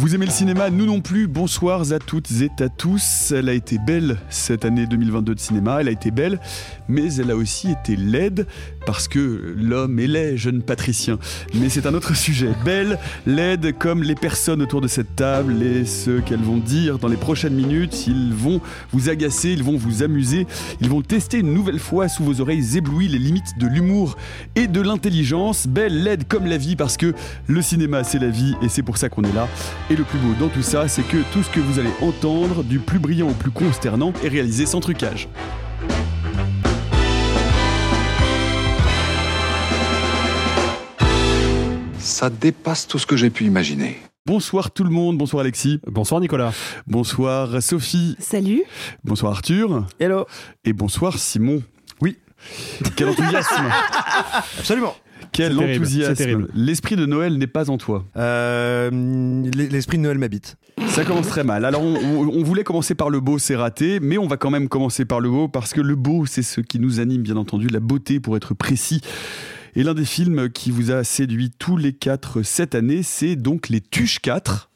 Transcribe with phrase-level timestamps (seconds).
[0.00, 1.26] Vous aimez le cinéma Nous non plus.
[1.26, 3.34] Bonsoir à toutes et à tous.
[3.36, 5.82] Elle a été belle cette année 2022 de cinéma.
[5.82, 6.40] Elle a été belle,
[6.88, 8.46] mais elle a aussi été laide
[8.90, 11.20] parce que l'homme est laid, jeune patricien.
[11.54, 12.48] Mais c'est un autre sujet.
[12.64, 17.06] Belle, laide, comme les personnes autour de cette table et ce qu'elles vont dire dans
[17.06, 18.08] les prochaines minutes.
[18.08, 18.60] Ils vont
[18.92, 20.48] vous agacer, ils vont vous amuser,
[20.80, 24.16] ils vont tester une nouvelle fois sous vos oreilles éblouies les limites de l'humour
[24.56, 25.68] et de l'intelligence.
[25.68, 27.14] Belle, laide comme la vie parce que
[27.46, 29.46] le cinéma c'est la vie et c'est pour ça qu'on est là.
[29.88, 32.64] Et le plus beau dans tout ça, c'est que tout ce que vous allez entendre,
[32.64, 35.28] du plus brillant au plus consternant, est réalisé sans trucage.
[42.10, 43.96] Ça dépasse tout ce que j'ai pu imaginer.
[44.26, 45.80] Bonsoir tout le monde, bonsoir Alexis.
[45.86, 46.52] Bonsoir Nicolas.
[46.88, 48.16] Bonsoir Sophie.
[48.18, 48.62] Salut.
[49.04, 49.86] Bonsoir Arthur.
[50.00, 50.26] Hello.
[50.64, 51.62] Et bonsoir Simon.
[52.00, 52.16] Oui.
[52.96, 53.64] Quel enthousiasme.
[54.58, 54.94] Absolument.
[55.32, 56.48] Quel enthousiasme.
[56.52, 58.04] L'esprit de Noël n'est pas en toi.
[58.16, 58.90] Euh,
[59.54, 60.56] L'esprit de Noël m'habite.
[60.88, 61.64] Ça commence très mal.
[61.64, 64.50] Alors on, on- on voulait commencer par le beau, c'est raté, mais on va quand
[64.50, 67.36] même commencer par le beau parce que le beau, c'est ce qui nous anime, bien
[67.36, 69.00] entendu, la beauté pour être précis.
[69.76, 73.68] Et l'un des films qui vous a séduit tous les quatre cette année, c'est donc
[73.68, 74.68] Les Tuches 4.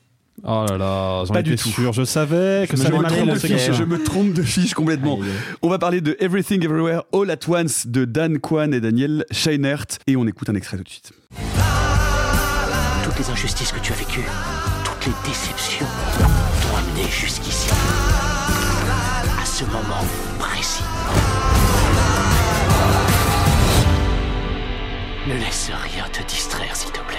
[0.46, 1.68] Oh là là, j'en Pas étais du tout.
[1.70, 1.92] sûr.
[1.92, 3.72] Je savais que Je ça me, allait trompe de fiche, comme ça.
[3.72, 5.18] je me trompe de fiche complètement.
[5.62, 9.86] On va parler de Everything Everywhere All at Once de Dan Kwan et Daniel Scheinert
[10.06, 11.12] et on écoute un extrait tout de suite.
[13.04, 14.24] Toutes les injustices que tu as vécues,
[14.84, 17.70] toutes les déceptions t'ont amené jusqu'ici.
[19.40, 20.04] À ce moment
[25.26, 27.16] Ne laisse rien te distraire, s'il te plaît.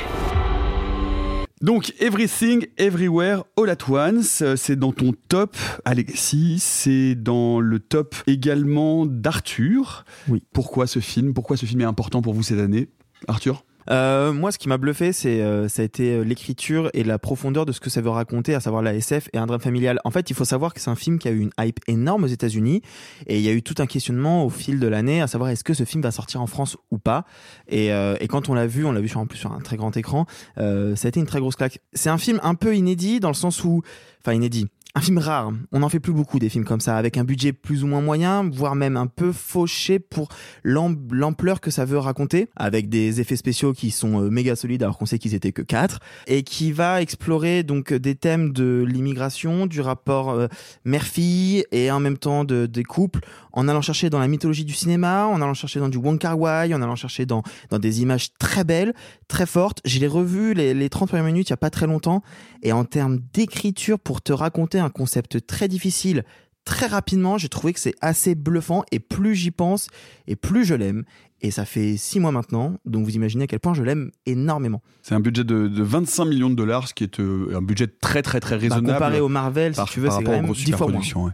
[1.62, 7.80] Donc Everything Everywhere All at Once, euh, c'est dans ton top Alexis, c'est dans le
[7.80, 10.06] top également d'Arthur.
[10.28, 10.44] Oui.
[10.54, 11.34] Pourquoi ce film?
[11.34, 12.90] Pourquoi ce film est important pour vous cette année?
[13.28, 13.64] Arthur?
[13.90, 17.20] Euh, moi, ce qui m'a bluffé, c'est euh, ça a été euh, l'écriture et la
[17.20, 20.00] profondeur de ce que ça veut raconter, à savoir la SF et un drame familial.
[20.04, 22.24] En fait, il faut savoir que c'est un film qui a eu une hype énorme
[22.24, 22.82] aux États-Unis
[23.28, 25.64] et il y a eu tout un questionnement au fil de l'année, à savoir est-ce
[25.64, 27.26] que ce film va sortir en France ou pas.
[27.68, 29.60] Et, euh, et quand on l'a vu, on l'a vu sur, en plus sur un
[29.60, 30.26] très grand écran,
[30.58, 31.80] euh, ça a été une très grosse claque.
[31.94, 33.82] C'est un film un peu inédit dans le sens où,
[34.22, 34.68] enfin inédit.
[34.98, 35.52] Un film rare.
[35.74, 38.00] On n'en fait plus beaucoup des films comme ça, avec un budget plus ou moins
[38.00, 40.30] moyen, voire même un peu fauché pour
[40.64, 44.84] l'am- l'ampleur que ça veut raconter, avec des effets spéciaux qui sont euh, méga solides
[44.84, 48.86] alors qu'on sait qu'ils étaient que quatre, et qui va explorer donc des thèmes de
[48.88, 50.48] l'immigration, du rapport euh,
[50.86, 53.20] mère-fille et en même temps de, des couples,
[53.52, 56.40] en allant chercher dans la mythologie du cinéma, en allant chercher dans du Wong Kar
[56.40, 58.94] Wai, en allant chercher dans, dans des images très belles,
[59.28, 59.82] très fortes.
[59.84, 62.24] Je l'ai revu les, les 30 premières minutes il y a pas très longtemps,
[62.64, 66.24] et en termes d'écriture, pour te raconter concept très difficile,
[66.66, 69.88] très rapidement, j'ai trouvé que c'est assez bluffant et plus j'y pense
[70.28, 71.04] et plus je l'aime.
[71.46, 74.82] Et ça fait six mois maintenant, donc vous imaginez à quel point je l'aime énormément.
[75.04, 77.86] C'est un budget de, de 25 millions de dollars, ce qui est euh, un budget
[77.86, 78.94] très très très Bah, raisonable.
[78.94, 80.88] comparé au Marvel, si tu veux, par c'est rapport quand aux même grosses 10 fois
[80.88, 81.02] moins.
[81.28, 81.32] ouais.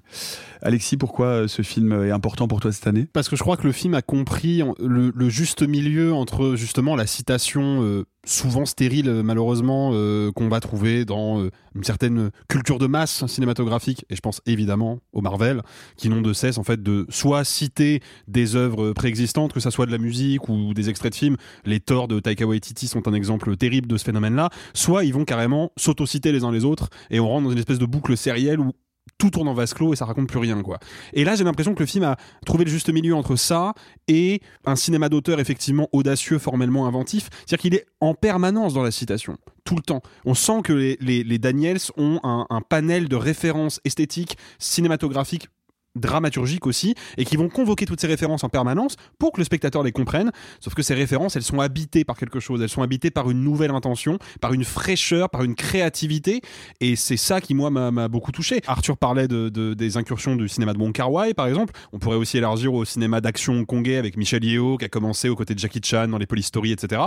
[0.63, 3.07] Alexis, pourquoi euh, ce film est important pour toi cette année?
[3.13, 6.95] Parce que je crois que le film a compris le, le juste milieu entre justement
[6.95, 12.77] la citation euh, souvent stérile malheureusement euh, qu'on va trouver dans euh, une certaine culture
[12.77, 15.63] de masse cinématographique et je pense évidemment au Marvel
[15.97, 19.87] qui n'ont de cesse en fait de soit citer des œuvres préexistantes que ça soit
[19.87, 23.13] de la musique ou des extraits de films les Thor de Taika Waititi sont un
[23.13, 26.89] exemple terrible de ce phénomène là soit ils vont carrément s'autociter les uns les autres
[27.09, 28.73] et on rentre dans une espèce de boucle sérielle où
[29.17, 30.79] tout tourne en vase clos et ça raconte plus rien quoi.
[31.13, 33.73] Et là j'ai l'impression que le film a trouvé le juste milieu entre ça
[34.07, 37.29] et un cinéma d'auteur effectivement audacieux, formellement inventif.
[37.45, 40.01] C'est-à-dire qu'il est en permanence dans la citation, tout le temps.
[40.25, 45.49] On sent que les, Daniels ont un panel de références esthétiques, cinématographiques
[45.95, 49.83] dramaturgiques aussi, et qui vont convoquer toutes ces références en permanence pour que le spectateur
[49.83, 50.31] les comprenne.
[50.59, 53.43] Sauf que ces références, elles sont habitées par quelque chose, elles sont habitées par une
[53.43, 56.41] nouvelle intention, par une fraîcheur, par une créativité,
[56.79, 58.61] et c'est ça qui moi m'a beaucoup touché.
[58.67, 61.73] Arthur parlait de, de, des incursions du cinéma de Wong Kar par exemple.
[61.91, 65.35] On pourrait aussi élargir au cinéma d'action hongkongais avec Michel Yeo, qui a commencé aux
[65.35, 67.01] côtés de Jackie Chan dans les Police etc.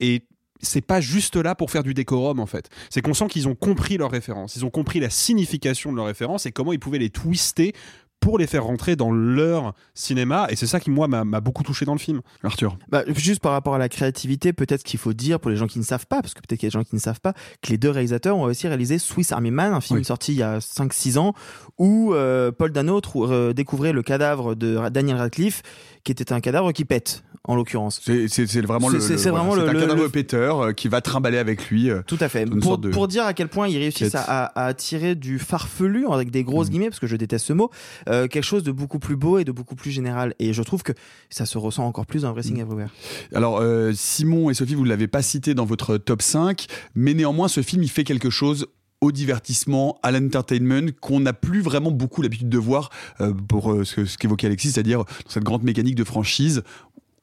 [0.00, 0.26] Et
[0.60, 2.68] c'est pas juste là pour faire du décorum en fait.
[2.90, 6.06] C'est qu'on sent qu'ils ont compris leurs références, ils ont compris la signification de leurs
[6.06, 7.74] références et comment ils pouvaient les twister
[8.24, 10.46] pour les faire rentrer dans leur cinéma.
[10.48, 12.22] Et c'est ça qui, moi, m'a beaucoup touché dans le film.
[12.42, 12.78] Arthur.
[12.88, 15.78] Bah, juste par rapport à la créativité, peut-être qu'il faut dire, pour les gens qui
[15.78, 17.34] ne savent pas, parce que peut-être qu'il y a des gens qui ne savent pas,
[17.60, 20.42] que les deux réalisateurs ont aussi réalisé Swiss Army Man, un film sorti il y
[20.42, 21.34] a 5-6 ans,
[21.76, 25.60] où euh, Paul Dano euh, découvrait le cadavre de Daniel Radcliffe,
[26.02, 28.00] qui était un cadavre qui pète en l'occurrence.
[28.02, 29.00] C'est vraiment le.
[29.00, 31.90] C'est vraiment le, un cadavre péteur euh, qui va trimballer avec lui.
[32.06, 32.46] Tout à fait.
[32.46, 36.42] Pour, pour, dire à quel point ils réussissent à, à, attirer du farfelu avec des
[36.42, 36.70] grosses mm.
[36.70, 37.70] guillemets parce que je déteste ce mot,
[38.08, 40.34] euh, quelque chose de beaucoup plus beau et de beaucoup plus général.
[40.38, 40.92] Et je trouve que
[41.30, 42.60] ça se ressent encore plus dans Everything mm.
[42.60, 42.88] Everywhere.
[43.34, 47.14] Alors euh, Simon et Sophie, vous ne l'avez pas cité dans votre top 5, mais
[47.14, 48.66] néanmoins ce film il fait quelque chose
[49.00, 52.88] au divertissement, à l'entertainment, qu'on n'a plus vraiment beaucoup l'habitude de voir
[53.48, 56.62] pour ce, ce qu'évoquait Alexis, c'est-à-dire cette grande mécanique de franchise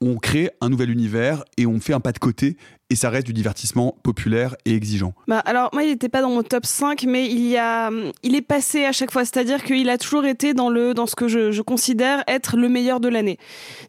[0.01, 2.57] on crée un nouvel univers et on fait un pas de côté
[2.89, 5.13] et ça reste du divertissement populaire et exigeant.
[5.27, 7.89] Bah alors moi il n'était pas dans mon top 5 mais il y a
[8.23, 11.15] il est passé à chaque fois c'est-à-dire qu'il a toujours été dans le dans ce
[11.15, 13.37] que je, je considère être le meilleur de l'année.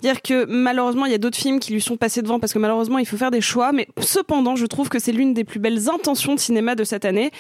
[0.03, 2.59] Dire que malheureusement il y a d'autres films qui lui sont passés devant parce que
[2.59, 5.59] malheureusement il faut faire des choix mais cependant je trouve que c'est l'une des plus
[5.59, 7.31] belles intentions de cinéma de cette année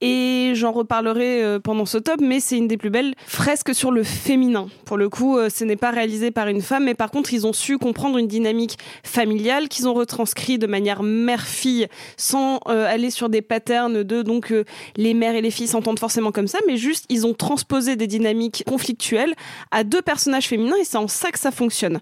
[0.00, 3.90] et j'en reparlerai euh, pendant ce top, mais c'est une des plus belles fresques sur
[3.90, 4.68] le féminin.
[4.84, 7.46] Pour le coup, euh, ce n'est pas réalisé par une femme, mais par contre, ils
[7.46, 11.86] ont su comprendre une dynamique familiale qu'ils ont retranscrit de manière mère-fille,
[12.16, 14.52] sans euh, aller sur des patterns de donc
[14.96, 18.06] les mères et les filles s'entendent forcément comme ça, mais juste ils ont transposé des
[18.06, 19.34] dynamiques conflictuelles
[19.70, 22.00] à deux personnages féminins et c'est en ça que ça fonctionne.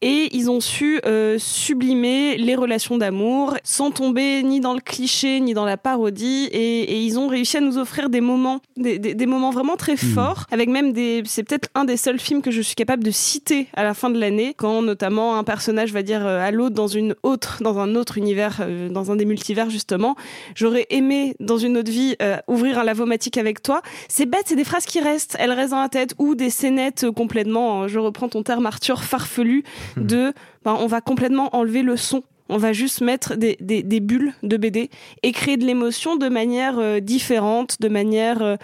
[0.00, 1.00] Et ils ont su
[1.38, 6.82] sublimer les relations d'amour sans tomber ni dans le cliché ni dans la parodie et,
[6.82, 10.14] et ils ont réussi à nous offrir des moments, des, des, moments vraiment très hmm.
[10.14, 11.22] forts, avec même des.
[11.24, 14.10] C'est peut-être un des seuls films que je suis capable de citer à la fin
[14.10, 17.78] de l'année, quand notamment un personnage va dire euh, à l'autre dans une autre, dans
[17.78, 20.16] un autre univers, euh, dans un des multivers justement.
[20.54, 23.82] J'aurais aimé dans une autre vie euh, ouvrir un lavomatique avec toi.
[24.08, 27.10] C'est bête, c'est des phrases qui restent, elles restent dans la tête ou des scénettes
[27.10, 27.88] complètement.
[27.88, 29.64] Je reprends ton terme Arthur farfelu
[29.96, 30.06] hmm.
[30.06, 30.32] de.
[30.64, 34.56] Ben, on va complètement enlever le son on va juste mettre des, des, bulles de
[34.56, 34.90] BD
[35.22, 38.56] et créer de l'émotion de manière euh, différente, de manière euh,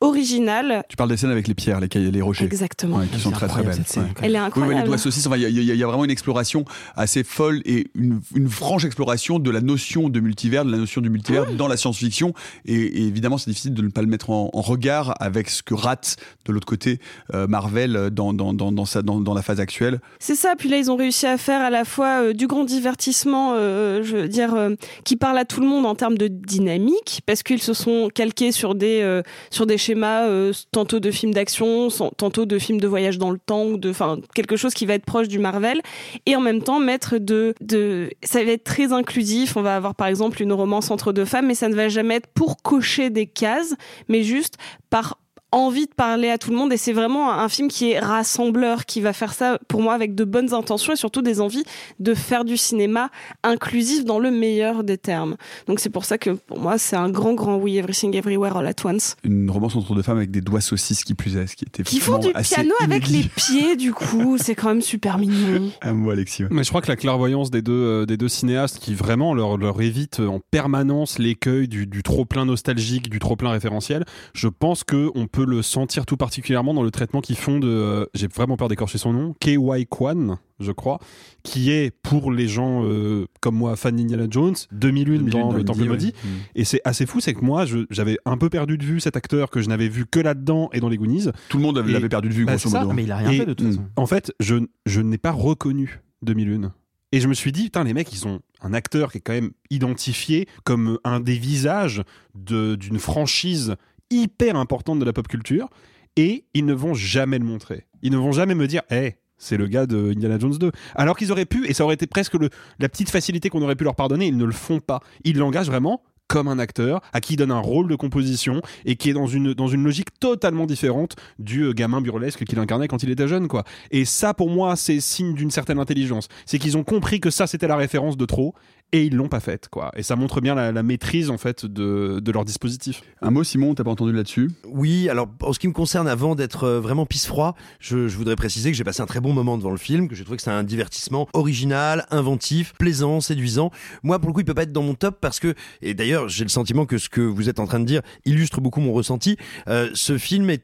[0.00, 0.84] originale.
[0.88, 2.44] Tu parles des scènes avec les pierres, les, les rochers.
[2.44, 3.00] Exactement.
[3.00, 3.82] qui sont très très belles.
[4.22, 4.80] Elle est incroyable.
[4.80, 6.64] les doigts saucisses, il y, a vraiment une exploration
[6.96, 11.00] assez folle et une, une, franche exploration de la notion de multivers, de la notion
[11.00, 12.34] du multivers dans la science-fiction.
[12.64, 16.16] Et, évidemment, c'est difficile de ne pas le mettre en, regard avec ce que rate
[16.46, 17.00] de l'autre côté
[17.34, 20.00] euh, Marvel dans, dans, dans, dans, sa, dans, la phase actuelle.
[20.18, 20.54] C'est ça.
[20.56, 24.16] Puis là, ils ont réussi à faire à la fois du grand divertissement euh, je
[24.16, 24.70] veux dire, euh,
[25.04, 28.52] qui parle à tout le monde en termes de dynamique, parce qu'ils se sont calqués
[28.52, 30.28] sur des euh, sur des schémas
[30.72, 34.18] tantôt de films d'action, tantôt de films de voyage dans le temps, ou de, enfin,
[34.34, 35.80] quelque chose qui va être proche du Marvel,
[36.26, 39.56] et en même temps mettre de de, ça va être très inclusif.
[39.56, 42.16] On va avoir par exemple une romance entre deux femmes, mais ça ne va jamais
[42.16, 43.74] être pour cocher des cases,
[44.08, 44.54] mais juste
[44.90, 45.18] par
[45.54, 48.86] envie de parler à tout le monde et c'est vraiment un film qui est rassembleur,
[48.86, 51.62] qui va faire ça pour moi avec de bonnes intentions et surtout des envies
[52.00, 53.10] de faire du cinéma
[53.44, 55.36] inclusif dans le meilleur des termes.
[55.68, 58.66] Donc c'est pour ça que pour moi c'est un grand grand oui Everything Everywhere All
[58.66, 59.16] At Once.
[59.22, 61.84] Une romance entre deux femmes avec des doigts saucisses qui plus est, ce qui était
[61.84, 65.70] qui font du piano avec les pieds du coup, c'est quand même super mignon.
[65.80, 66.44] À moi Alexis.
[66.50, 69.56] Mais je crois que la clairvoyance des deux euh, des deux cinéastes qui vraiment leur
[69.56, 74.48] leur évite en permanence l'écueil du, du trop plein nostalgique, du trop plein référentiel, je
[74.48, 77.68] pense que on peut le sentir tout particulièrement dans le traitement qu'ils font de.
[77.68, 79.34] Euh, j'ai vraiment peur d'écorcher son nom.
[79.40, 80.98] KY Kwan, je crois,
[81.42, 85.84] qui est pour les gens euh, comme moi fan d'Indiana Jones 2001, dans, Le Temple
[85.84, 86.12] Maudit.
[86.24, 86.28] Mm.
[86.54, 89.50] Et c'est assez fou, c'est que moi j'avais un peu perdu de vue cet acteur
[89.50, 91.28] que je n'avais vu que là-dedans et dans les Goonies.
[91.48, 92.92] Tout le monde l'avait perdu de vue, bah, grosso modo.
[92.92, 93.84] Mais il a rien fait de toute façon.
[93.96, 96.72] En fait, je, je n'ai pas reconnu 2001.
[97.14, 99.34] Et je me suis dit, putain, les mecs, ils ont un acteur qui est quand
[99.34, 102.02] même identifié comme un des visages
[102.34, 103.76] d'une franchise
[104.22, 105.68] hyper importante de la pop culture
[106.16, 107.86] et ils ne vont jamais le montrer.
[108.02, 110.70] Ils ne vont jamais me dire, hé, c'est le gars de Indiana Jones 2.
[110.94, 112.36] Alors qu'ils auraient pu, et ça aurait été presque
[112.78, 115.00] la petite facilité qu'on aurait pu leur pardonner, ils ne le font pas.
[115.24, 118.96] Ils l'engagent vraiment comme un acteur, à qui il donne un rôle de composition et
[118.96, 122.88] qui est dans une, dans une logique totalement différente du euh, gamin burlesque qu'il incarnait
[122.88, 123.46] quand il était jeune.
[123.46, 123.64] quoi.
[123.90, 126.28] Et ça, pour moi, c'est signe d'une certaine intelligence.
[126.46, 128.54] C'est qu'ils ont compris que ça, c'était la référence de trop
[128.94, 129.90] et ils l'ont pas faite quoi.
[129.96, 133.02] Et ça montre bien la, la maîtrise en fait de, de leur dispositif.
[133.20, 134.50] Un mot Simon, t'as pas entendu là-dessus?
[134.66, 138.36] Oui, alors en ce qui me concerne, avant d'être euh, vraiment pisse-froid, je, je voudrais
[138.36, 140.42] préciser que j'ai passé un très bon moment devant le film, que j'ai trouvé que
[140.44, 143.72] c'est un divertissement original, inventif, plaisant, séduisant.
[144.04, 146.28] Moi, pour le coup, il peut pas être dans mon top parce que, et d'ailleurs,
[146.28, 148.92] j'ai le sentiment que ce que vous êtes en train de dire illustre beaucoup mon
[148.92, 149.36] ressenti.
[149.66, 150.62] Euh, ce film est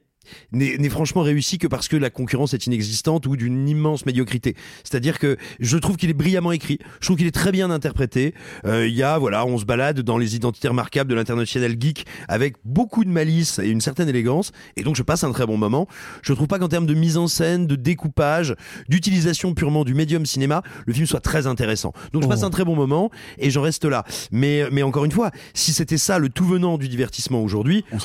[0.52, 4.54] n'est franchement réussi que parce que la concurrence est inexistante ou d'une immense médiocrité.
[4.84, 8.34] C'est-à-dire que je trouve qu'il est brillamment écrit, je trouve qu'il est très bien interprété.
[8.64, 12.06] Euh, Il y a, voilà, on se balade dans les identités remarquables de l'international geek
[12.28, 15.56] avec beaucoup de malice et une certaine élégance, et donc je passe un très bon
[15.56, 15.86] moment.
[16.22, 18.54] Je trouve pas qu'en termes de mise en scène, de découpage,
[18.88, 21.92] d'utilisation purement du médium cinéma, le film soit très intéressant.
[22.12, 22.46] Donc je passe Oh.
[22.46, 24.04] un très bon moment et j'en reste là.
[24.32, 27.98] Mais, mais encore une fois, si c'était ça le tout venant du divertissement aujourd'hui, On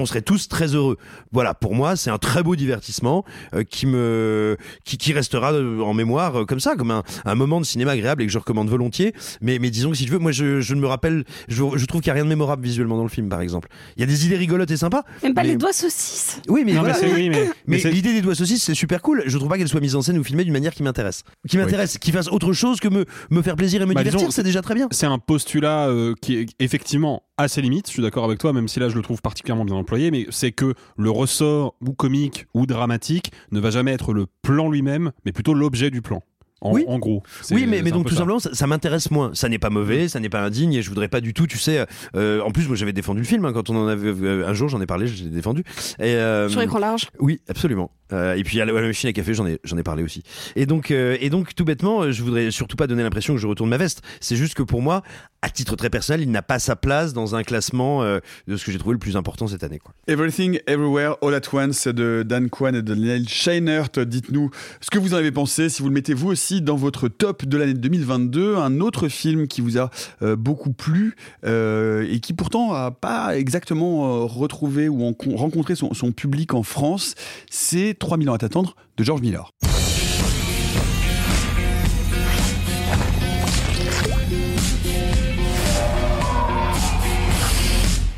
[0.00, 0.96] on serait tous très heureux.
[1.32, 5.80] Voilà, pour moi, c'est un très beau divertissement euh, qui me qui, qui restera euh,
[5.80, 8.36] en mémoire euh, comme ça, comme un, un moment de cinéma agréable et que je
[8.36, 9.14] recommande volontiers.
[9.40, 11.86] Mais, mais disons que si tu veux, moi, je, je ne me rappelle, je, je
[11.86, 13.68] trouve qu'il n'y a rien de mémorable visuellement dans le film, par exemple.
[13.96, 15.04] Il y a des idées rigolotes et sympas.
[15.22, 16.42] Même pas mais- les doigts saucisses.
[16.50, 16.98] Oui, mais voilà.
[17.00, 19.22] mais oui, mais- Mais l'idée des doigts saucisses, c'est super cool.
[19.24, 21.22] Je trouve pas qu'elle soit mise en scène ou filmée d'une manière qui m'intéresse.
[21.48, 24.30] Qui m'intéresse, qui fasse autre chose que me, me faire plaisir et me Bah, divertir,
[24.34, 24.88] c'est déjà très bien.
[24.90, 28.52] C'est un postulat euh, qui est effectivement à ses limites, je suis d'accord avec toi,
[28.52, 31.92] même si là je le trouve particulièrement bien employé, mais c'est que le ressort ou
[31.92, 36.22] comique ou dramatique ne va jamais être le plan lui-même, mais plutôt l'objet du plan.
[36.60, 36.84] En, Oui.
[36.88, 37.22] en gros.
[37.50, 38.18] Oui, mais, donc tout ça.
[38.20, 39.32] simplement, ça, ça m'intéresse moins.
[39.34, 41.58] Ça n'est pas mauvais, ça n'est pas indigne, et je voudrais pas du tout, tu
[41.58, 41.84] sais.
[42.16, 44.54] euh, en plus, moi, j'avais défendu le film hein, quand on en avait euh, un
[44.54, 45.62] jour, j'en ai parlé, je l'ai défendu.
[45.98, 47.08] Et, euh, Sur écran large.
[47.18, 47.90] Oui, absolument.
[48.12, 50.02] Euh, et puis à la, à la machine à café, j'en ai, j'en ai parlé
[50.02, 50.22] aussi.
[50.56, 53.40] Et donc, euh, et donc, tout bêtement, euh, je voudrais surtout pas donner l'impression que
[53.40, 54.02] je retourne ma veste.
[54.20, 55.02] C'est juste que pour moi,
[55.42, 58.64] à titre très personnel, il n'a pas sa place dans un classement euh, de ce
[58.64, 59.78] que j'ai trouvé le plus important cette année.
[59.78, 59.92] Quoi.
[60.06, 63.88] Everything Everywhere All at Once de Dan Kwan et de Neil Scheinert.
[64.06, 67.08] Dites-nous ce que vous en avez pensé, si vous le mettez vous aussi dans votre
[67.08, 68.56] top de l'année 2022.
[68.56, 69.90] Un autre film qui vous a
[70.22, 75.74] euh, beaucoup plu euh, et qui pourtant a pas exactement euh, retrouvé ou en- rencontré
[75.74, 77.14] son, son public en France,
[77.50, 79.50] c'est 3000 ans à t'attendre de George Miller.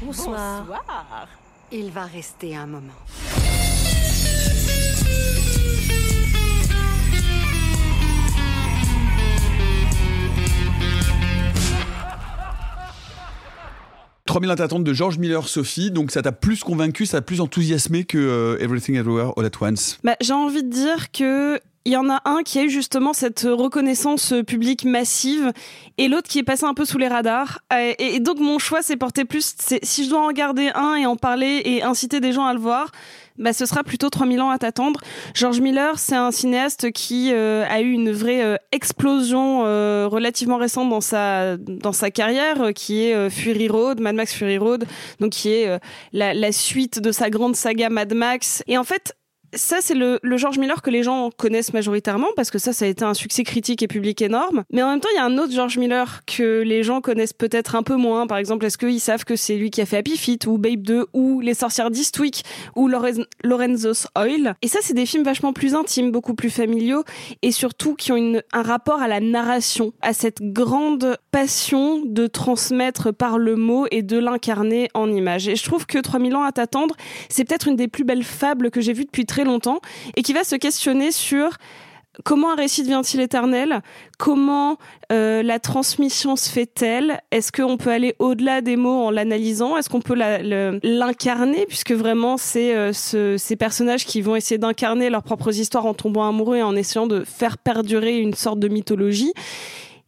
[0.02, 0.64] Bonsoir.
[1.72, 2.92] Il va rester un moment.
[14.26, 15.90] «3000 ans à t'attendre de George Miller, Sophie.
[15.90, 19.50] Donc ça t'a plus convaincu, ça t'a plus enthousiasmé que euh, Everything Everywhere All at
[19.60, 19.98] Once?
[20.04, 23.12] Bah, j'ai envie de dire que il y en a un qui a eu justement
[23.12, 25.52] cette reconnaissance publique massive
[25.98, 27.60] et l'autre qui est passé un peu sous les radars.
[27.72, 30.96] Euh, Et, et donc mon choix s'est porté plus, si je dois en garder un
[30.96, 32.90] et en parler et inciter des gens à le voir,
[33.38, 35.00] bah, ce sera plutôt 3000 ans à t'attendre.
[35.34, 40.56] George Miller, c'est un cinéaste qui euh, a eu une vraie euh, explosion euh, relativement
[40.56, 44.58] récente dans sa dans sa carrière, euh, qui est euh, Fury Road, Mad Max Fury
[44.58, 44.84] Road,
[45.20, 45.78] donc qui est euh,
[46.12, 48.62] la, la suite de sa grande saga Mad Max.
[48.66, 49.14] Et en fait,
[49.56, 52.88] ça, c'est le, George Miller que les gens connaissent majoritairement parce que ça, ça a
[52.88, 54.64] été un succès critique et public énorme.
[54.72, 57.32] Mais en même temps, il y a un autre George Miller que les gens connaissent
[57.32, 58.26] peut-être un peu moins.
[58.26, 60.82] Par exemple, est-ce qu'ils savent que c'est lui qui a fait Happy Feet ou Babe
[60.82, 62.44] 2 ou Les Sorcières d'Eastwick
[62.74, 64.54] ou Loren- Lorenzo's Oil?
[64.62, 67.04] Et ça, c'est des films vachement plus intimes, beaucoup plus familiaux
[67.42, 73.12] et surtout qui ont un rapport à la narration, à cette grande passion de transmettre
[73.12, 75.48] par le mot et de l'incarner en image.
[75.48, 76.94] Et je trouve que 3000 ans à t'attendre,
[77.28, 79.80] c'est peut-être une des plus belles fables que j'ai vues depuis très longtemps
[80.16, 81.50] et qui va se questionner sur
[82.24, 83.80] comment un récit devient-il éternel
[84.18, 84.78] Comment
[85.12, 89.90] euh, la transmission se fait-elle Est-ce qu'on peut aller au-delà des mots en l'analysant Est-ce
[89.90, 90.14] qu'on peut
[90.82, 95.86] l'incarner Puisque vraiment, c'est euh, ce- ces personnages qui vont essayer d'incarner leurs propres histoires
[95.86, 99.32] en tombant amoureux et en essayant de faire perdurer une sorte de mythologie.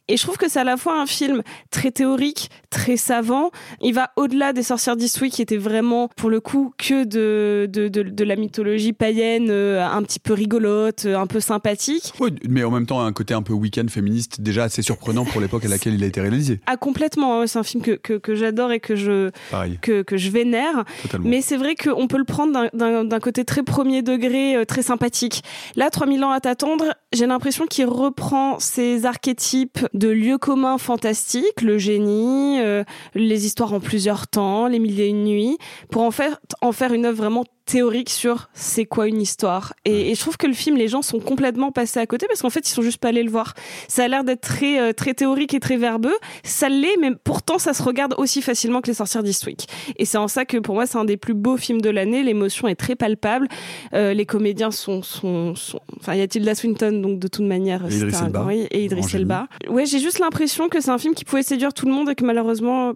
[0.08, 3.50] Et je trouve que c'est à la fois un film très théorique, très savant.
[3.82, 7.88] Il va au-delà des sorcières d'Eastwick qui étaient vraiment, pour le coup, que de, de,
[7.88, 12.12] de, de la mythologie païenne, euh, un petit peu rigolote, euh, un peu sympathique.
[12.20, 15.40] Oui, mais en même temps, un côté un peu week-end féministe déjà assez surprenant pour
[15.40, 16.60] l'époque à laquelle il a été réalisé.
[16.66, 17.40] Ah, complètement.
[17.42, 17.46] hein.
[17.46, 19.78] C'est un film que, que, que j'adore et que je, Pareil.
[19.82, 20.84] que, que je vénère.
[21.02, 21.28] Totalement.
[21.28, 25.42] Mais c'est vrai qu'on peut le prendre d'un- côté très premier degré, euh, très sympathique.
[25.76, 31.60] Là, 3000 ans à t'attendre, j'ai l'impression qu'il reprend ces archétypes de lieux communs fantastiques,
[31.60, 35.58] le génie, euh, les histoires en plusieurs temps, les mille et une nuits,
[35.90, 39.75] pour en faire, en faire une œuvre vraiment théorique sur c'est quoi une histoire.
[39.84, 42.40] Et, et, je trouve que le film, les gens sont complètement passés à côté parce
[42.40, 43.54] qu'en fait, ils sont juste pas allés le voir.
[43.88, 46.16] Ça a l'air d'être très, euh, très théorique et très verbeux.
[46.44, 49.68] Ça l'est, mais pourtant, ça se regarde aussi facilement que Les Sorcières d'Eastwick.
[49.96, 52.22] Et c'est en ça que pour moi, c'est un des plus beaux films de l'année.
[52.22, 53.48] L'émotion est très palpable.
[53.92, 55.80] Euh, les comédiens sont, sont, sont...
[56.00, 58.44] enfin, il y a Tilda Swinton, donc de toute manière, et Idris Elba.
[58.46, 59.46] Oui, et Idris Elba.
[59.68, 62.14] Ouais, j'ai juste l'impression que c'est un film qui pouvait séduire tout le monde et
[62.14, 62.94] que malheureusement,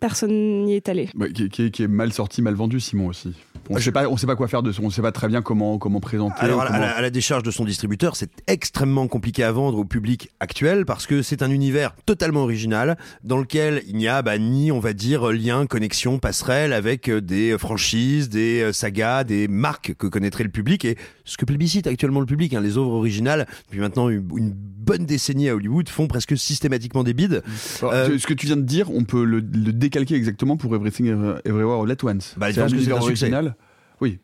[0.00, 1.08] personne n'y est allé.
[1.18, 3.34] Ouais, qui, qui, qui, est mal sorti, mal vendu, Simon aussi.
[3.70, 5.28] On ne sait pas, on sait pas quoi faire de son, on sait pas très
[5.28, 6.34] bien comment comment présenter.
[6.38, 6.78] Alors, comment...
[6.78, 10.30] À, la, à, la, décharge de son distributeur, c'est extrêmement compliqué à vendre au public
[10.40, 14.72] actuel parce que c'est un univers totalement original dans lequel il n'y a bah, ni,
[14.72, 20.44] on va dire, lien, connexion, passerelle avec des franchises, des sagas, des marques que connaîtrait
[20.44, 22.54] le public et ce que plébiscite actuellement le public.
[22.54, 24.54] Hein, les œuvres originales, depuis maintenant une, une,
[24.88, 27.42] bonne décennie à Hollywood, font presque systématiquement des bides.
[27.82, 30.74] Alors, euh, ce que tu viens de dire, on peut le, le décalquer exactement pour
[30.74, 31.06] Everything
[31.44, 32.34] Everywhere All at Once.
[32.36, 33.54] Bah, c'est un univers original.
[34.00, 34.18] Oui.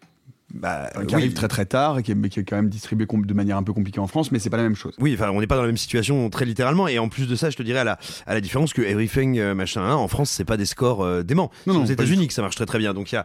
[0.52, 1.14] Bah, qui oui.
[1.14, 3.64] arrive très très tard et qui est, qui est, quand même distribué de manière un
[3.64, 4.94] peu compliquée en France, mais c'est pas la même chose.
[5.00, 6.86] Oui, enfin, on n'est pas dans la même situation très littéralement.
[6.86, 9.38] Et en plus de ça, je te dirais à la, à la différence que Everything
[9.38, 11.50] euh, machin 1 en France, c'est pas des scores euh, déments.
[11.66, 12.94] Non, non, aux États-Unis que ça marche très très bien.
[12.94, 13.24] Donc il y a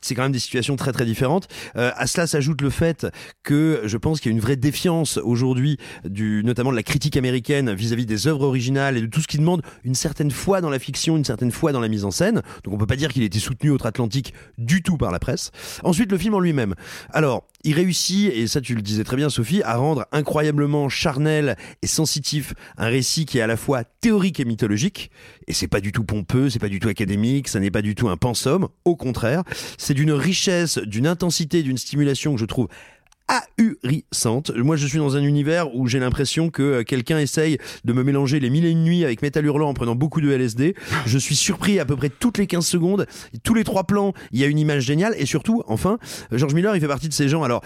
[0.00, 1.48] c'est quand même des situations très très différentes.
[1.76, 3.06] Euh, à cela s'ajoute le fait
[3.42, 7.16] que je pense qu'il y a une vraie défiance aujourd'hui, du notamment de la critique
[7.16, 10.60] américaine vis-à-vis -vis des œuvres originales et de tout ce qui demande une certaine foi
[10.60, 12.42] dans la fiction, une certaine foi dans la mise en scène.
[12.64, 15.50] Donc on peut pas dire qu'il ait été soutenu outre-Atlantique du tout par la presse.
[15.82, 16.74] Ensuite, le film en lui-même.
[17.10, 21.56] Alors, il réussit, et ça tu le disais très bien Sophie, à rendre incroyablement charnel
[21.82, 25.10] et sensitif un récit qui est à la fois théorique et mythologique.
[25.46, 27.94] Et c'est pas du tout pompeux, c'est pas du tout académique, ça n'est pas du
[27.94, 28.68] tout un pensum.
[28.84, 29.42] Au contraire,
[29.78, 32.68] c'est d'une richesse, d'une intensité, d'une stimulation que je trouve
[33.30, 34.50] ahurissante.
[34.56, 38.40] Moi, je suis dans un univers où j'ai l'impression que quelqu'un essaye de me mélanger
[38.40, 40.74] les mille et une nuits avec Metal Hurlant en prenant beaucoup de LSD.
[41.06, 43.06] Je suis surpris à peu près toutes les 15 secondes.
[43.44, 45.14] Tous les trois plans, il y a une image géniale.
[45.16, 45.98] Et surtout, enfin,
[46.32, 47.62] George Miller, il fait partie de ces gens, alors,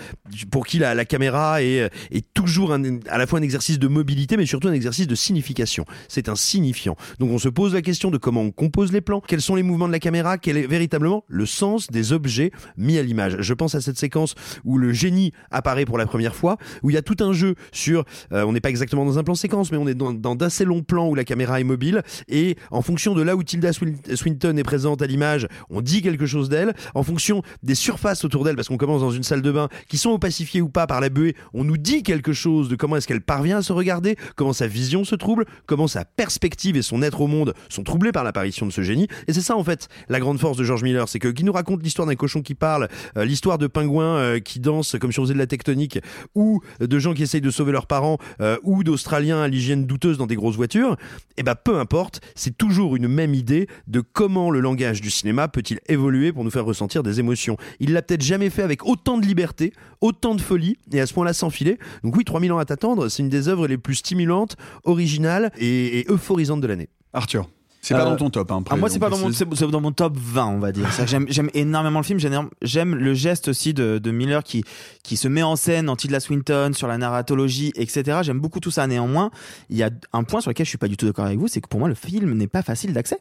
[0.50, 4.36] pour qui la, la caméra est, est toujours à la fois un exercice de mobilité,
[4.36, 5.84] mais surtout un exercice de signification.
[6.08, 6.96] C'est un signifiant.
[7.18, 9.62] Donc, on se pose la question de comment on compose les plans, quels sont les
[9.62, 13.36] mouvements de la caméra, quel est véritablement le sens des objets mis à l'image?
[13.40, 16.94] Je pense à cette séquence où le génie apparaît pour la première fois, où il
[16.94, 19.72] y a tout un jeu sur, euh, on n'est pas exactement dans un plan séquence,
[19.72, 23.14] mais on est dans, d'assez longs plans où la caméra est mobile, et en fonction
[23.14, 27.02] de là où Tilda Swinton est présente à l'image, on dit quelque chose d'elle, en
[27.02, 30.10] fonction des surfaces autour d'elle, parce qu'on commence dans une salle de bain, qui sont
[30.10, 33.22] opacifiées ou pas par la buée, on nous dit quelque chose de comment est-ce qu'elle
[33.22, 37.20] parvient à se regarder, comment sa vision se trouble, comment sa perspective et son être
[37.20, 40.20] au monde sont troublés par l'apparition de ce génie, et c'est ça en fait la
[40.20, 42.88] grande force de George Miller, c'est que qui nous raconte l'histoire d'un cochon qui parle,
[43.16, 45.98] euh, l'histoire de pingouins euh, qui dansent comme si on faisait de la tectonique,
[46.34, 50.18] ou de gens qui essayent de sauver leurs parents, euh, ou d'Australiens à l'hygiène douteuse
[50.18, 50.96] dans des grosses voitures,
[51.36, 55.48] et ben peu importe, c'est toujours une même idée de comment le langage du cinéma
[55.48, 57.56] peut-il évoluer pour nous faire ressentir des émotions.
[57.80, 61.14] Il l'a peut-être jamais fait avec autant de liberté, autant de folie, et à ce
[61.14, 61.78] point-là sans filet.
[62.02, 66.04] Donc oui, 3000 ans à t'attendre, c'est une des œuvres les plus stimulantes, originales et
[66.08, 66.88] euphorisantes de l'année.
[67.12, 67.48] Arthur
[67.84, 68.50] c'est pas euh, dans ton top.
[68.50, 70.88] Hein, ah, moi, c'est pas dans mon, c'est dans mon top 20, on va dire.
[71.06, 72.18] j'aime, j'aime énormément le film.
[72.18, 74.64] J'aime, j'aime le geste aussi de, de, Miller qui,
[75.02, 78.20] qui se met en scène en Tilda Swinton sur la narratologie, etc.
[78.22, 78.86] J'aime beaucoup tout ça.
[78.86, 79.30] Néanmoins,
[79.68, 81.46] il y a un point sur lequel je suis pas du tout d'accord avec vous,
[81.46, 83.18] c'est que pour moi, le film n'est pas facile d'accès.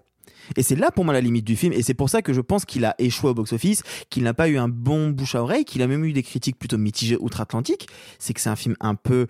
[0.56, 1.74] Et c'est là pour moi la limite du film.
[1.74, 4.48] Et c'est pour ça que je pense qu'il a échoué au box-office, qu'il n'a pas
[4.48, 7.88] eu un bon bouche à oreille, qu'il a même eu des critiques plutôt mitigées outre-Atlantique.
[8.18, 9.28] C'est que c'est un film un peu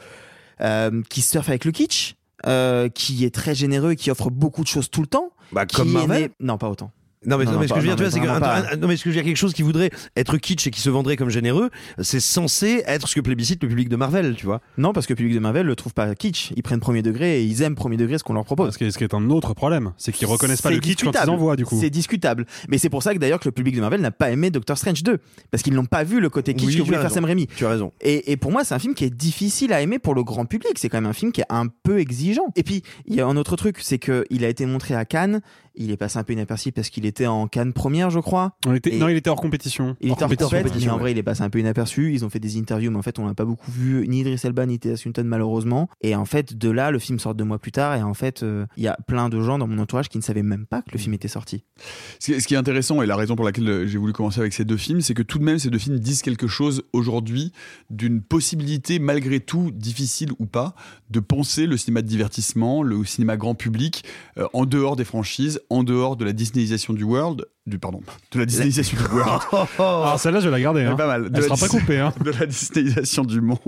[0.61, 2.15] euh, qui surfe avec le kitsch.
[2.45, 5.31] Euh, qui est très généreux et qui offre beaucoup de choses tout le temps.
[5.53, 6.29] Bah, comme Marvel né...
[6.41, 6.91] Non, pas autant.
[7.25, 8.11] Non mais, Non, non, non, mais ce pas- que je veux dire, tu vois, mais
[8.11, 10.37] c'est que un- non mais ce que je veux dire, quelque chose qui voudrait être
[10.37, 11.69] kitsch et qui se vendrait comme généreux,
[12.01, 14.61] c'est censé être ce que plébiscite le public de Marvel, tu vois.
[14.77, 16.51] Non, parce que le public de Marvel le trouve pas kitsch.
[16.55, 18.73] Ils prennent premier degré et ils aiment premier degré ce qu'on leur propose.
[18.73, 21.03] Ce qui est, ce qui est un autre problème, c'est qu'ils reconnaissent pas le kitsch
[21.03, 21.77] quand ils en voient du coup.
[21.79, 22.45] C'est discutable.
[22.67, 24.77] Mais c'est pour ça que d'ailleurs que le public de Marvel n'a pas aimé Doctor
[24.77, 25.17] Strange 2.
[25.51, 27.11] Parce qu'ils n'ont pas vu le côté kitsch Oui, que tu voulait as faire.
[27.11, 27.47] Sam Raimi.
[27.47, 27.91] Tu as raison.
[28.01, 30.45] Et, et pour moi, c'est un film qui est difficile à aimer pour le grand
[30.45, 30.73] public.
[30.77, 32.47] C'est quand même un film qui est un peu exigeant.
[32.55, 35.05] Et puis, il y a un autre truc, c'est que il a été montré à
[35.05, 35.41] Cannes.
[35.75, 38.57] Il est passé un peu inaperçu parce qu'il était en Cannes première, je crois.
[38.65, 39.95] On était- Et- Non, il était hors compétition.
[40.01, 41.01] Il Hors était en compétition, mais compétition, en ouais.
[41.01, 42.13] vrai, il est passé un peu inaperçu.
[42.13, 44.39] Ils ont fait des interviews, mais en fait, on l'a pas beaucoup vu, ni Idris
[44.43, 45.89] Elba, ni Tilda Swinton, malheureusement.
[46.01, 47.95] Et en fait, de là, le film sort deux mois plus tard.
[47.95, 50.23] Et en fait, euh, il y a plein de gens dans mon entourage qui ne
[50.23, 51.63] savaient même pas que le film était sorti.
[52.19, 54.13] Ce qui est- ce qui est intéressant, et la raison pour laquelle euh, j'ai voulu
[54.13, 56.47] commencer avec ces deux films, c'est que tout de même, ces deux films disent quelque
[56.47, 57.51] chose aujourd'hui
[57.89, 60.75] d'une possibilité, malgré tout, difficile ou pas,
[61.09, 64.03] de penser le cinéma de divertissement, le cinéma grand public,
[64.37, 68.01] euh, en dehors des franchises, en dehors de la disneyisation du du World, du pardon,
[68.31, 69.41] de la Disneyisation du World.
[69.77, 70.83] Alors celle-là, je vais la garder.
[70.83, 70.95] Hein.
[70.95, 71.29] pas mal.
[71.29, 71.99] De Elle sera pas coupée.
[71.99, 72.13] Hein.
[72.23, 73.59] de la Disneyisation du monde.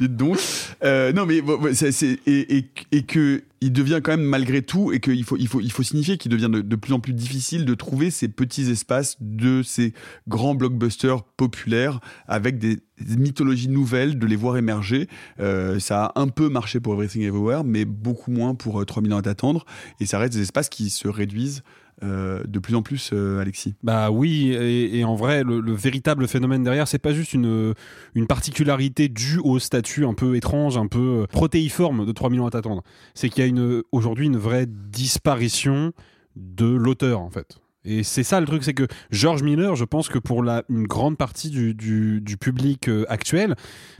[0.00, 0.38] Dites donc.
[0.84, 1.40] Euh, non, mais
[1.74, 5.46] c'est- et, et, et que il devient quand même malgré tout et qu'il faut, il
[5.46, 8.26] faut, il faut signifier qu'il devient de, de plus en plus difficile de trouver ces
[8.26, 9.94] petits espaces de ces
[10.26, 12.80] grands blockbusters populaires avec des
[13.16, 15.08] mythologies nouvelles, de les voir émerger.
[15.38, 19.14] Euh, ça a un peu marché pour Everything Everywhere, mais beaucoup moins pour euh, 3000
[19.14, 19.64] ans à t'attendre.
[20.00, 21.62] Et ça reste des espaces qui se réduisent
[22.02, 23.74] euh, de plus en plus, euh, Alexis.
[23.82, 27.74] Bah oui, et, en vrai, le, le véritable phénomène derrière, c'est pas juste une,
[28.14, 32.50] une particularité due au statut un peu étrange, un peu protéiforme de 3000 ans à
[32.50, 32.82] t'attendre.
[33.14, 35.92] C'est qu'il y a aujourd'hui une vraie disparition
[36.36, 37.61] de l'auteur, en fait.
[37.84, 40.86] Et c'est ça le truc, c'est que George Miller, je pense que pour la, une
[40.86, 43.56] grande partie du, du, du public euh, actuel,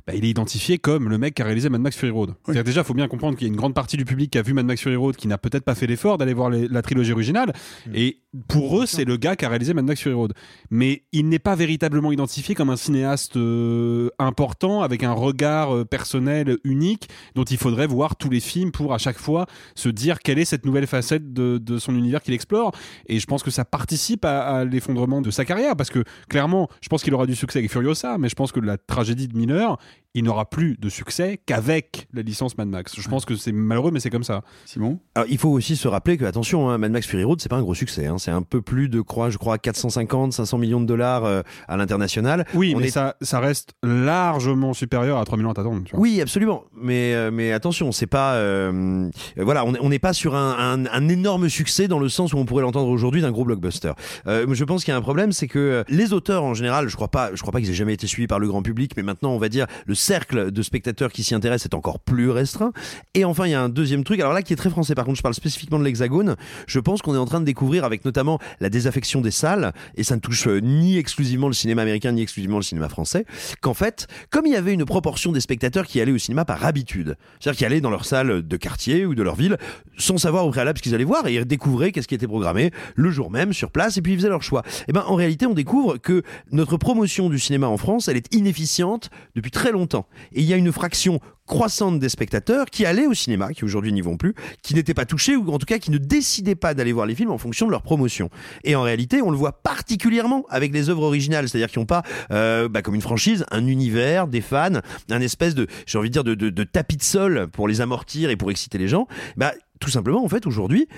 [0.06, 2.34] bah, il est identifié comme le mec qui a réalisé Mad Max Fury Road.
[2.44, 4.38] C'est-à-dire déjà, il faut bien comprendre qu'il y a une grande partie du public qui
[4.38, 6.68] a vu Mad Max Fury Road qui n'a peut-être pas fait l'effort d'aller voir les-
[6.68, 7.52] la trilogie originale.
[7.92, 10.32] Et pour eux, c'est le gars qui a réalisé Mad Max Fury Road.
[10.70, 15.84] Mais il n'est pas véritablement identifié comme un cinéaste euh, important avec un regard euh,
[15.84, 20.20] personnel unique dont il faudrait voir tous les films pour à chaque fois se dire
[20.20, 22.72] quelle est cette nouvelle facette de, de son univers qu'il explore.
[23.06, 26.68] Et je pense que ça participe à, à l'effondrement de sa carrière parce que clairement,
[26.80, 29.36] je pense qu'il aura du succès avec Furiosa, mais je pense que la tragédie de
[29.36, 29.76] Miller,
[30.14, 32.92] il n'aura plus de succès qu'avec la licence Mad Max.
[32.98, 34.42] Je pense que c'est malheureux, mais c'est comme ça.
[34.66, 37.48] Simon Alors, il faut aussi se rappeler que, attention, hein, Mad Max Fury Road, c'est
[37.48, 38.06] pas un gros succès.
[38.06, 38.18] hein.
[38.18, 41.76] C'est un peu plus de, crois, je crois, 450, 500 millions de dollars euh, à
[41.76, 42.46] l'international.
[42.54, 45.82] Oui, On mais est- ça, ça reste largement supérieur à 3000 ans à t'attendre.
[45.94, 46.64] Oui, absolument.
[46.76, 48.34] Mais, euh, mais attention, c'est pas.
[48.34, 51.98] euh, euh, voilà, on est- on n'est pas sur un, un- un énorme succès dans
[51.98, 53.92] le sens où on pourrait l'entendre aujourd'hui d'un gros blockbuster.
[54.26, 56.96] Euh, je pense qu'il y a un problème, c'est que les auteurs en général, je
[56.96, 59.02] crois pas, je crois pas qu'ils aient jamais été suivis par le grand public, mais
[59.02, 62.72] maintenant, on va dire, le cercle de spectateurs qui s'y intéressent est encore plus restreint.
[63.14, 64.94] Et enfin, il y a un deuxième truc, alors là, qui est très français.
[64.94, 66.36] Par contre, je parle spécifiquement de l'Hexagone.
[66.66, 70.02] Je pense qu'on est en train de découvrir, avec notamment la désaffection des salles, et
[70.02, 73.24] ça ne touche euh, ni exclusivement le cinéma américain, ni exclusivement le cinéma français,
[73.60, 76.64] qu'en fait, comme il y avait une proportion des spectateurs qui allaient au cinéma par
[76.64, 79.56] habitude, c'est-à-dire qui allaient dans leur salle de quartier ou de leur ville,
[79.96, 82.72] sans savoir au préalable ce qu'ils allaient voir, et ils découvraient qu'est-ce qui était programmé
[82.96, 84.62] le jour même sur place, et puis ils faisaient leur choix.
[84.88, 88.34] Et ben, en réalité, on découvre que notre promotion du cinéma en France, elle est
[88.34, 89.91] inefficiente depuis très longtemps.
[90.32, 93.92] Et il y a une fraction croissante des spectateurs qui allaient au cinéma, qui aujourd'hui
[93.92, 96.74] n'y vont plus, qui n'étaient pas touchés ou en tout cas qui ne décidaient pas
[96.74, 98.30] d'aller voir les films en fonction de leur promotion.
[98.64, 102.02] Et en réalité, on le voit particulièrement avec les œuvres originales, c'est-à-dire qui n'ont pas,
[102.30, 106.22] euh, bah, comme une franchise, un univers, des fans, un espèce de, j'ai envie de
[106.22, 109.06] dire, de, tapis de sol pour les amortir et pour exciter les gens.
[109.36, 110.88] Bah, tout simplement, en fait, aujourd'hui,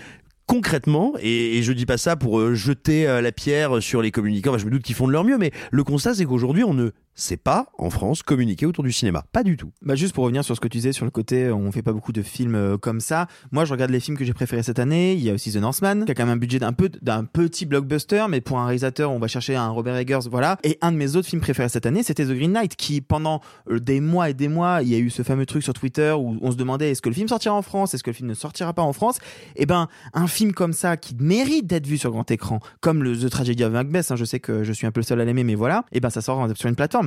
[0.47, 4.11] concrètement, et, et je dis pas ça pour euh, jeter euh, la pierre sur les
[4.11, 6.75] communicants, je me doute qu'ils font de leur mieux, mais le constat c'est qu'aujourd'hui on
[6.75, 9.70] ne sait pas en France communiquer autour du cinéma, pas du tout.
[9.83, 11.92] Bah juste pour revenir sur ce que tu disais sur le côté, on fait pas
[11.92, 13.27] beaucoup de films euh, comme ça.
[13.53, 15.14] Moi, je regarde les films que j'ai préférés cette année.
[15.14, 17.24] Il y a aussi The Northman, qui a quand même un budget d'un peu d'un
[17.24, 20.59] petit blockbuster, mais pour un réalisateur, on va chercher un Robert Eggers, voilà.
[20.64, 23.40] Et un de mes autres films préférés cette année, c'était The Green Knight, qui pendant
[23.70, 26.12] euh, des mois et des mois, il y a eu ce fameux truc sur Twitter
[26.12, 28.29] où on se demandait est-ce que le film sortira en France, est-ce que le film
[28.29, 29.18] ne sortira pas en France?
[29.57, 33.31] Et ben, un film comme ça qui mérite d'être vu sur grand écran, comme The
[33.31, 35.44] Tragedy of Macbeth, hein, je sais que je suis un peu le seul à l'aimer,
[35.44, 35.85] mais voilà.
[35.92, 37.04] Et ben, ça sort sur une plateforme.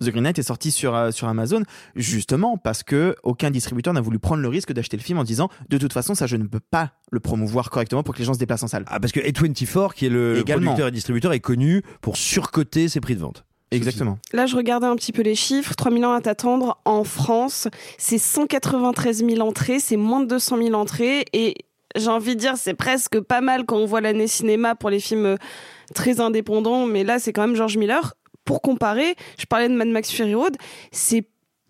[0.00, 1.62] The Green Knight est sorti sur, euh, sur Amazon
[1.94, 5.48] justement parce que aucun distributeur n'a voulu prendre le risque d'acheter le film en disant
[5.68, 8.34] de toute façon ça je ne peux pas le promouvoir correctement pour que les gens
[8.34, 8.84] se déplacent en salle.
[8.88, 10.66] Ah parce que A24 qui est le, le Également.
[10.72, 13.44] producteur et distributeur est connu pour surcoter ses prix de vente.
[13.72, 14.18] Exactement.
[14.32, 15.74] Là, je regardais un petit peu les chiffres.
[15.76, 20.74] 3000 ans à t'attendre en France, c'est 193 000 entrées, c'est moins de 200 000
[20.74, 21.24] entrées.
[21.32, 21.54] Et
[21.94, 24.98] j'ai envie de dire, c'est presque pas mal quand on voit l'année cinéma pour les
[24.98, 25.36] films euh,
[25.94, 26.86] très indépendants.
[26.86, 28.14] Mais là, c'est quand même George Miller.
[28.50, 30.56] Pour comparer, je parlais de Mad Max Fury Road,
[30.90, 31.24] c'est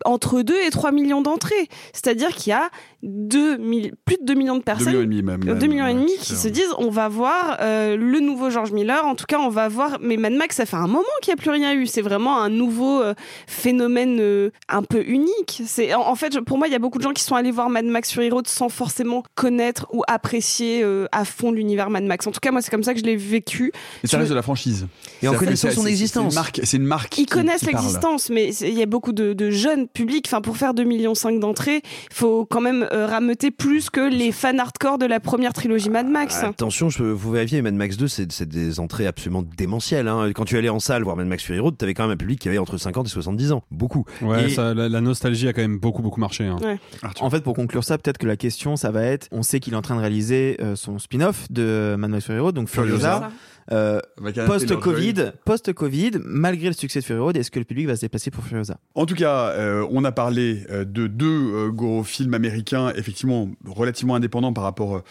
[0.07, 1.69] entre 2 et 3 millions d'entrées.
[1.93, 2.71] C'est-à-dire qu'il y a
[3.03, 4.93] 2 000 plus de 2 millions de personnes.
[4.93, 5.59] 2 millions et demi même.
[5.59, 9.07] 2 millions et demi qui se disent on va voir euh, le nouveau George Miller
[9.07, 11.39] en tout cas on va voir mais Mad Max ça fait un moment qu'il n'y
[11.41, 13.15] a plus rien eu c'est vraiment un nouveau euh,
[13.47, 16.99] phénomène euh, un peu unique c'est en, en fait pour moi il y a beaucoup
[16.99, 20.83] de gens qui sont allés voir Mad Max Fury Road sans forcément connaître ou apprécier
[20.83, 23.05] euh, à fond l'univers Mad Max en tout cas moi c'est comme ça que je
[23.05, 23.73] l'ai vécu
[24.05, 24.87] Et ça reste de la franchise.
[25.23, 26.35] Et en connaissant son c'est existence.
[26.37, 27.19] une C'est une marque.
[27.19, 30.27] ils qui- connaissent l'existence, mais il y a beaucoup de, de jeunes publics.
[30.29, 34.33] Enfin, pour faire 2,5 millions d'entrées, il faut quand même euh, rameuter plus que les
[34.33, 36.43] fans hardcore de la première trilogie Mad Max.
[36.43, 40.09] Attention, je vous vérifier, Mad Max 2, c'est c'est des entrées absolument démentielles.
[40.09, 40.31] hein.
[40.35, 42.39] Quand tu allais en salle voir Mad Max Fury Road, t'avais quand même un public
[42.41, 43.63] qui avait entre 50 et 70 ans.
[43.71, 44.05] Beaucoup.
[44.23, 46.45] Ouais, Et- ça, la, la nostalgie a quand même beaucoup, beaucoup marché.
[46.47, 46.57] hein.
[46.63, 46.79] Ouais.
[47.21, 49.73] En fait, pour conclure ça, peut-être que la question, ça va être, on sait qu'il
[49.73, 52.97] est en train de réaliser euh, son spin-off de Mad Max Fury Road, donc Furiosa.
[53.17, 53.31] Furiosa.
[53.73, 54.01] Euh,
[54.47, 55.33] post-Covid, Taylor-Joy.
[55.45, 58.45] post-Covid, malgré le succès de Fury Road, est-ce que le public va se déplacer pour
[58.45, 58.79] Furiosa?
[58.95, 64.15] En tout cas, euh, on a parlé euh, de deux gros films américains, effectivement relativement
[64.17, 65.03] indépendants par rapport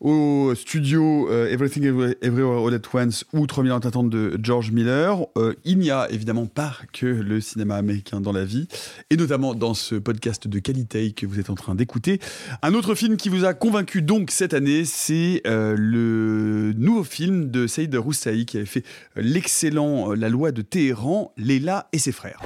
[0.00, 4.70] au studio euh, Everything Every- Everywhere All at Once ou 3000 ans d'attente de George
[4.70, 5.18] Miller.
[5.36, 8.68] Euh, il n'y a évidemment pas que le cinéma américain dans la vie,
[9.10, 12.20] et notamment dans ce podcast de qualité que vous êtes en train d'écouter.
[12.62, 17.50] Un autre film qui vous a convaincu donc cette année, c'est euh, le nouveau film
[17.50, 18.84] de Saïd Roussaï qui avait fait
[19.16, 22.40] l'excellent La loi de Téhéran, Leila et ses frères.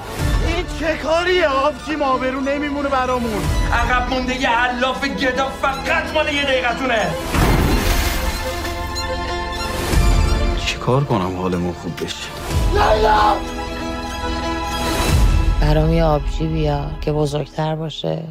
[0.56, 1.48] این چه کاریه.
[1.48, 3.42] آبجیم آبرو نمیمونه برامون.
[3.72, 7.06] عقب مونده یه علاف گدا فقط مال یه دقیقتونه.
[10.66, 12.16] چیکار کنم حالمون خوب بشه؟
[12.72, 13.36] لیلا!
[15.60, 18.22] برام یه آبجی بیار که بزرگتر باشه.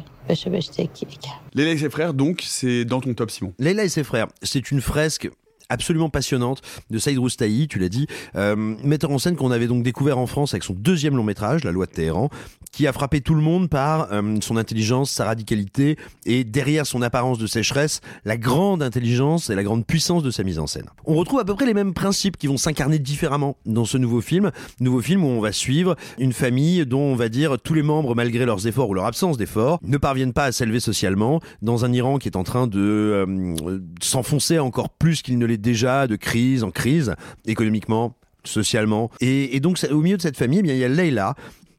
[1.54, 3.52] Leila et ses frères, donc, c'est dans ton top, Simon.
[3.58, 5.28] Leila et ses frères, c'est une fresque.
[5.72, 8.06] Absolument passionnante de Saïd Roustahi, tu l'as dit,
[8.36, 11.64] euh, metteur en scène qu'on avait donc découvert en France avec son deuxième long métrage,
[11.64, 12.28] La loi de Téhéran,
[12.72, 17.02] qui a frappé tout le monde par euh, son intelligence, sa radicalité et derrière son
[17.02, 20.86] apparence de sécheresse, la grande intelligence et la grande puissance de sa mise en scène.
[21.04, 24.20] On retrouve à peu près les mêmes principes qui vont s'incarner différemment dans ce nouveau
[24.20, 27.82] film, nouveau film où on va suivre une famille dont on va dire tous les
[27.82, 31.84] membres, malgré leurs efforts ou leur absence d'efforts, ne parviennent pas à s'élever socialement dans
[31.84, 33.56] un Iran qui est en train de euh,
[34.02, 37.14] s'enfoncer encore plus qu'il ne l'est déjà, de crise en crise,
[37.46, 39.10] économiquement, socialement.
[39.20, 41.34] Et, donc, au milieu de cette famille, eh bien, il y a Leila.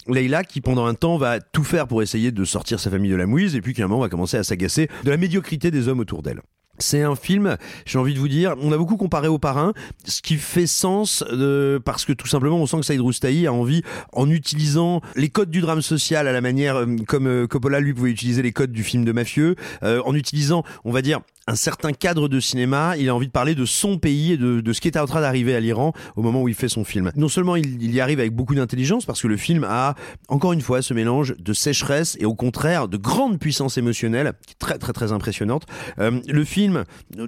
[0.08, 3.16] Leila qui pendant un temps va tout faire pour essayer de sortir sa famille de
[3.16, 5.88] la mouise et puis qu'à un moment va commencer à s'agacer de la médiocrité des
[5.88, 6.42] hommes autour d'elle.
[6.80, 9.74] C'est un film, j'ai envie de vous dire, on a beaucoup comparé au parrain,
[10.06, 13.54] ce qui fait sens euh, parce que tout simplement on sent que Saïd Roustahi a
[13.54, 17.80] envie, en utilisant les codes du drame social à la manière euh, comme euh, Coppola
[17.80, 21.56] lui pouvait utiliser les codes du film de mafieux, en utilisant, on va dire, un
[21.56, 24.82] certain cadre de cinéma, il a envie de parler de son pays et de, ce
[24.82, 27.12] qui est en train d'arriver à l'Iran au moment où il fait son film.
[27.16, 29.96] Non seulement il, il y arrive avec beaucoup d'intelligence, parce que le film a,
[30.30, 34.54] encore une fois, ce mélange de sécheresse et au contraire de grande puissance émotionnelle, qui
[34.54, 35.66] est très très très impressionnante.
[36.00, 36.86] Euh, le film
[37.18, 37.28] euh,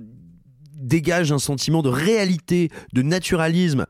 [0.76, 3.86] dégage un sentiment de réalité, de naturalisme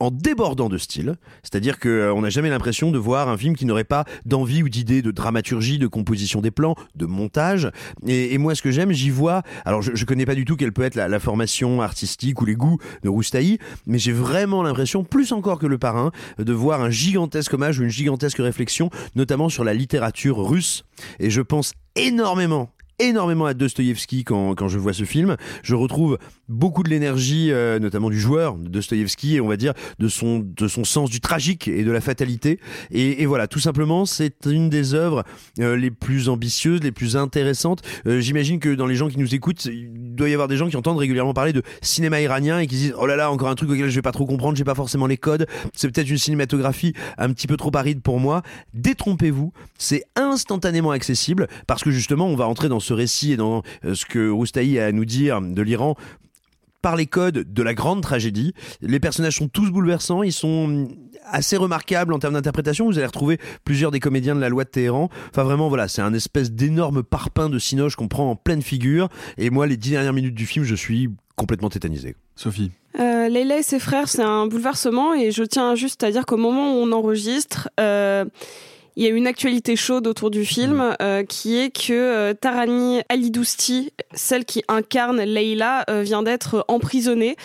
[0.00, 3.64] en débordant de style, c'est-à-dire que euh, n'a jamais l'impression de voir un film qui
[3.64, 7.70] n'aurait pas d'envie ou d'idée de dramaturgie, de composition des plans, de montage.
[8.06, 9.42] Et, moi, ce que j'aime, j'y vois.
[9.64, 12.78] Alors, je, connais pas du tout quelle peut être la, formation artistique ou les goûts
[13.02, 17.54] de Roustahi, mais j'ai vraiment l'impression, plus encore que le parrain, de voir un gigantesque
[17.54, 20.84] hommage ou une gigantesque réflexion, notamment sur la littérature russe.
[21.18, 25.36] Et je pense énormément énormément à Dostoïevski quand, quand je vois ce film.
[25.62, 30.08] Je retrouve beaucoup de l'énergie, euh, notamment du joueur Dostoïevski, et on va dire de
[30.08, 32.58] son, de son sens du tragique et de la fatalité.
[32.90, 35.24] Et, voilà, tout simplement, c'est une des œuvres
[35.60, 37.82] euh, les plus ambitieuses, les plus intéressantes.
[38.06, 40.68] Euh, J'imagine que dans les gens qui nous écoutent, il doit y avoir des gens
[40.68, 43.48] qui entendent régulièrement parler de cinéma iranien et qui se disent oh là là, encore
[43.48, 45.46] un truc auquel je vais pas trop comprendre, j'ai pas forcément les codes.
[45.74, 48.42] C'est peut-être une cinématographie un petit peu trop aride pour moi.
[48.74, 53.62] Détrompez-vous, c'est instantanément accessible parce que justement, on va entrer dans ce récit et dans
[53.84, 55.96] euh, ce que Roustahi a à nous dire de l'Iran
[56.82, 58.54] par les codes de la grande tragédie.
[58.80, 60.88] Les personnages sont tous bouleversants, ils sont
[61.24, 62.86] assez remarquables en termes d'interprétation.
[62.86, 65.08] Vous allez retrouver plusieurs des comédiens de la loi de Téhéran.
[65.30, 69.08] Enfin vraiment, voilà, c'est un espèce d'énorme parpaing de cinoche qu'on prend en pleine figure.
[69.36, 72.16] Et moi, les dix dernières minutes du film, je suis complètement tétanisé.
[72.36, 76.26] Sophie Euh, Leila et ses frères, c'est un bouleversement et je tiens juste à dire
[76.26, 78.24] qu'au moment où on enregistre, euh,
[78.98, 83.00] il y a une actualité chaude autour du film euh, qui est que euh, Tarani
[83.08, 87.36] Alidousti, celle qui incarne Leila, euh, vient d'être emprisonnée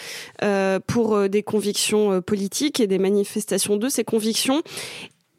[0.87, 4.63] pour des convictions politiques et des manifestations de ces convictions.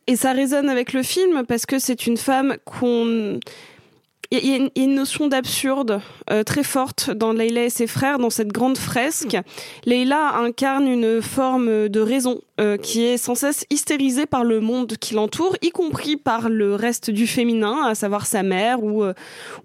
[0.07, 3.40] Et ça résonne avec le film parce que c'est une femme qu'on
[4.30, 8.30] il y, a une- notion d'absurde euh, très forte dans Leila et ses frères, dans
[8.30, 9.37] cette grande fresque.
[9.84, 14.96] Leila incarne une forme de raison euh, qui est sans cesse hystérisée par le monde
[14.98, 19.14] qui l'entoure, y compris par le reste du féminin, à savoir sa mère ou, euh,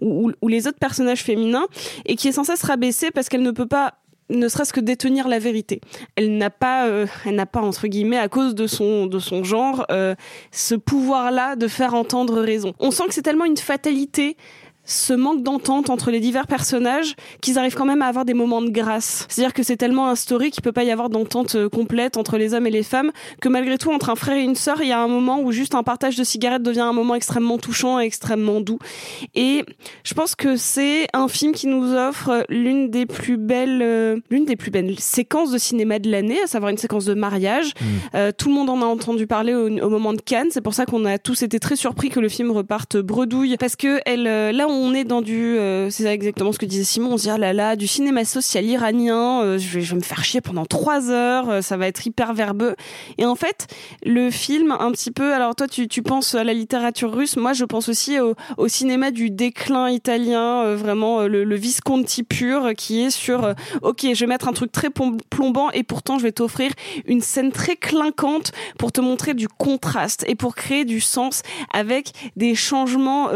[0.00, 1.66] ou, ou les autres personnages féminins,
[2.06, 3.94] et qui est sans cesse rabaissée parce qu'elle ne peut pas
[4.30, 5.80] ne serait-ce que détenir la vérité.
[6.16, 9.44] Elle n'a pas, euh, elle n'a pas entre guillemets à cause de son de son
[9.44, 10.14] genre euh,
[10.50, 12.72] ce pouvoir-là de faire entendre raison.
[12.78, 14.36] On sent que c'est tellement une fatalité
[14.84, 18.62] ce manque d'entente entre les divers personnages qu'ils arrivent quand même à avoir des moments
[18.62, 19.26] de grâce.
[19.28, 22.54] C'est-à-dire que c'est tellement instauré qu'il peut pas y avoir d'entente euh, complète entre les
[22.54, 24.92] hommes et les femmes que malgré tout entre un frère et une sœur, il y
[24.92, 28.04] a un moment où juste un partage de cigarettes devient un moment extrêmement touchant et
[28.04, 28.78] extrêmement doux.
[29.34, 29.64] Et
[30.04, 34.44] je pense que c'est un film qui nous offre l'une des plus belles euh, l'une
[34.44, 37.72] des plus belles séquences de cinéma de l'année, à savoir une séquence de mariage.
[38.14, 40.74] Euh, tout le monde en a entendu parler au, au moment de Cannes, c'est pour
[40.74, 44.26] ça qu'on a tous été très surpris que le film reparte bredouille parce que elle
[44.26, 47.18] euh, là on on est dans du, euh, c'est exactement ce que disait Simon, on
[47.18, 50.04] se dit ah là là, du cinéma social iranien, euh, je, vais, je vais me
[50.04, 52.76] faire chier pendant trois heures, euh, ça va être hyper verbeux.
[53.18, 53.66] Et en fait,
[54.04, 57.52] le film, un petit peu, alors toi tu, tu penses à la littérature russe, moi
[57.52, 58.34] je pense aussi au,
[58.68, 64.48] cinéma du déclin italien, vraiment le, Visconti pur, qui est sur, ok, je vais mettre
[64.48, 66.70] un truc très plom- plombant et pourtant je vais t'offrir
[67.06, 72.12] une scène très clinquante pour te montrer du contraste et pour créer du sens avec
[72.36, 73.30] des changements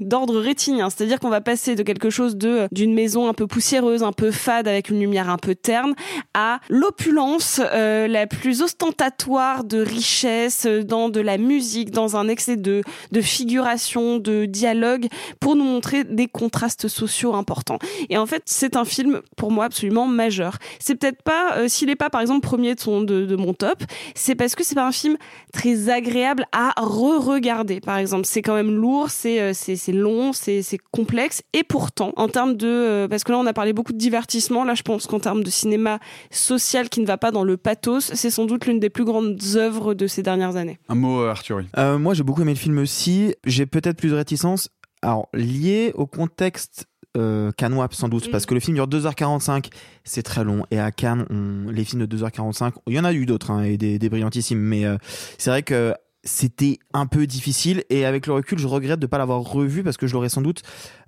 [0.00, 0.73] d'ordre rétinien.
[0.90, 4.30] C'est-à-dire qu'on va passer de quelque chose de d'une maison un peu poussiéreuse, un peu
[4.30, 5.94] fade, avec une lumière un peu terne,
[6.34, 12.28] à l'opulence euh, la plus ostentatoire de richesse, euh, dans de la musique, dans un
[12.28, 12.82] excès de,
[13.12, 15.06] de figuration, de dialogue,
[15.40, 17.78] pour nous montrer des contrastes sociaux importants.
[18.08, 20.58] Et en fait, c'est un film pour moi absolument majeur.
[20.78, 23.82] C'est peut-être pas, euh, s'il est pas par exemple premier de, mon top,
[24.14, 25.16] c'est parce que c'est pas un film
[25.52, 27.80] très agréable à re-regarder.
[27.80, 32.12] Par exemple, c'est quand même lourd, euh, c'est c'est long, c'est c'est complexe, et pourtant,
[32.16, 34.82] en termes de, euh, parce que là on a parlé beaucoup de divertissement, là je
[34.82, 36.00] pense qu'en termes de cinéma
[36.30, 39.38] social qui ne va pas dans le pathos, c'est sans doute l'une des plus grandes
[39.54, 40.78] œuvres de ces dernières années.
[40.88, 41.62] Un mot, euh, Arthur.
[41.78, 43.34] Euh, moi, j'ai beaucoup aimé le film aussi.
[43.44, 44.68] J'ai peut-être plus de réticence.
[45.02, 47.52] Alors, lié au contexte euh,
[47.92, 49.68] sans doute, parce que le film dure 2h45,
[50.02, 50.64] c'est très long.
[50.72, 53.62] Et à Cannes, on- les films de 2h45, il y en a eu d'autres, hein,
[53.62, 54.96] et des, des brillantissimes, mais euh,
[55.38, 59.08] c'est vrai que c'était un peu difficile et avec le recul je regrette de ne
[59.08, 60.62] pas l'avoir revu parce que je l'aurais sans doute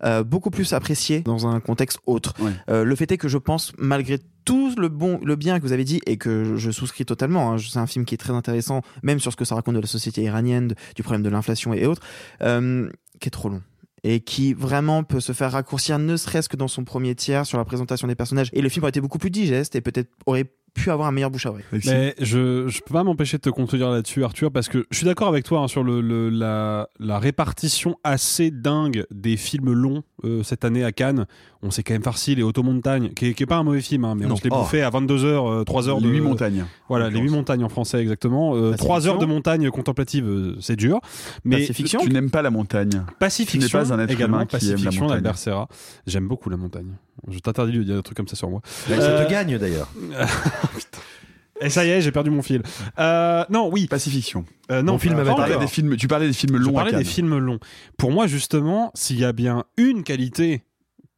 [0.05, 2.35] euh, beaucoup plus apprécié dans un contexte autre.
[2.69, 5.73] Euh, le fait est que je pense malgré tout le bon le bien que vous
[5.73, 8.83] avez dit et que je, souscris totalement hein, c'est un film qui est très intéressant
[9.03, 11.87] même sur ce que ça raconte de la société iranienne du problème de l'inflation et
[11.87, 12.03] autres
[12.43, 12.89] euh,
[13.21, 13.63] qui est trop long
[14.05, 17.59] et qui vraiment peut se faire raccourcir ne serait-ce que dans son premier tiers sur
[17.59, 18.51] la présentation des personnages.
[18.53, 20.47] Et le film aurait été beaucoup plus digeste et peut-être aurait
[20.77, 23.51] pu avoir un meilleur bouche à oreille Mais je, je peux pas m'empêcher de te
[23.51, 26.89] contredire là-dessus, Arthur, parce que je suis d'accord avec toi hein, sur le, le- la,
[27.01, 31.27] la répartition assez dingue des films longs euh, cette année à Cannes.
[31.63, 34.15] On s'est quand même farci les Automontagnes, qui qui est pas un mauvais film, hein,
[34.17, 34.35] mais Non.
[34.35, 34.59] on se l'est Oh.
[34.59, 36.13] bouffé à 22h, 3h Les de.
[36.13, 38.55] huit montagnes, Voilà, les 8 montagnes en français, exactement.
[38.55, 41.01] Euh, 3 heures de montagne contemplative, euh, c'est dur.
[41.45, 43.03] Mais Tu n'aimes pas la montagne.
[43.19, 45.17] Pacifiction Tu n'es pas un être également, humain qui aime la Pacifiction montagne.
[45.17, 45.69] d'Albert Serra.
[46.07, 46.93] J'aime beaucoup la montagne.
[47.29, 48.61] Je t'interdis de dire des trucs comme ça sur moi.
[48.65, 49.89] Ça Euh, te gagne d'ailleurs.
[51.61, 52.63] Et ça y est, j'ai perdu mon fil.
[52.99, 53.87] Euh, non, oui.
[53.87, 54.45] Pacifiction.
[54.71, 55.47] Euh, non, Mon film pas avait encore.
[55.47, 55.97] parlé des films.
[55.97, 56.69] Tu parlais des films longs.
[56.69, 57.59] Je parlais à des films longs.
[57.97, 60.65] Pour moi, justement, s'il y a bien une qualité,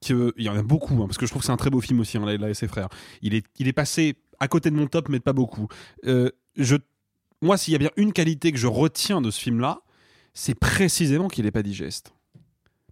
[0.06, 1.70] que, il y en a beaucoup, hein, parce que je trouve que c'est un très
[1.70, 2.88] beau film aussi, hein, là, et ses frères.
[3.20, 5.66] Il est, il est passé à côté de mon top, mais pas beaucoup.
[6.06, 6.76] Euh, je,
[7.42, 9.80] moi, s'il y a bien une qualité que je retiens de ce film-là,
[10.34, 12.12] c'est précisément qu'il n'est pas digeste.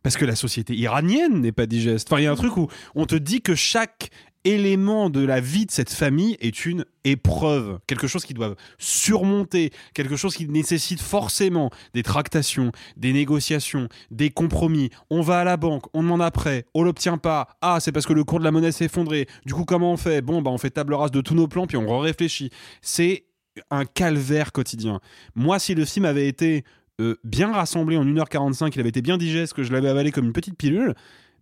[0.02, 2.08] Parce que la société iranienne n'est pas digeste.
[2.10, 4.10] Enfin, il y a un truc où on te dit que chaque
[4.46, 9.72] élément de la vie de cette famille est une épreuve, quelque chose qu'ils doivent surmonter,
[9.92, 14.90] quelque chose qui nécessite forcément des tractations, des négociations, des compromis.
[15.10, 17.48] On va à la banque, on demande après, on l'obtient pas.
[17.60, 19.26] Ah, c'est parce que le cours de la monnaie s'est effondré.
[19.44, 20.22] Du coup, comment on fait?
[20.22, 22.50] Bon, bah on fait table rase de tous nos plans puis on réfléchit.
[22.82, 23.24] C'est
[23.70, 25.00] un calvaire quotidien.
[25.34, 26.62] Moi, si le film avait été
[27.00, 30.26] euh, bien rassemblé en 1h45, il avait été bien digeste, que je l'avais avalé comme
[30.26, 30.94] une petite pilule,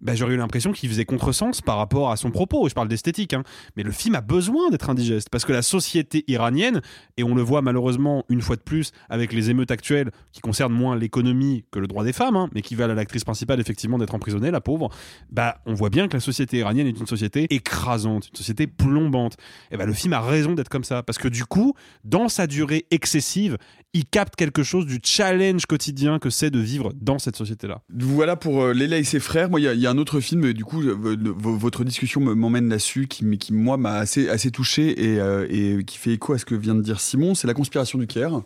[0.05, 2.69] bah, j'aurais eu l'impression qu'il faisait contresens par rapport à son propos.
[2.69, 3.43] Je parle d'esthétique, hein.
[3.77, 6.83] mais le film a besoin d'être indigeste parce que la société iranienne,
[7.17, 10.75] et on le voit malheureusement une fois de plus avec les émeutes actuelles qui concernent
[10.75, 13.99] moins l'économie que le droit des femmes, hein, mais qui valent à l'actrice principale effectivement
[13.99, 14.91] d'être emprisonnée, la pauvre,
[15.31, 19.37] bah on voit bien que la société iranienne est une société écrasante, une société plombante.
[19.71, 22.47] Et bah le film a raison d'être comme ça parce que du coup, dans sa
[22.47, 23.57] durée excessive,
[23.95, 27.81] il capte quelque chose du challenge quotidien que c'est de vivre dans cette société-là.
[27.97, 29.49] Voilà pour euh, Léla et ses frères.
[29.49, 33.07] Moi, il y, a- un autre film, du coup, euh, votre discussion me- m'emmène là-dessus,
[33.07, 36.57] qui, moi, m'a assez, assez touché et, euh, et qui fait écho à ce que
[36.57, 37.35] vient de dire Simon.
[37.37, 38.43] C'est La conspiration du Caire,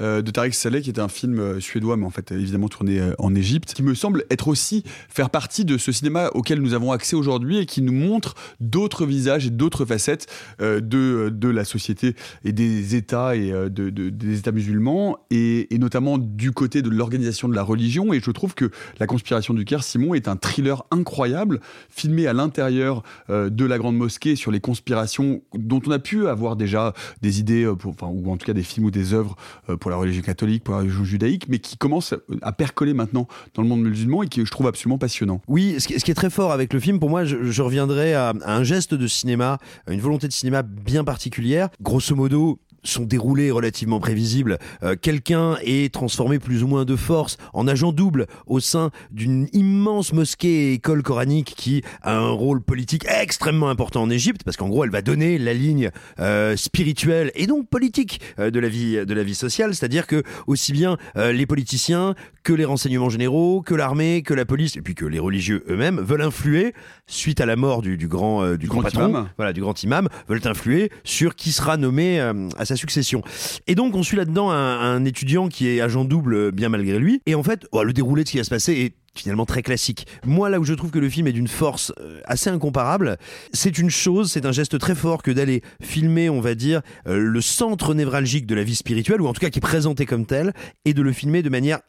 [0.00, 3.74] de Tariq Saleh, qui est un film suédois, mais en fait, évidemment, tourné en Égypte,
[3.74, 7.58] qui me semble être aussi faire partie de ce cinéma auquel nous avons accès aujourd'hui
[7.58, 10.26] et qui nous montre d'autres visages et d'autres facettes
[10.58, 14.87] de, la société et des États et de, de- des États musulmans,
[15.30, 18.12] et, notamment du côté de l'organisation de la religion.
[18.12, 22.32] Et je trouve que La conspiration du Caire, Simon, est un thriller incroyable, filmé à
[22.32, 26.94] l'intérieur euh, de la Grande Mosquée sur les conspirations dont on a pu avoir déjà
[27.22, 29.36] des idées, euh, ou en tout cas des films ou des œuvres
[29.68, 33.28] euh, pour la religion catholique, pour la religion judaïque, mais qui commencent à percoler maintenant
[33.54, 35.40] dans le monde musulman et qui je trouve absolument passionnant.
[35.48, 38.30] Oui, ce qui, est très fort avec le film, pour moi, je, je reviendrai à,
[38.42, 41.68] à un geste de cinéma, à une volonté de cinéma bien particulière.
[41.80, 44.58] Grosso modo, son déroulé relativement prévisible.
[44.82, 49.48] Euh, Quelqu'un est transformé plus ou moins de force en agent double au sein d'une
[49.52, 54.56] immense mosquée et école coranique qui a un rôle politique extrêmement important en Égypte parce
[54.56, 58.68] qu'en gros elle va donner la ligne euh, spirituelle et donc politique euh, de la
[58.68, 63.62] vie de la vie sociale, c'est-à-dire que aussi bien les politiciens que les renseignements généraux,
[63.62, 66.74] que l'armée, que la police et puis que les religieux eux-mêmes veulent influer
[67.06, 70.08] suite à la mort du, du grand du grand, grand patron, voilà du grand imam,
[70.28, 73.22] veulent influer sur qui sera nommé à sa succession.
[73.66, 76.98] Et donc on suit là-dedans un, un étudiant qui est agent double euh, bien malgré
[76.98, 77.20] lui.
[77.26, 79.62] Et en fait, oh, le déroulé de ce qui va se passer est finalement très
[79.62, 80.06] classique.
[80.24, 83.16] Moi, là où je trouve que le film est d'une force euh, assez incomparable,
[83.52, 87.18] c'est une chose, c'est un geste très fort que d'aller filmer, on va dire, euh,
[87.18, 90.24] le centre névralgique de la vie spirituelle, ou en tout cas qui est présenté comme
[90.24, 90.52] tel,
[90.84, 91.80] et de le filmer de manière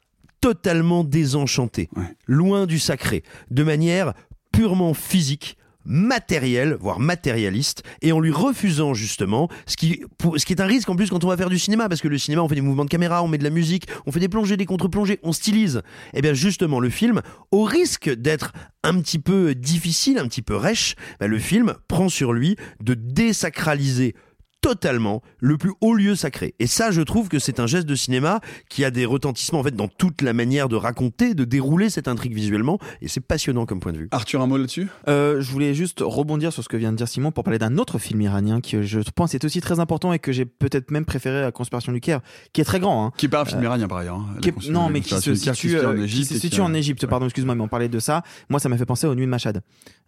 [0.41, 1.89] totalement désenchantée,
[2.25, 4.13] loin du sacré, de manière
[4.51, 5.57] purement physique
[5.89, 10.03] matériel, voire matérialiste, et en lui refusant justement ce qui,
[10.37, 12.17] ce est un risque en plus quand on va faire du cinéma, parce que le
[12.17, 14.29] cinéma, on fait des mouvements de caméra, on met de la musique, on fait des
[14.29, 15.81] plongées, des contre-plongées, on stylise.
[16.13, 17.21] Et bien justement, le film,
[17.51, 22.07] au risque d'être un petit peu difficile, un petit peu rêche, ben, le film prend
[22.07, 24.15] sur lui de désacraliser
[24.61, 26.53] totalement le plus haut lieu sacré.
[26.59, 28.39] Et ça, je trouve que c'est un geste de cinéma
[28.69, 32.07] qui a des retentissements en fait dans toute la manière de raconter, de dérouler cette
[32.07, 34.07] intrigue visuellement, et c'est passionnant comme point de vue.
[34.11, 34.87] Arthur, un mot là-dessus?
[35.07, 37.77] Euh, je voulais juste rebondir sur ce que vient de dire Simon pour parler d'un
[37.77, 41.05] autre film iranien qui, je pense, est aussi très important et que j'ai peut-être même
[41.05, 42.19] préféré à Conspiration du Caire,
[42.53, 43.05] qui est très grand.
[43.05, 43.11] Hein.
[43.17, 44.15] Qui est pas un film iranien par ailleurs.
[44.15, 44.35] hein.
[44.41, 46.61] Qui est- non, mais qui se situe, se euh, en qui Égypte se qui situe
[46.61, 47.05] a- en Égypte.
[47.07, 48.23] Pardon, excuse-moi, mais on parlait de ça.
[48.49, 49.61] Moi, ça m'a fait penser aux Nuits de Machad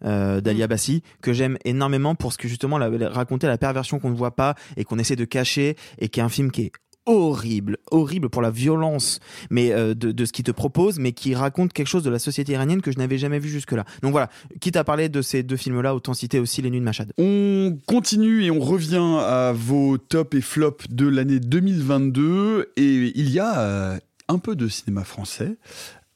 [0.04, 3.98] euh, d'Ali Abbasi, que j'aime énormément pour ce que justement la, la- raconter la perversion
[3.98, 4.41] qu'on ne voit pas
[4.76, 6.72] et qu'on essaie de cacher, et qui est un film qui est
[7.06, 9.18] horrible, horrible pour la violence,
[9.50, 12.18] mais euh, de, de ce qu'il te propose, mais qui raconte quelque chose de la
[12.18, 13.84] société iranienne que je n'avais jamais vu jusque-là.
[14.02, 14.30] Donc voilà,
[14.60, 17.12] quitte à parler de ces deux films-là, autant citer aussi Les Nuits de Machad.
[17.18, 23.30] On continue et on revient à vos tops et flops de l'année 2022 et il
[23.30, 25.56] y a euh, un peu de cinéma français,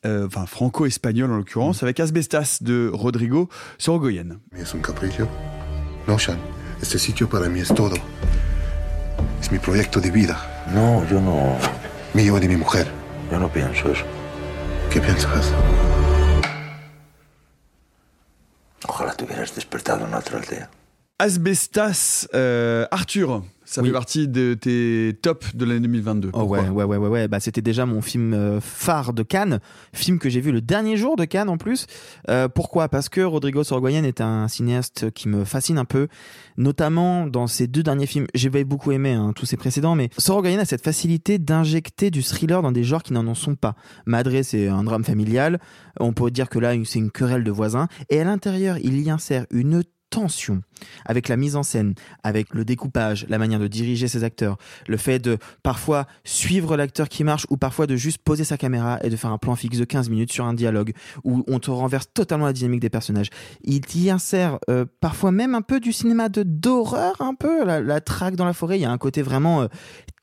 [0.05, 3.49] euh, enfin franco-espagnol en l'occurrence, avec Asbestas de Rodrigo
[3.79, 4.39] Sorogoyen.
[4.57, 4.73] Es
[6.09, 6.37] un Sean.
[6.81, 7.97] Este sitio para mí es todo.
[9.41, 10.65] Es mi proyecto de vida.
[10.75, 11.57] No, yo no.
[12.15, 12.87] Mío y de mi mujer.
[13.31, 14.05] Yo no pienso eso.
[14.91, 15.53] ¿Qué piensas?
[18.87, 20.71] Ojalá te hubieras despertado en otra aldea.
[21.19, 23.89] Asbestas, euh, Arthur, ça Oui.
[23.89, 26.29] fait partie de tes tops de l'année 2022.
[26.35, 27.27] Oh ouais, ouais, ouais, ouais, ouais.
[27.27, 29.61] Bah, c'était déjà mon film euh, phare de Cannes,
[29.95, 31.87] film que j'ai vu le dernier jour de Cannes en plus.
[32.29, 32.91] Euh, pourquoi?
[32.91, 36.09] Parce que Rodrigo Sorogoyen est un cinéaste qui me fascine un peu,
[36.59, 38.27] notamment dans ses deux derniers films.
[38.35, 42.61] J'ai beaucoup aimé hein, tous ses précédents, mais Sorogoyen a cette facilité d'injecter du thriller
[42.61, 43.75] dans des genres qui n'en en sont pas.
[44.05, 45.61] Madré, c'est un drame familial.
[45.99, 47.89] On peut dire que là, c'est une querelle de voisins.
[48.11, 50.63] Et à l'intérieur, il y insère une tension
[51.05, 54.97] avec la mise en scène, avec le découpage, la manière de diriger ses acteurs, le
[54.97, 59.11] fait de parfois suivre l'acteur qui marche ou parfois de juste poser sa caméra et
[59.11, 60.93] de faire un plan fixe de 15 minutes sur un dialogue
[61.25, 63.31] où on te renverse totalement la dynamique des personnages.
[63.65, 68.01] Il y insère euh, parfois même un peu du cinéma de d'horreur, un peu la,
[68.01, 68.79] traque dans la forêt.
[68.79, 69.67] Il y a un côté vraiment euh,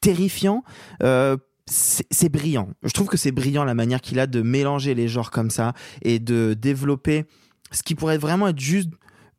[0.01, 0.63] terrifiant.
[1.01, 2.69] Euh, c'est brillant.
[2.83, 5.73] Je trouve que c'est brillant la manière qu'il a de mélanger les genres comme ça
[6.01, 7.25] et de développer
[7.71, 8.89] ce qui pourrait vraiment être juste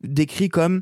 [0.07, 0.81] décrit comme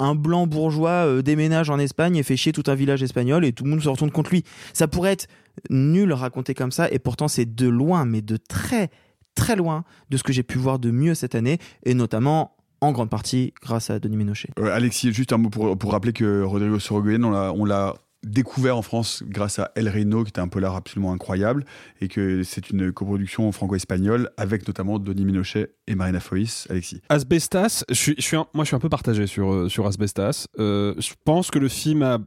[0.00, 3.52] un blanc bourgeois euh, déménage en Espagne et fait chier tout un village espagnol et
[3.52, 4.44] tout le monde se retourne contre lui.
[4.72, 5.26] Ça pourrait être
[5.70, 8.90] nul raconté comme ça et pourtant c'est de loin, mais de très
[9.34, 12.92] très loin de ce que j'ai pu voir de mieux cette année et notamment en
[12.92, 14.50] grande partie grâce à Denis Ménochet.
[14.60, 17.94] Euh, Alexis, juste un mot pour, pour rappeler que Rodrigo Sorogoyen, on l'a- on l'a
[18.24, 21.64] découvert en France grâce à El Reino, qui était un polar absolument incroyable,
[22.00, 26.66] et que c'est une coproduction franco-espagnole avec notamment Denis Ménochet et Marina Foïs.
[26.70, 27.00] Alexis.
[27.08, 30.46] Asbestas, je suis, moi je suis un peu partagé sur, euh, sur Asbestas.
[30.58, 32.18] Euh, je pense que le film a,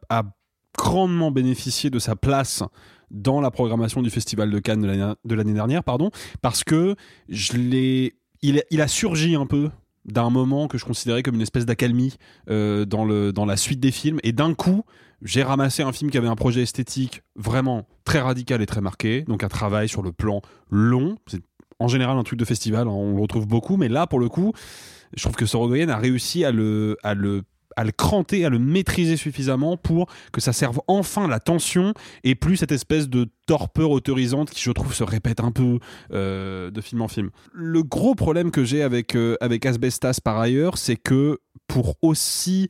[0.78, 2.64] grandement bénéficié de sa place
[3.12, 6.12] dans la programmation du Festival de Cannes de l'année- de l'année dernière, pardon,
[6.42, 6.96] parce que
[7.28, 9.70] je l'ai, il, a- surgi un peu
[10.06, 12.16] d'un moment que je considérais comme une espèce d'accalmie
[12.50, 14.84] euh, dans, dans la suite des films, et d'un coup,
[15.22, 19.22] j'ai ramassé un film qui avait un projet esthétique vraiment très radical et très marqué,
[19.24, 21.18] donc un travail sur le plan long.
[21.28, 21.42] C'est
[21.80, 24.30] en général un truc de festival, hein, on le retrouve beaucoup, mais là, pour le
[24.30, 24.54] coup,
[25.16, 27.44] je trouve que Sorogoyen a réussi à le, à le
[27.78, 31.94] à le cranter, à le maîtriser suffisamment pour que ça serve enfin la tension
[32.24, 35.80] et plus cette espèce de torpeur autorisante qui, je trouve, se répète un peu
[36.12, 37.30] euh, de film en film.
[37.54, 42.68] Le gros problème que j'ai avec, euh, avec Asbestas par ailleurs, c'est que pour aussi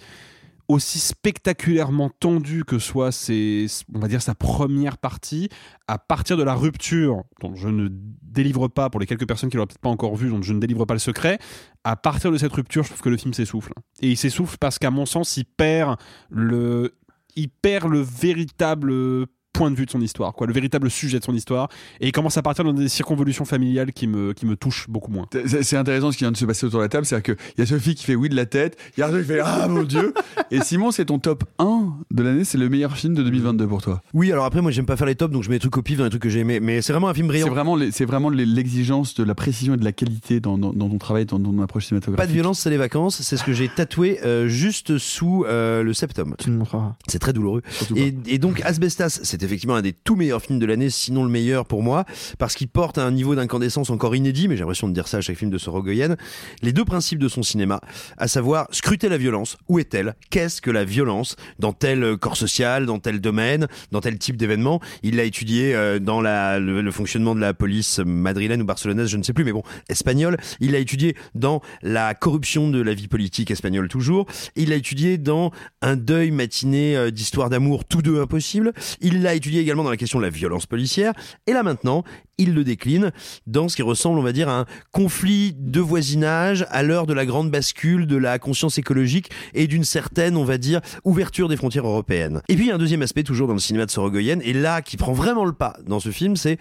[0.72, 5.50] aussi spectaculairement tendu que soit ses, on va dire sa première partie,
[5.88, 9.58] à partir de la rupture, dont je ne délivre pas, pour les quelques personnes qui
[9.58, 11.40] l'auraient peut-être pas encore vu, dont je ne délivre pas le secret,
[11.84, 13.74] à partir de cette rupture, je trouve que le film s'essouffle.
[14.02, 15.98] Et il s'essouffle parce qu'à mon sens, il perd
[16.30, 16.96] le,
[17.36, 21.24] il perd le véritable point de vue de son histoire, quoi, le véritable sujet de
[21.24, 24.56] son histoire, et il commence à partir dans des circonvolutions familiales qui me, qui me
[24.56, 25.28] touchent beaucoup moins.
[25.62, 27.62] C'est intéressant ce qui vient de se passer autour de la table, c'est-à-dire qu'il y
[27.62, 29.68] a Sophie qui fait oui de la tête, il y a Arnaud qui fait ah
[29.68, 30.14] mon dieu,
[30.52, 33.82] et Simon c'est ton top 1 de l'année, c'est le meilleur film de 2022 pour
[33.82, 34.02] toi.
[34.14, 35.82] Oui, alors après, moi, j'aime pas faire les tops, donc je mets des trucs au
[35.82, 36.60] pif dans les trucs que j'ai aimé.
[36.60, 37.48] Mais c'est vraiment un film brillant.
[37.92, 41.26] C'est vraiment, l'exigence de la précision et de la qualité dans, dans- dans ton travail,
[41.26, 42.22] dans, dans ton approche cinématographique.
[42.22, 43.22] Pas de violence, c'est les vacances.
[43.22, 46.36] C'est ce que j'ai tatoué euh, juste sous euh, le septum.
[46.40, 46.96] Tu me montreras.
[47.08, 47.62] C'est très douloureux.
[47.96, 51.30] Et, et donc Asbestas, c'est effectivement un des tout meilleurs films de l'année, sinon le
[51.30, 52.06] meilleur pour moi,
[52.38, 55.22] parce qu'il porte un niveau d'incandescence encore inédit, mais j'ai l'impression de dire ça à
[55.22, 56.16] chaque film de Sorogoyen,
[56.62, 57.82] les deux principes de son cinéma,
[58.18, 60.16] à savoir scruter la violence, où est-elle?
[60.30, 61.36] Qu'est-ce que la violence?
[61.60, 64.80] Dans tel corps social, dans tel domaine, dans tel type d'événement?
[65.04, 69.24] Il l'a étudié euh, dans le fonctionnement de la police madrilène ou barcelonaise, je ne
[69.24, 70.38] sais plus, mais bon, espagnole.
[70.60, 74.26] Il l'a étudié dans la corruption de la vie politique espagnole toujours.
[74.56, 78.74] Il l'a étudié dans un deuil matiné euh, d'histoire d'amour, tous deux impossibles.
[79.02, 81.14] Il l'a étudié également dans la question de la violence policière.
[81.48, 82.04] Et là maintenant,
[82.38, 83.12] il le décline
[83.46, 87.14] dans ce qui ressemble, on va dire, à un conflit de voisinage à l'heure de
[87.14, 91.58] la grande bascule de la conscience écologique et d'une certaine, on va dire, ouverture des
[91.58, 92.42] frontières européennes.
[92.50, 94.54] Et puis, il y a un deuxième aspect, toujours dans le cinéma de Sorogoyen, et
[94.54, 96.58] là, qui prend vraiment le pas dans ce film, c'est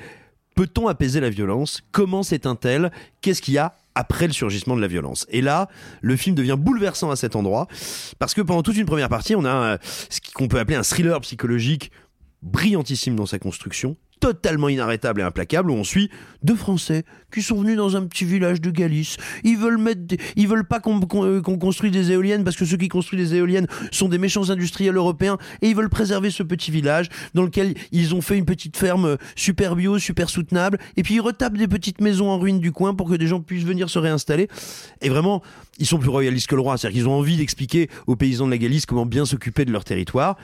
[0.54, 1.80] peut-on apaiser la violence?
[1.92, 2.90] Comment s'éteint-elle?
[3.22, 5.26] Qu'est-ce qu'il y a après le surgissement de la violence?
[5.30, 5.68] Et là,
[6.02, 7.66] le film devient bouleversant à cet endroit,
[8.18, 9.78] parce que pendant toute une première partie, on a euh,
[10.10, 11.90] ce qu'on peut appeler un thriller psychologique
[12.42, 16.10] brillantissime dans sa construction, totalement inarrêtable et implacable, où on suit
[16.42, 19.16] deux Français qui sont venus dans un petit village de Galice.
[19.44, 22.88] Ils veulent mettre, ils veulent pas euh, qu'on construise des éoliennes parce que ceux qui
[22.88, 27.08] construisent des éoliennes sont des méchants industriels européens et ils veulent préserver ce petit village
[27.34, 30.78] dans lequel ils ont fait une petite ferme euh, super bio, super soutenable.
[30.96, 33.40] Et puis ils retapent des petites maisons en ruine du coin pour que des gens
[33.40, 34.48] puissent venir se réinstaller.
[35.00, 35.42] Et vraiment,
[35.78, 38.50] ils sont plus royalistes que le roi, c'est-à-dire qu'ils ont envie d'expliquer aux paysans de
[38.50, 40.36] la Galice comment bien s'occuper de leur territoire.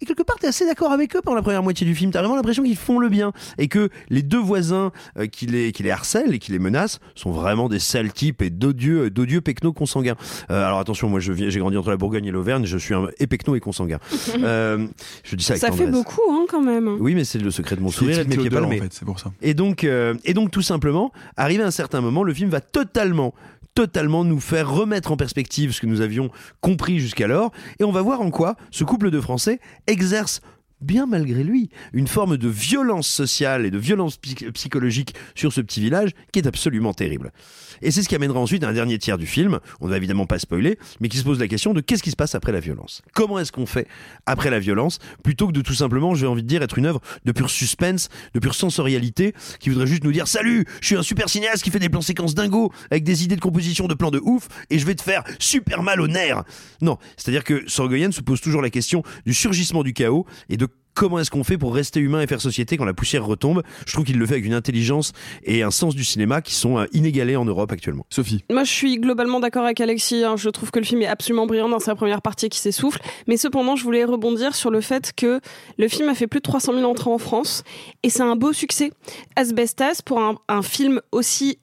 [0.00, 2.10] Et quelque part, t'es assez d'accord avec eux pendant la première moitié du film.
[2.10, 3.32] T'as vraiment l'impression qu'ils font le bien.
[3.58, 6.98] Et que les deux voisins euh, qui, les, qui les harcèlent et qui les menacent
[7.14, 10.16] sont vraiment des sales types et d'odieux, d'odieux pecnos consanguins.
[10.50, 12.94] Euh, alors attention, moi je viens- j'ai grandi entre la Bourgogne et l'Auvergne, je suis
[12.94, 13.98] un et pecno et consanguin.
[14.42, 14.86] Euh,
[15.24, 16.96] je dis ça avec Ça fait beaucoup, hein, quand même.
[17.00, 19.04] Oui, mais c'est le secret de mon sourire et de mes pieds en fait, c'est
[19.04, 19.30] pour ça.
[19.40, 22.60] Et donc, euh, et donc tout simplement, arrivé à un certain moment, le film va
[22.60, 23.34] totalement
[23.74, 28.02] totalement nous faire remettre en perspective ce que nous avions compris jusqu'alors, et on va
[28.02, 30.40] voir en quoi ce couple de Français exerce
[30.82, 35.60] bien malgré lui, une forme de violence sociale et de violence psy- psychologique sur ce
[35.60, 37.32] petit village qui est absolument terrible.
[37.80, 40.26] Et c'est ce qui amènera ensuite à un dernier tiers du film, on va évidemment
[40.26, 42.60] pas spoiler, mais qui se pose la question de qu'est-ce qui se passe après la
[42.60, 43.02] violence?
[43.14, 43.88] Comment est-ce qu'on fait
[44.26, 47.00] après la violence, plutôt que de tout simplement, j'ai envie de dire, être une œuvre
[47.24, 51.02] de pur suspense, de pure sensorialité, qui voudrait juste nous dire Salut, je suis un
[51.02, 54.10] super cinéaste qui fait des plans séquences dingo, avec des idées de composition de plans
[54.10, 56.44] de ouf, et je vais te faire super mal aux nerfs.
[56.80, 60.66] Non, c'est-à-dire que Sorgoyen se pose toujours la question du surgissement du chaos et de
[60.94, 63.62] comment est-ce qu'on fait pour rester humain et faire société quand la poussière retombe?
[63.86, 65.12] Je trouve qu'il le fait avec une intelligence
[65.44, 68.06] et un sens du cinéma qui sont euh, inégalés en Europe actuellement.
[68.10, 68.44] Sophie.
[68.50, 70.24] Moi, je suis globalement d'accord avec Alexis.
[70.24, 70.36] hein.
[70.36, 73.00] Je trouve que le film est absolument brillant dans sa première partie qui s'essouffle.
[73.26, 75.40] Mais cependant, je voulais rebondir sur le fait que
[75.78, 77.62] le film a fait plus de 300 000 entrées en France
[78.02, 78.90] et c'est un beau succès.
[79.36, 81.58] Asbestas, pour un, un film aussi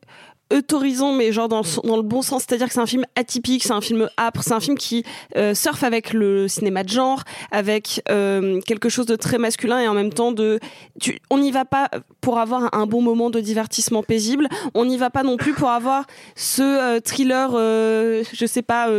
[0.53, 2.43] autorisant mais genre dans le, bon sens.
[2.47, 5.03] C'est-à-dire que c'est un film atypique c'est un film âpre c'est un film qui
[5.35, 9.87] euh, surfe avec le cinéma de genre avec euh, quelque chose de très masculin et
[9.87, 10.59] en même temps de
[11.29, 11.89] on n'y va pas
[12.21, 14.47] pour avoir un bon moment de divertissement paisible.
[14.73, 18.89] On n'y va pas non plus pour avoir ce euh, thriller euh, je sais pas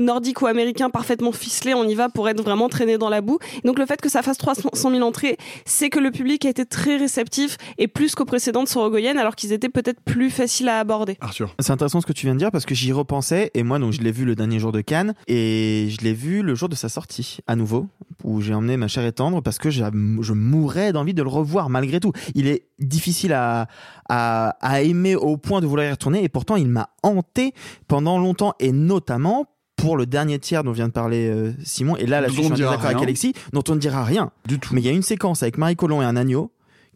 [0.00, 1.74] nordique ou américain parfaitement ficelé.
[1.74, 3.38] On y va pour être vraiment traîné dans la boue.
[3.64, 6.64] Donc le fait que ça fasse 300 000 entrées c'est que le public a été
[6.64, 10.83] très réceptif et plus qu'aux précédentes Sorogoyen alors qu'ils étaient peut-être plus faciles à
[11.20, 11.54] Arthur.
[11.58, 13.92] C'est intéressant ce que tu viens de dire parce que j'y repensais et moi donc
[13.92, 16.74] je l'ai vu le dernier jour de Cannes et je l'ai vu le jour de
[16.74, 17.86] sa sortie à nouveau
[18.22, 21.68] où j'ai emmené ma chère et tendre parce que je mourais d'envie de le revoir
[21.70, 22.12] malgré tout.
[22.34, 23.66] Il est difficile à,
[24.08, 27.52] à, à aimer au point de vouloir y retourner et pourtant il m'a hanté
[27.88, 32.06] pendant longtemps et notamment pour le dernier tiers dont vient de parler euh, Simon et
[32.06, 33.02] là là Dont je suis désaccord avec rien.
[33.02, 35.58] Alexis dont on ne dira rien du tout mais il y a une séquence avec
[35.58, 36.52] Marie Colomb et un agneau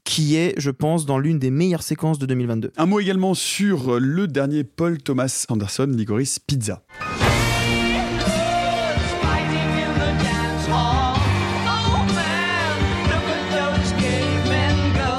[0.08, 4.00] qui est je pense dans l'une des meilleures séquences de 2022 Un mot également sur
[4.00, 6.82] le dernier Paul Thomas Anderson, Licorice Pizza.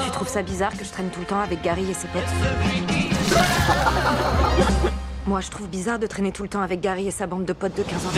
[0.04, 2.22] Tu trouves ça bizarre que je traîne tout le temps avec Gary et ses potes?
[5.26, 7.52] Moi, je trouve bizarre de traîner tout le temps avec Gary et sa bande de
[7.52, 8.10] potes de 15 ans.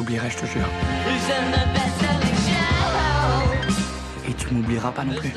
[0.00, 0.66] T'oublierai, je te jure.
[4.26, 5.30] Et tu m'oublieras pas non plus.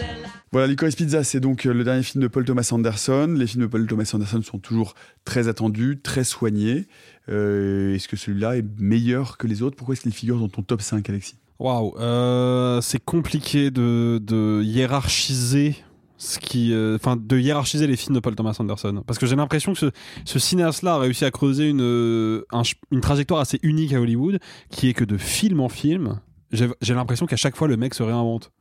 [0.53, 3.35] Voilà, Licorice Pizza, c'est donc euh, le dernier film de Paul Thomas Anderson.
[3.37, 4.93] Les films de Paul Thomas Anderson sont toujours
[5.25, 6.87] très attendus, très soignés.
[7.27, 9.75] Euh, est-ce que celui-là est meilleur que les autres?
[9.75, 11.35] Pourquoi est-ce qu'il figure dans ton top 5, Alexis?
[11.59, 15.75] Waouh, euh, c'est compliqué de, de hiérarchiser
[16.23, 19.35] ce qui, euh, enfin, de hiérarchiser les films de Paul Thomas Anderson, parce que j'ai
[19.35, 19.91] l'impression que ce,
[20.25, 22.45] ce cinéaste-là a réussi à creuser une, euh,
[22.91, 26.19] une trajectoire assez unique à Hollywood, qui est que de film en film,
[26.51, 28.51] j'ai l'impression qu'à chaque fois le mec se réinvente.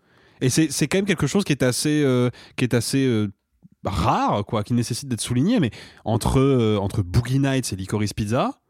[0.40, 3.28] Et c'est quand même quelque chose qui est assez, euh, qui est assez
[3.84, 5.60] rare, quoi, qui nécessite d'être souligné.
[5.60, 5.70] Mais
[6.04, 8.61] entre entre Boogie Nights et Licorice Pizza,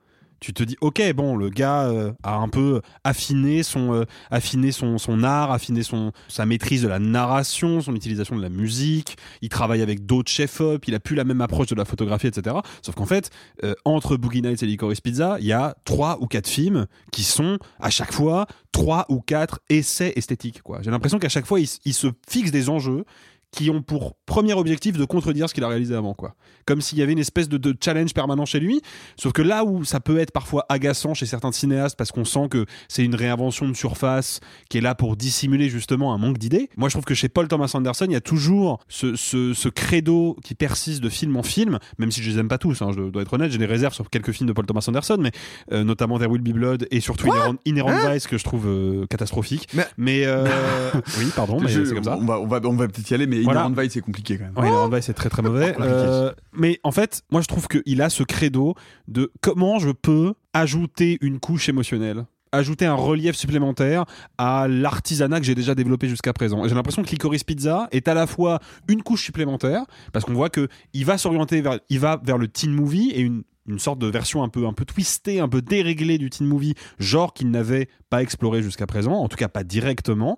[0.43, 4.73] tu te dis ok bon le gars euh, a un peu affiné son euh, affiné
[4.73, 9.17] son, son art affiné son sa maîtrise de la narration son utilisation de la musique.
[9.41, 12.27] Il travaille avec d'autres chefs up il a plus la même approche de la photographie
[12.27, 13.31] etc sauf qu'en fait
[13.63, 17.23] euh, entre Boogie Nights et Licorice Pizza il y a trois ou quatre films qui
[17.23, 20.81] sont à chaque fois trois ou quatre essais esthétiques quoi.
[20.83, 23.05] J'ai l'impression qu'à chaque fois il, il se fixe des enjeux
[23.53, 26.35] qui ont pour premier objectif de contredire ce qu'il a réalisé avant quoi.
[26.67, 28.81] Comme s'il y avait une espèce de, de challenge permanent chez lui,
[29.17, 32.49] sauf que là où ça peut être parfois agaçant chez certains cinéastes parce qu'on sent
[32.51, 34.41] que c'est une réinvention de surface
[34.71, 37.49] qui est là pour dissimuler justement un manque d'idées, moi je trouve que chez Paul
[37.49, 41.43] Thomas Anderson, il y a toujours ce, ce, ce credo qui persiste de film en
[41.43, 43.67] film, même si je les aime pas tous, hein, je dois être honnête, j'ai des
[43.67, 45.33] réserves sur quelques films de Paul Thomas Anderson, mais
[45.73, 48.67] euh, notamment There Will Be Blood et surtout Inherent, Inherent Hein Vice que je trouve
[48.67, 49.69] euh, catastrophique.
[49.99, 50.47] Mais, euh,
[51.19, 52.17] oui, pardon, mais c'est comme ça.
[52.21, 53.65] On va, on va, on va peut-être y aller, mais Voilà.
[53.65, 54.57] Inherent Vice, c'est compliqué quand même.
[54.57, 55.75] Ouais, Inherent Vice, c'est très très mauvais.
[55.83, 58.75] Euh, mais en fait, moi je trouve qu'il a ce credo
[59.09, 64.05] de comment je peux ajouter une couche émotionnelle ajouter un relief supplémentaire
[64.39, 66.65] à l'artisanat que j'ai déjà développé jusqu'à présent.
[66.65, 70.35] Et J'ai l'impression que Licorice Pizza est à la fois une couche supplémentaire parce qu'on
[70.35, 73.79] voit que il va s'orienter vers il va vers le teen movie et une une
[73.79, 77.33] sorte de version un peu un peu twistée, un peu déréglée du teen movie, genre
[77.33, 80.37] qu'il n'avait pas exploré jusqu'à présent, en tout cas pas directement.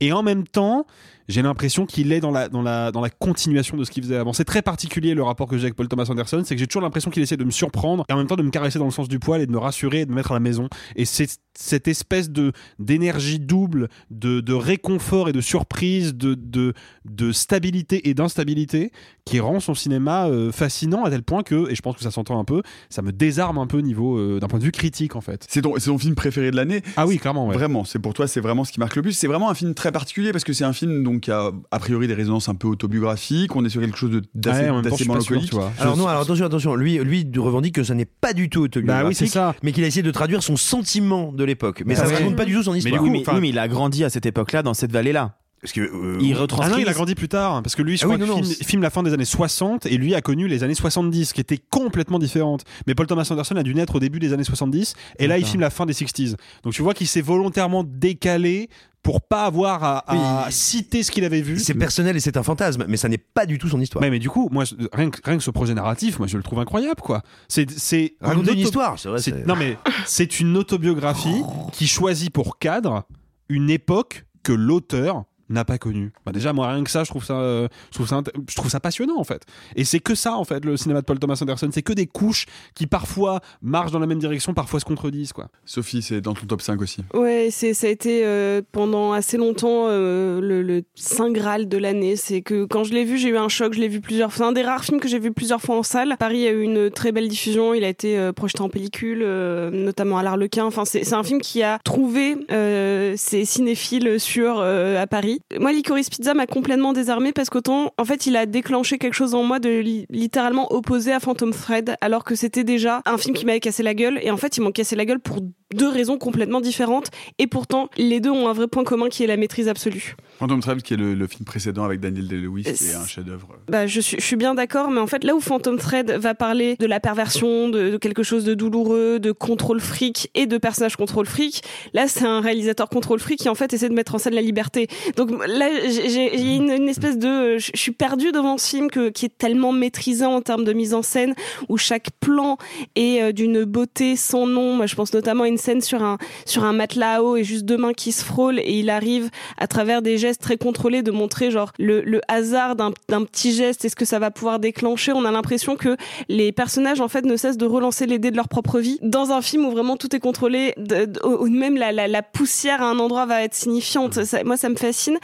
[0.00, 0.86] Et en même temps,
[1.28, 4.16] j'ai l'impression qu'il est dans la, dans, la, dans la continuation de ce qu'il faisait
[4.16, 4.32] avant.
[4.32, 6.82] C'est très particulier le rapport que j'ai avec Paul Thomas Anderson, c'est que j'ai toujours
[6.82, 8.90] l'impression qu'il essaie de me surprendre et en même temps de me caresser dans le
[8.90, 10.68] sens du poil et de me rassurer et de me mettre à la maison.
[10.94, 16.74] Et c'est cette espèce de d'énergie double, de, de réconfort et de surprise, de, de,
[17.04, 18.92] de stabilité et d'instabilité
[19.24, 22.10] qui rend son cinéma euh, fascinant à tel point que, et je pense que ça
[22.10, 24.72] s'entend un peu, ça me désarme un peu au niveau euh, d'un point de vue
[24.72, 25.46] critique en fait.
[25.48, 27.46] C'est ton, ton film préféré de l'année Ah oui, clairement.
[27.48, 27.54] Ouais.
[27.54, 29.12] Vraiment, c'est pour toi, c'est vraiment ce qui marque le plus.
[29.12, 31.78] C'est vraiment un film très particulier parce que c'est un film donc qui a a
[31.78, 33.54] priori des résonances un peu autobiographiques.
[33.56, 35.48] On est sur quelque chose de- d'assez Ouais, mélancolique.
[35.50, 35.72] tu vois.
[35.78, 36.74] Alors non, alors attention, attention.
[36.74, 39.54] Lui, lui revendique que ça n'est pas du tout autobiographique, Bah oui, c'est ça.
[39.62, 41.82] mais qu'il a essayé de traduire son sentiment de l'époque.
[41.86, 42.16] Mais Bah ça ne ouais.
[42.18, 43.02] raconte pas du tout son Mais, histoire.
[43.02, 45.36] oui, mais, oui, mais il a grandi à cette époque-là, dans cette vallée-là.
[45.62, 46.70] Parce que, euh, il Ah retranscrit.
[46.72, 48.44] non, il a grandi plus tard, parce que lui, je Ah crois oui, non, qu'il
[48.48, 51.40] non, filme, la fin des années 60 et lui a connu les années 70, qui
[51.40, 52.64] étaient complètement différentes.
[52.86, 55.46] Mais Paul Thomas Anderson a dû naître au début des années 70 et là, il
[55.46, 56.36] filme la fin des 60s.
[56.62, 58.68] Donc tu vois qu'il s'est volontairement décalé
[59.02, 61.58] pour pas avoir à, à citer ce qu'il avait vu.
[61.60, 64.02] C'est personnel et c'est un fantasme, mais ça n'est pas du tout son histoire.
[64.02, 66.42] Ouais, mais du coup, moi, rien que, rien que ce projet narratif, moi, je le
[66.42, 67.22] trouve incroyable, quoi.
[67.48, 71.42] C'est, c'est Raconter une histoire, c'est vrai, c'est- Non, mais c'est une autobiographie
[71.72, 73.04] qui choisit pour cadre
[73.48, 76.12] une époque que l'auteur n'a pas connue.
[76.24, 78.54] Bah déjà, moi, rien que ça, je trouve ça, euh, je trouve ça, int- je
[78.56, 79.42] trouve ça passionnant, en fait.
[79.76, 81.68] Et c'est que ça, en fait, le cinéma de Paul Thomas Anderson.
[81.72, 85.48] C'est que des couches qui parfois marchent dans la même direction, parfois se contredisent, quoi.
[85.64, 87.02] Sophie, c'est dans ton top 5 aussi.
[87.14, 91.78] Ouais, c'est ça a été euh, pendant assez longtemps euh, le, le saint graal de
[91.78, 92.16] l'année.
[92.16, 93.72] C'est que quand je l'ai vu, j'ai eu un choc.
[93.74, 94.46] Je l'ai vu plusieurs fois.
[94.46, 96.16] C'est un des rares films que j'ai vu plusieurs fois en salle.
[96.18, 97.72] Paris a eu une très belle diffusion.
[97.74, 100.64] Il a été euh, projeté en pellicule, euh, notamment à l'Arlequin.
[100.64, 105.35] Enfin, c'est c'est un film qui a trouvé euh, ses cinéphiles sur euh, à Paris.
[105.58, 109.34] Moi, Licorice Pizza m'a complètement désarmé parce qu'autant, en fait, il a déclenché quelque chose
[109.34, 113.34] en moi de li- littéralement opposé à Phantom Thread, alors que c'était déjà un film
[113.34, 114.18] qui m'avait cassé la gueule.
[114.22, 115.38] Et en fait, ils m'ont cassé la gueule pour
[115.74, 117.10] deux raisons complètement différentes.
[117.38, 120.14] Et pourtant, les deux ont un vrai point commun qui est la maîtrise absolue.
[120.38, 123.48] Phantom Thread, qui est le, le film précédent avec Daniel Day-Lewis, qui est un chef-d'œuvre.
[123.68, 126.34] Bah, je suis, je suis bien d'accord, mais en fait, là où Phantom Thread va
[126.34, 130.56] parler de la perversion, de, de quelque chose de douloureux, de contrôle fric et de
[130.58, 131.62] personnage contrôle fric,
[131.94, 134.42] là, c'est un réalisateur contrôle fric qui, en fait, essaie de mettre en scène la
[134.42, 134.86] liberté.
[135.16, 137.28] Donc là, j'ai une, une espèce de...
[137.28, 140.72] euh, Je suis perdue devant ce film que, qui est tellement maîtrisé en termes de
[140.72, 141.34] mise en scène,
[141.68, 142.56] où chaque plan
[142.94, 144.74] est euh, d'une beauté sans nom.
[144.74, 147.44] Moi, je pense notamment à une scène sur un, sur un matelas à eau et
[147.44, 151.02] juste deux mains qui se frôlent, et il arrive, à travers des gestes très contrôlés,
[151.02, 152.92] de montrer genre le, le hasard d'un
[153.24, 155.12] petit geste et ce que ça va pouvoir déclencher?
[155.12, 155.96] On a l'impression que
[156.28, 159.32] les personnages, en fait, ne cessent de relancer les dés de leur propre vie dans
[159.32, 162.82] un film où vraiment tout est contrôlé, de- de- où même la, la, la poussière
[162.82, 164.24] à un endroit va être signifiante.
[164.24, 165.15] Ça- moi, ça me fascine.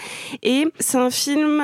[0.43, 1.63] Et c'est un film,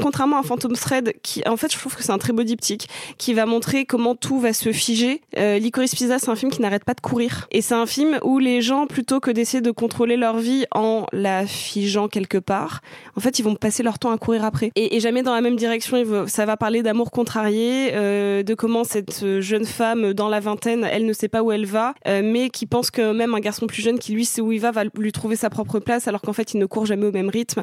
[0.00, 2.88] contrairement à Phantom Thread, qui, en fait, je trouve que c'est un très beau diptyque,
[3.18, 5.22] qui va montrer comment tout va se figer.
[5.36, 7.48] Euh, Licorice Pizza, c'est un film qui n'arrête pas de courir.
[7.50, 11.06] Et c'est un film où les gens, plutôt que d'essayer de contrôler leur vie en
[11.12, 12.80] la figeant quelque part,
[13.16, 14.70] en fait, ils vont passer leur temps à courir après.
[14.76, 15.96] Et, jamais dans la même direction.
[16.26, 21.06] Ça va parler d'amour contrarié, euh, de comment cette jeune femme dans la vingtaine, elle
[21.06, 23.82] ne sait pas où elle va, euh, mais qui pense que même un garçon plus
[23.82, 26.32] jeune qui lui sait où il va va lui trouver sa propre place, alors qu'en
[26.32, 27.62] fait, il ne court jamais au même rythme.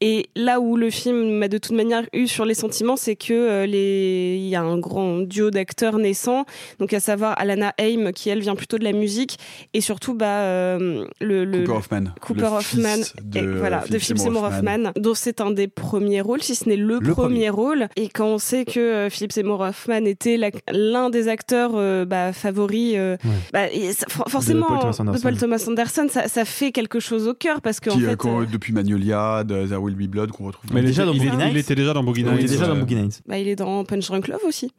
[0.00, 3.32] Et là où le film m'a de toute manière eu sur les sentiments, c'est que
[3.32, 4.36] euh, les...
[4.40, 6.44] il y a un grand duo d'acteurs naissants,
[6.78, 9.38] donc à savoir Alana Haim qui elle vient plutôt de la musique,
[9.74, 12.04] et surtout bah euh, le, le Cooper Hoffman.
[12.20, 16.20] Cooper le Hoffman, de, et voilà, de Philip Seymour Hoffman, dont c'est un des premiers
[16.20, 17.88] rôles, si ce n'est le, Le premier, rôle.
[17.96, 20.38] Et quand on sait que euh, Philip Seymour Hoffman était
[20.72, 23.16] l'un des acteurs euh, bah, favoris, euh,
[23.52, 25.22] bah, et ça- for- forcément Paul Thomas de Anderson.
[25.22, 28.10] Paul Thomas Anderson, ça, ça fait quelque chose au cœur parce que en Qui, euh,
[28.16, 30.70] fait, depuis Magnolia, de There Will Be Blood, qu'on retrouve.
[30.72, 31.56] Mais il, déjà dans il, il Nights.
[31.56, 32.40] était déjà dans Boogie Il Nights.
[32.40, 33.22] était déjà dans Boogie Nights.
[33.26, 34.72] bah, il est dans Punch Drunk Love aussi.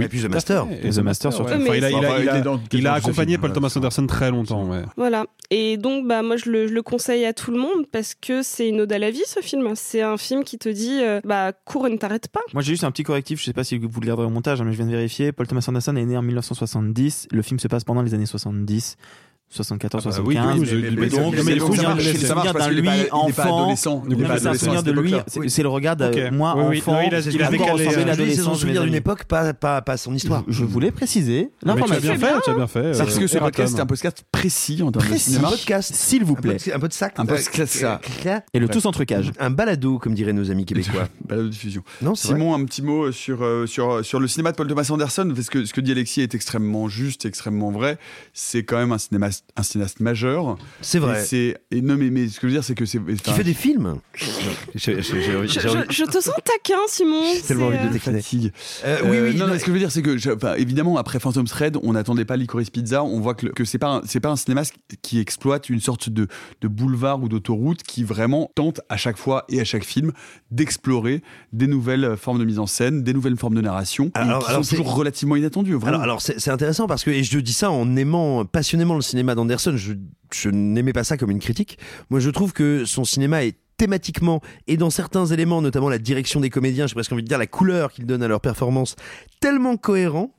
[0.00, 0.66] Et puis The Master.
[0.82, 1.50] Et The Master, surtout.
[1.52, 1.58] ouais.
[1.62, 3.52] Enfin, il a, il il il il accompagné Paul.
[3.52, 4.64] Thomas Anderson très longtemps.
[4.64, 4.80] ouais.
[4.96, 5.26] Voilà.
[5.50, 8.42] Et donc, bah, moi, je le, je le conseille à tout le monde parce que
[8.42, 9.72] c'est une ode à la vie, ce film.
[9.74, 12.40] C'est un film qui te dit, euh, bah, cours et ne t'arrête pas.
[12.54, 14.58] Moi j'ai juste un petit correctif, je sais pas si vous le garderez au montage,
[14.58, 15.32] hein, mais je viens de vérifier.
[15.32, 18.96] Paul Thomas Anderson est né en 1970, le film se passe pendant les années 70.
[19.54, 20.72] 74, Ah bah oui, 75.
[20.74, 23.74] Mais mais- donc, mais- ça marche parce lui enfant.
[23.76, 23.88] c'est
[24.46, 25.14] un souvenir de lui.
[25.26, 27.00] C'est c'est le regard de moi enfant.
[27.06, 28.94] Il a- c'est il a à quoi décalé, ressemblait euh, C'est l'adolescence son souvenir d'une
[28.94, 30.42] époque, pas, pas, pas son histoire.
[30.48, 32.96] Je, voulais préciser Mais tu as bien fait, tu as bien fait.
[32.98, 35.48] Parce euh, que ce podcast est un podcast précis en termes de cinéma.
[35.48, 35.94] Un podcast.
[35.94, 36.56] S'il vous plaît.
[36.74, 37.14] un peu de sac.
[37.18, 38.00] Un peu de Euh, ça.
[38.26, 39.30] euh, Et le tous entre cages.
[39.38, 41.08] Un balado, comme diraient nos amis québécois.
[41.28, 41.82] Balade de diffusion.
[42.02, 42.28] Non, c'est.
[42.28, 45.48] Simon, un petit mot sur, euh, sur, sur le cinéma de Paul Thomas Anderson, parce
[45.48, 47.98] que ce que dit Alexis est extrêmement juste, extrêmement vrai.
[48.32, 48.98] C'est quand même un
[49.44, 50.56] cinéaste, un cinéaste majeur.
[50.80, 51.22] C'est vrai.
[51.22, 52.98] Et, c'est- et non, mais, mais ce que je veux dire, c'est que c'est.
[53.22, 53.96] Qui fait des films.
[54.74, 57.22] Je, te sens taquin, Simon.
[57.34, 58.52] J'ai tellement envie de euh, décliner.
[58.84, 59.34] Euh, oui, oui.
[59.36, 61.76] non, non, non, ce que je veux dire, c'est que, enfin, évidemment, après Phantom Thread,
[61.82, 63.04] on n'attendait pas Licorice Pizza.
[63.04, 66.26] On voit que, que c'est pas, c'est pas un cinéaste qui exploite une sorte de,
[66.60, 70.12] de boulevard ou d'autoroute qui vraiment tente à chaque fois et à chaque film
[70.50, 71.22] d'explorer
[71.52, 74.50] des nouvelles formes de mise en scène, des nouvelles formes de narration, et Alors- qui
[74.50, 75.74] alors sont c'est- toujours relativement inattendues.
[75.74, 75.88] Vraiment.
[75.88, 79.02] Alors, alors c'est c'est intéressant parce que, et je dis ça en aimant passionnément le
[79.02, 81.78] cinéma d'Anderson, je, n'aimais pas ça comme une critique.
[82.10, 86.40] Moi, je trouve que son cinéma est thématiquement et dans certains éléments, notamment la direction
[86.40, 88.94] des comédiens, j'ai presque envie de dire la couleur qu'ils donnent à leur performance,
[89.40, 90.34] tellement cohérent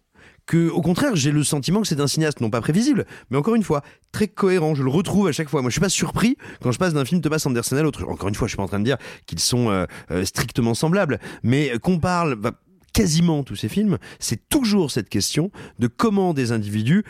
[0.46, 3.56] que, au contraire, j'ai le sentiment que c'est un cinéaste non pas prévisible, mais encore
[3.56, 3.82] une fois
[4.12, 4.76] très cohérent.
[4.76, 5.62] Je le retrouve à chaque fois.
[5.62, 8.06] Moi, je suis pas surpris quand je passe d'un film Thomas Anderson à l'autre.
[8.08, 10.76] Encore une fois, je suis pas en train de dire qu'ils sont euh, euh, strictement
[10.76, 12.36] semblables, mais qu'on parle.
[12.36, 12.52] bah,
[12.96, 17.04] quasiment tous ces films, c'est toujours cette question de comment des individus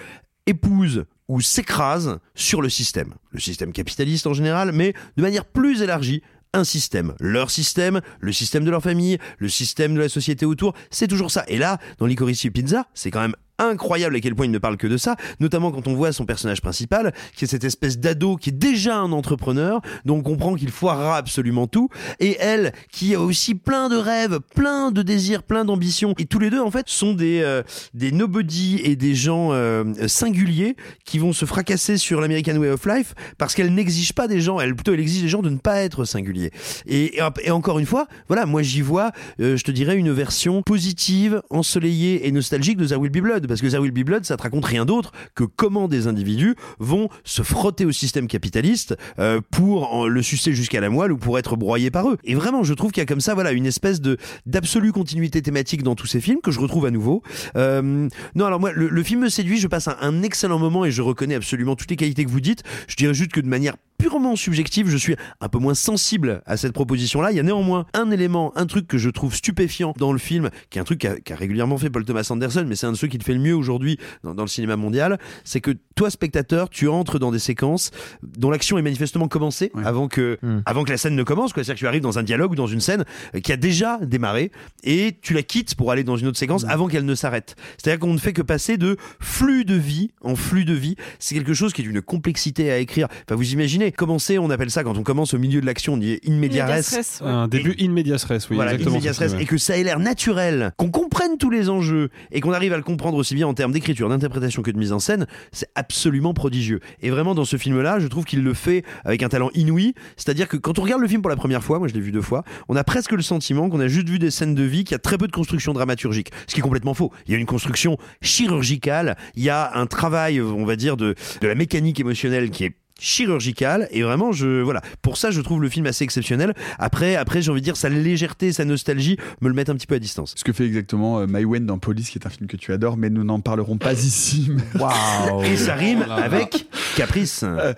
[0.45, 3.15] épousent ou s'écrasent sur le système.
[3.31, 6.21] Le système capitaliste en général, mais de manière plus élargie,
[6.53, 7.13] un système.
[7.19, 11.31] Leur système, le système de leur famille, le système de la société autour, c'est toujours
[11.31, 11.43] ça.
[11.47, 14.77] Et là, dans Licorice Pizza, c'est quand même incroyable à quel point il ne parle
[14.77, 18.35] que de ça, notamment quand on voit son personnage principal, qui est cette espèce d'ado
[18.35, 21.89] qui est déjà un entrepreneur, dont on comprend qu'il foirera absolument tout,
[22.19, 26.39] et elle, qui a aussi plein de rêves, plein de désirs, plein d'ambitions, et tous
[26.39, 30.75] les deux, en fait, sont des, euh, des nobody et des gens euh, singuliers
[31.05, 34.59] qui vont se fracasser sur l'American Way of Life, parce qu'elle n'exige pas des gens,
[34.59, 36.51] elle plutôt elle exige des gens de ne pas être singuliers.
[36.85, 40.61] Et, et, encore une fois, voilà, moi j'y vois, euh, je te dirais, une version
[40.61, 44.25] positive, ensoleillée et nostalgique de There Will Be Blood, parce que There Will Be Blood,
[44.25, 48.95] ça te raconte rien d'autre que comment des individus vont se frotter au système capitaliste
[49.19, 52.17] euh, pour le sucer jusqu'à la moelle ou pour être broyés par eux.
[52.23, 55.41] Et vraiment, je trouve qu'il y a comme ça, voilà, une espèce de d'absolue continuité
[55.41, 57.21] thématique dans tous ces films que je retrouve à nouveau.
[57.55, 60.85] Euh, non, alors moi, le, le film me séduit, je passe un, un excellent moment
[60.85, 62.63] et je reconnais absolument toutes les qualités que vous dites.
[62.87, 66.57] Je dirais juste que de manière purement subjective, je suis un peu moins sensible à
[66.57, 67.31] cette proposition-là.
[67.31, 70.49] Il y a néanmoins un élément, un truc que je trouve stupéfiant dans le film,
[70.69, 72.97] qui est un truc qu'a qu'a régulièrement fait Paul Thomas Anderson, mais c'est un de
[72.97, 76.09] ceux qui le fait le mieux aujourd'hui dans, dans le cinéma mondial, c'est que toi,
[76.09, 77.91] spectateur, tu entres dans des séquences
[78.21, 81.51] dont l'action est manifestement commencée avant que, avant que la scène ne commence.
[81.53, 83.97] C'est-à-dire que tu arrives dans un dialogue ou dans une scène euh, qui a déjà
[84.01, 84.51] démarré
[84.83, 87.55] et tu la quittes pour aller dans une autre séquence avant qu'elle ne s'arrête.
[87.77, 90.95] C'est-à-dire qu'on ne fait que passer de flux de vie en flux de vie.
[91.19, 93.07] C'est quelque chose qui est d'une complexité à écrire.
[93.25, 95.97] Enfin, vous imaginez, commencer, on appelle ça quand on commence au milieu de l'action, on
[95.97, 97.21] dit in media res.
[97.21, 98.97] Un début in medias res, oui, Voilà, exactement.
[98.97, 102.53] in res, et que ça ait l'air naturel, qu'on comprenne tous les enjeux et qu'on
[102.53, 105.27] arrive à le comprendre aussi bien en termes d'écriture, d'interprétation que de mise en scène,
[105.51, 106.79] c'est absolument prodigieux.
[107.01, 109.93] Et vraiment dans ce film-là, je trouve qu'il le fait avec un talent inouï.
[110.17, 112.11] C'est-à-dire que quand on regarde le film pour la première fois, moi je l'ai vu
[112.11, 114.83] deux fois, on a presque le sentiment qu'on a juste vu des scènes de vie,
[114.83, 117.11] qu'il y a très peu de construction dramaturgique, ce qui est complètement faux.
[117.27, 121.15] Il y a une construction chirurgicale, il y a un travail, on va dire, de,
[121.41, 125.61] de la mécanique émotionnelle qui est chirurgicale et vraiment je voilà pour ça je trouve
[125.61, 129.49] le film assez exceptionnel après après j'ai envie de dire sa légèreté sa nostalgie me
[129.49, 132.09] le mettent un petit peu à distance Ce que fait exactement euh, Maïwen dans Police,
[132.09, 134.49] qui est un film que tu adores, mais nous n'en parlerons pas ici.
[134.79, 137.73] waouh et ça rime avec caprice Euh,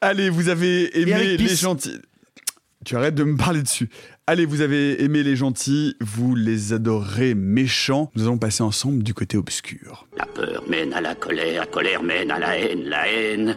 [0.00, 1.98] Allez, vous avez aimé les gentils.
[2.84, 3.88] Tu arrêtes de me parler dessus.
[4.26, 8.10] Allez, vous avez aimé les gentils, vous les adorez méchants.
[8.16, 10.06] Nous allons passer ensemble du côté obscur.
[10.16, 13.56] La peur mène à la colère, la colère mène à la haine, la haine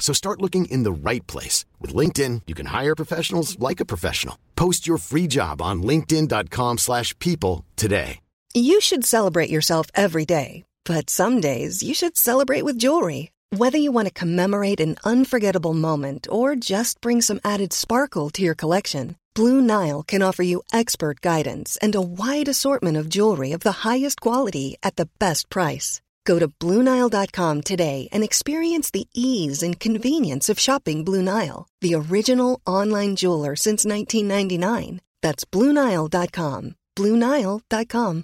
[0.00, 1.64] So start looking in the right place.
[1.78, 4.36] With LinkedIn, you can hire professionals like a professional.
[4.56, 8.18] Post your free job on linkedin.com/people slash people today.
[8.52, 13.30] You should celebrate yourself every day, but some days you should celebrate with jewelry.
[13.56, 18.42] Whether you want to commemorate an unforgettable moment or just bring some added sparkle to
[18.42, 23.52] your collection, Blue Nile can offer you expert guidance and a wide assortment of jewelry
[23.52, 26.00] of the highest quality at the best price.
[26.30, 31.96] Go to BlueNile.com today and experience the ease and convenience of shopping Blue Nile, the
[31.96, 35.00] original online jeweler since 1999.
[35.22, 36.76] That's BlueNile.com.
[36.96, 38.22] BlueNile.com.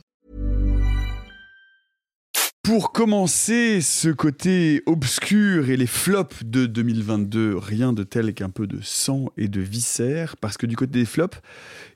[2.63, 8.69] Pour commencer ce côté obscur et les flops de 2022, rien de tel qu'un peu
[8.69, 11.39] de sang et de viscères, parce que du côté des flops,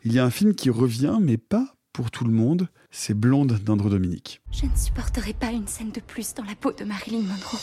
[0.05, 3.59] il y a un film qui revient, mais pas pour tout le monde, c'est Blonde
[3.65, 4.41] d'Andre Dominique.
[4.53, 7.59] Je ne supporterai pas une scène de plus dans la peau de Marilyn Monroe.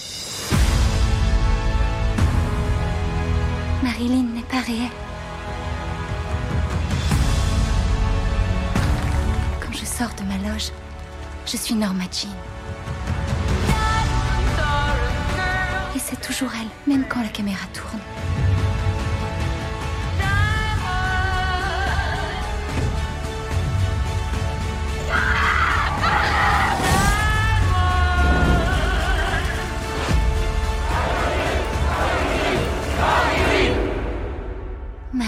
[3.84, 4.92] Marilyn n'est pas réelle.
[9.62, 10.72] Quand je sors de ma loge,
[11.46, 12.30] je suis Norma Jean.
[15.96, 18.00] Et c'est toujours elle, même quand la caméra tourne.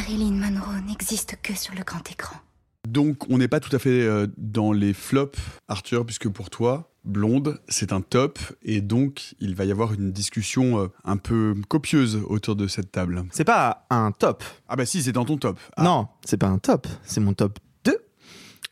[0.10, 2.36] Marilyn Monroe n'existe que sur le grand écran.
[2.88, 5.38] Donc on n'est pas tout à fait euh, dans les flops,
[5.68, 10.12] Arthur, puisque pour toi, Blonde, c'est un top, et donc il va y avoir une
[10.12, 13.24] discussion euh, un peu copieuse autour de cette table.
[13.30, 14.44] C'est pas un top.
[14.68, 15.60] Ah bah si, c'est dans ton top.
[15.78, 15.84] Ah.
[15.84, 17.96] Non, c'est pas un top, c'est mon top 2.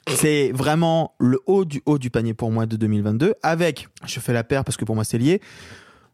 [0.07, 4.33] C'est vraiment le haut du haut du panier pour moi de 2022 avec, je fais
[4.33, 5.39] la paire parce que pour moi c'est lié,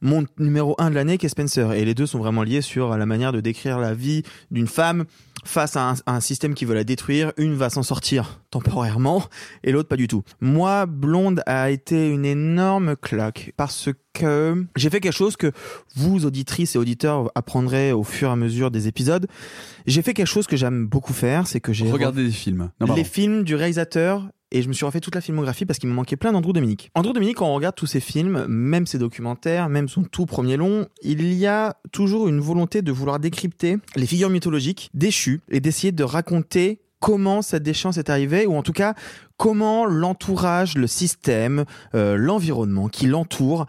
[0.03, 1.71] mon numéro 1 de l'année qui est Spencer.
[1.73, 5.05] Et les deux sont vraiment liés sur la manière de décrire la vie d'une femme
[5.45, 7.31] face à un, à un système qui veut la détruire.
[7.37, 9.23] Une va s'en sortir temporairement
[9.63, 10.23] et l'autre pas du tout.
[10.41, 15.51] Moi, Blonde a été une énorme claque parce que j'ai fait quelque chose que
[15.95, 19.27] vous, auditrices et auditeurs, apprendrez au fur et à mesure des épisodes.
[19.87, 22.69] J'ai fait quelque chose que j'aime beaucoup faire, c'est que j'ai Regardez des films.
[22.79, 25.89] Non, les films du réalisateur et je me suis refait toute la filmographie parce qu'il
[25.89, 26.91] me manquait plein d'Andrew Dominique.
[26.95, 30.55] Andrew Dominique, quand on regarde tous ses films, même ses documentaires, même son tout premier
[30.55, 35.59] long, il y a toujours une volonté de vouloir décrypter les figures mythologiques déchues et
[35.59, 38.93] d'essayer de raconter comment cette déchéance est arrivée, ou en tout cas
[39.35, 43.65] comment l'entourage, le système, euh, l'environnement qui l'entoure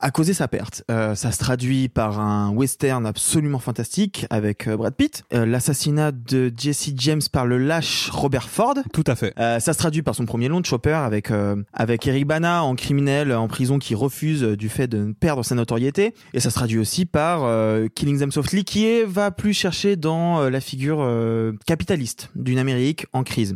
[0.00, 0.82] a causé sa perte.
[0.90, 6.12] Euh, ça se traduit par un western absolument fantastique avec euh, Brad Pitt, euh, l'assassinat
[6.12, 8.74] de Jesse James par le lâche Robert Ford.
[8.92, 9.34] Tout à fait.
[9.38, 12.64] Euh, ça se traduit par son premier long de Chopper avec euh, avec Eric Bana
[12.64, 16.54] en criminel en prison qui refuse du fait de perdre sa notoriété et ça se
[16.54, 20.98] traduit aussi par euh, Killing Them Softly qui est, va plus chercher dans la figure
[21.00, 23.54] euh, capitaliste d'une Amérique en crise.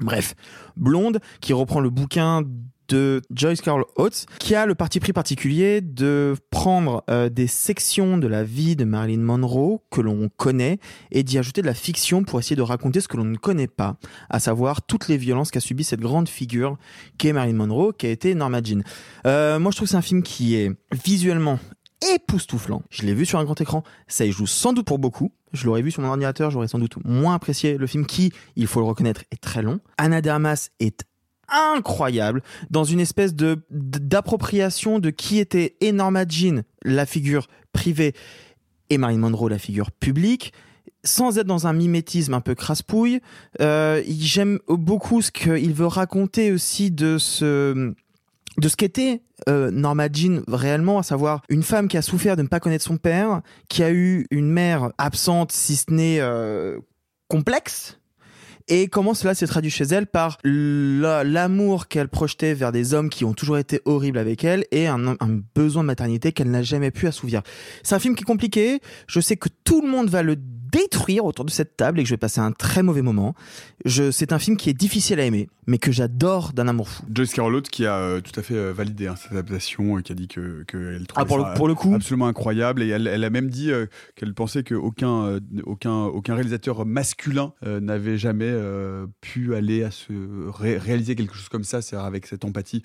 [0.00, 0.34] Bref,
[0.76, 2.42] Blonde qui reprend le bouquin
[2.88, 8.18] de Joyce Carol Oates, qui a le parti pris particulier de prendre euh, des sections
[8.18, 10.78] de la vie de Marilyn Monroe que l'on connaît
[11.10, 13.66] et d'y ajouter de la fiction pour essayer de raconter ce que l'on ne connaît
[13.66, 13.96] pas,
[14.30, 16.76] à savoir toutes les violences qu'a subi cette grande figure
[17.18, 18.82] qu'est Marilyn Monroe, qui a été Norma Jean.
[19.26, 20.72] Euh, moi, je trouve que c'est un film qui est
[21.04, 21.58] visuellement
[22.14, 22.82] époustouflant.
[22.90, 25.32] Je l'ai vu sur un grand écran, ça y joue sans doute pour beaucoup.
[25.52, 28.66] Je l'aurais vu sur mon ordinateur, j'aurais sans doute moins apprécié le film qui, il
[28.66, 29.80] faut le reconnaître, est très long.
[29.96, 31.04] Anna de Armas est
[31.48, 38.14] incroyable dans une espèce de d'appropriation de qui était et Norma Jean, la figure privée,
[38.90, 40.52] et Marilyn Monroe, la figure publique
[41.04, 43.20] sans être dans un mimétisme un peu craspouille.
[43.60, 47.94] Euh, J'aime beaucoup ce qu'il veut raconter aussi de ce
[48.58, 52.42] de ce qu'était euh, Norma Jean réellement, à savoir une femme qui a souffert de
[52.42, 56.78] ne pas connaître son père, qui a eu une mère absente, si ce n'est euh,
[57.28, 57.98] complexe
[58.68, 63.10] et comment cela s'est traduit chez elle par la- l'amour qu'elle projetait vers des hommes
[63.10, 66.62] qui ont toujours été horribles avec elle et un, un besoin de maternité qu'elle n'a
[66.62, 67.42] jamais pu assouvir.
[67.82, 68.80] C'est un film qui est compliqué.
[69.06, 70.36] Je sais que tout le monde va le
[70.72, 73.34] détruire autour de cette table et que je vais passer un très mauvais moment.
[73.84, 77.04] Je, c'est un film qui est difficile à aimer, mais que j'adore d'un amour fou.
[77.12, 80.02] Joyce Carol Oates qui a euh, tout à fait euh, validé hein, cette adaptation et
[80.02, 82.82] qui a dit que qu'elle trouvait Ah, pour le- ça, pour le coup absolument incroyable
[82.82, 83.86] et elle, elle a même dit euh,
[84.16, 88.52] qu'elle pensait qu'aucun euh, aucun aucun réalisateur masculin n'avait jamais
[89.20, 90.12] pu aller à se
[90.50, 92.82] ré- réaliser quelque chose comme ça, c'est-à-dire avec cette empathie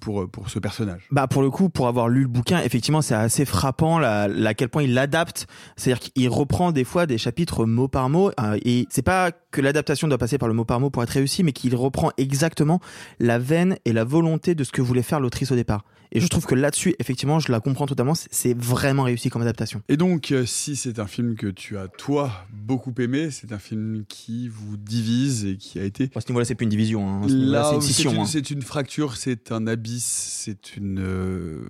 [0.00, 1.02] pour pour ce personnage.
[1.10, 4.50] Bah pour le coup, pour avoir lu le bouquin, effectivement, c'est assez frappant la, la-
[4.50, 5.46] à quel point il l'adapte.
[5.76, 8.30] C'est-à-dire qu'il reprend des fois des chapitres mot par mot.
[8.40, 11.10] euh, et c'est pas que l'adaptation doit passer par le mot par mot pour être
[11.10, 12.80] réussie, mais qu'il reprend exactement
[13.18, 15.84] la veine et la volonté de ce que voulait faire l'autrice au départ.
[16.14, 18.14] Et je trouve que là-dessus, effectivement, je la comprends totalement.
[18.14, 19.82] C'est- vraiment réussi comme adaptation.
[19.88, 23.58] Et donc, euh, si c'est un film que tu as, toi, beaucoup aimé, c'est un
[23.58, 26.10] film qui vous divise et qui a été...
[26.14, 27.06] À ce niveau-là, c'est plus une division.
[27.08, 27.26] hein.
[27.28, 28.12] Là, c'est une c'est scission.
[28.12, 28.24] une, hein.
[28.26, 30.04] c'est une fracture, c'est un abysse,
[30.44, 31.00] c'est une...
[31.00, 31.62] euh,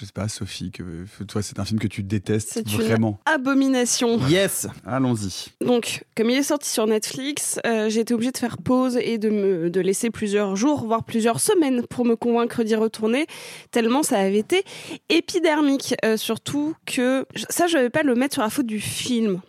[0.00, 0.82] je sais pas, Sophie, que,
[1.28, 3.20] toi, c'est un film que tu détestes C'est vraiment.
[3.28, 4.18] une abomination.
[4.28, 5.50] Yes Allons-y.
[5.64, 9.18] Donc, comme il est sorti sur Netflix, euh, j'ai été obligée de faire pause et
[9.18, 13.26] de me de laisser plusieurs jours, voire plusieurs semaines, pour me convaincre d'y retourner.
[13.70, 14.64] Tellement ça avait été
[15.08, 19.40] épidermique, Euh, surtout que ça, je vais pas le mettre sur la faute du film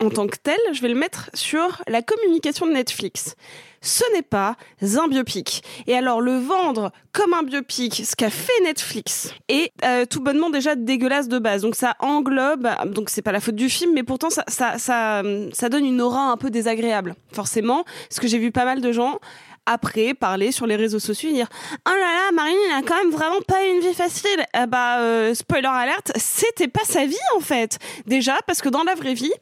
[0.00, 0.58] en tant que tel.
[0.72, 3.36] Je vais le mettre sur la communication de Netflix.
[3.80, 5.62] Ce n'est pas un biopic.
[5.86, 10.50] Et alors le vendre comme un biopic, ce qu'a fait Netflix, est euh, tout bonnement
[10.50, 11.62] déjà dégueulasse de base.
[11.62, 15.22] Donc ça englobe, donc c'est pas la faute du film, mais pourtant ça, ça, ça,
[15.52, 17.84] ça donne une aura un peu désagréable, forcément.
[18.08, 19.18] Parce que j'ai vu pas mal de gens
[19.66, 21.48] après parler sur les réseaux sociaux et dire
[21.88, 24.98] oh là là Marine elle a quand même vraiment pas une vie facile Eh bah
[25.00, 27.78] euh, spoiler alerte c'était pas sa vie en fait.
[28.06, 29.32] Déjà parce que dans la vraie vie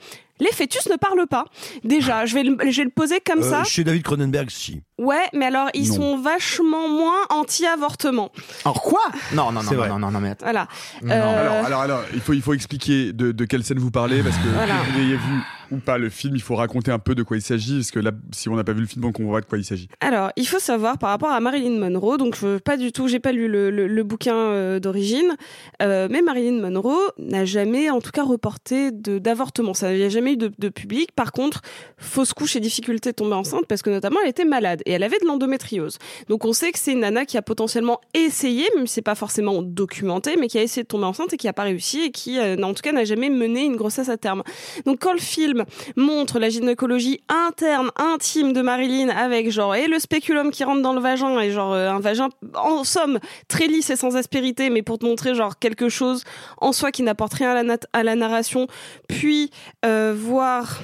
[0.42, 1.44] les fœtus ne parlent pas.
[1.84, 3.64] Déjà je vais le, je vais le poser comme Euh, ça.
[3.64, 4.80] Chez David Cronenberg, si.
[4.98, 5.94] ouais mais alors ils Non.
[5.96, 8.30] sont vachement moins anti-avortement.
[8.64, 9.02] Alors quoi?
[9.32, 10.46] Non, non, non, non, non, non, non, mais attends.
[10.46, 10.66] voilà.
[11.02, 13.90] Non, Euh, alors, alors, alors, il faut, il faut expliquer de, de quelle scène vous
[13.90, 14.74] parlez, parce que Voilà.
[14.92, 15.40] vous ayez vu
[15.70, 18.00] ou pas le film, il faut raconter un peu de quoi il s'agit, parce que
[18.00, 19.88] là, si on n'a pas vu le film, on comprend pas de quoi il s'agit.
[20.00, 23.32] Alors, il faut savoir par rapport à Marilyn Monroe, donc pas du tout, j'ai pas
[23.32, 25.36] lu le, le- bouquin euh, d'origine,
[25.82, 29.74] euh, mais Marilyn Monroe n'a jamais, en tout cas, reporté d'avortement.
[29.74, 31.12] Ça, n'y a jamais eu de, de public.
[31.12, 31.60] Par contre,
[31.98, 35.02] fausse couche et difficulté de tomber enceinte parce que notamment elle était malade et elle
[35.02, 35.98] avait de l'endométriose.
[36.28, 39.14] Donc on sait que c'est une nana qui a potentiellement essayé, même si c'est pas
[39.14, 42.10] forcément documenté, mais qui a essayé de tomber enceinte et qui a pas réussi et
[42.10, 44.42] qui, euh, en tout cas, n'a jamais mené une grossesse à terme.
[44.86, 45.59] Donc quand le film
[45.96, 50.92] montre la gynécologie interne, intime de Marilyn avec genre et le spéculum qui rentre dans
[50.92, 54.82] le vagin et genre euh, un vagin en somme très lisse et sans aspérité, mais
[54.82, 56.24] pour te montrer genre quelque chose
[56.58, 57.50] en soi qui n'apporte rien
[57.92, 58.66] à la, narration,
[59.08, 59.50] puis
[59.84, 60.80] euh, voir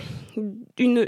[0.78, 1.06] une,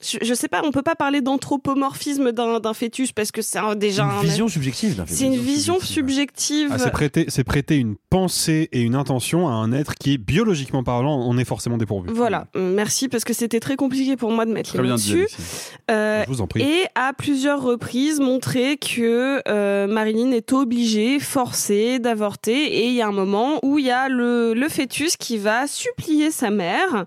[0.00, 4.04] je, je sais pas, on peut pas parler d'anthropomorphisme d'un fœtus parce que c'est déjà
[4.04, 6.68] Une un- vision subjective C'est une vision subjective.
[6.72, 10.84] Ah, c'est prêter, c'est prêter une pensée et une intention à un être qui, biologiquement
[10.84, 12.10] parlant, on est forcément dépourvu.
[12.12, 14.94] Voilà, Euh, merci parce que c'était très compliqué pour moi de mettre Très les mots
[14.94, 15.36] bien dit, dessus.
[15.90, 16.62] Euh, Je vous en prie.
[16.62, 22.54] Et à plusieurs reprises montrer que euh, Marilyn est obligée, forcée d'avorter.
[22.78, 25.66] Et il y a un moment où il y a le, le fœtus qui va
[25.66, 27.04] supplier sa mère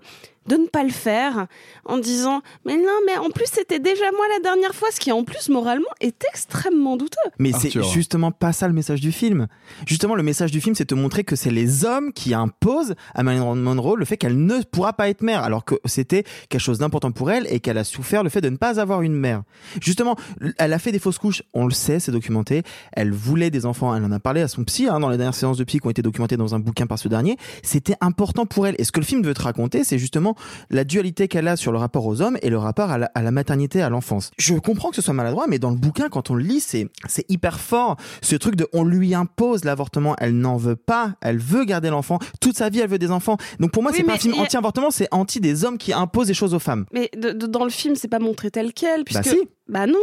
[0.48, 1.46] de ne pas le faire
[1.84, 5.12] en disant mais non mais en plus c'était déjà moi la dernière fois ce qui
[5.12, 9.46] en plus moralement est extrêmement douteux Mais c'est justement pas ça le message du film.
[9.86, 12.94] Justement, le message du film, c'est de te montrer que c'est les hommes qui imposent
[13.14, 16.60] à Marilyn Monroe le fait qu'elle ne pourra pas être mère, alors que c'était quelque
[16.60, 19.14] chose d'important pour elle et qu'elle a souffert le fait de ne pas avoir une
[19.14, 19.42] mère.
[19.80, 20.16] Justement,
[20.58, 22.62] elle a fait des fausses couches, on le sait, c'est documenté.
[22.92, 25.34] Elle voulait des enfants, elle en a parlé à son psy hein, dans les dernières
[25.34, 27.36] séances de psy qui ont été documentées dans un bouquin par ce dernier.
[27.62, 28.76] C'était important pour elle.
[28.78, 30.36] Et ce que le film veut te raconter, c'est justement
[30.70, 33.22] la dualité qu'elle a sur le rapport aux hommes et le rapport à la, à
[33.22, 34.30] la maternité, à l'enfance.
[34.38, 36.88] Je comprends que ce soit maladroit, mais dans le bouquin, quand on le lit, c'est
[37.08, 37.96] c'est hyper fort.
[38.20, 42.18] Ce truc de on lui impose l'avortement, elle n'en veut pas, elle veut garder l'enfant.
[42.40, 43.36] Toute sa vie, elle veut des enfants.
[43.60, 45.92] Donc pour moi, Oui, c'est pas un film a- anti-avortement, c'est anti des hommes qui
[45.92, 46.84] imposent des choses aux femmes.
[46.92, 49.38] mais de- de- dans le film c'est pas montré tel quel puisque si.
[49.68, 49.98] bah non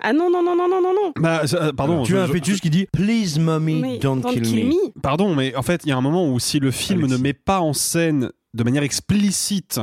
[0.00, 2.02] ah non non non non non non non Bah, ça- euh, pardon.
[2.02, 4.70] Tu as un je- fœtus qui dit Please, mommy, Mais don't, don't kill, kill me.
[4.70, 5.00] me.
[5.00, 7.32] Pardon, mais en fait, il y a un moment où si le film ne met
[7.34, 9.80] pas en scène de manière explicite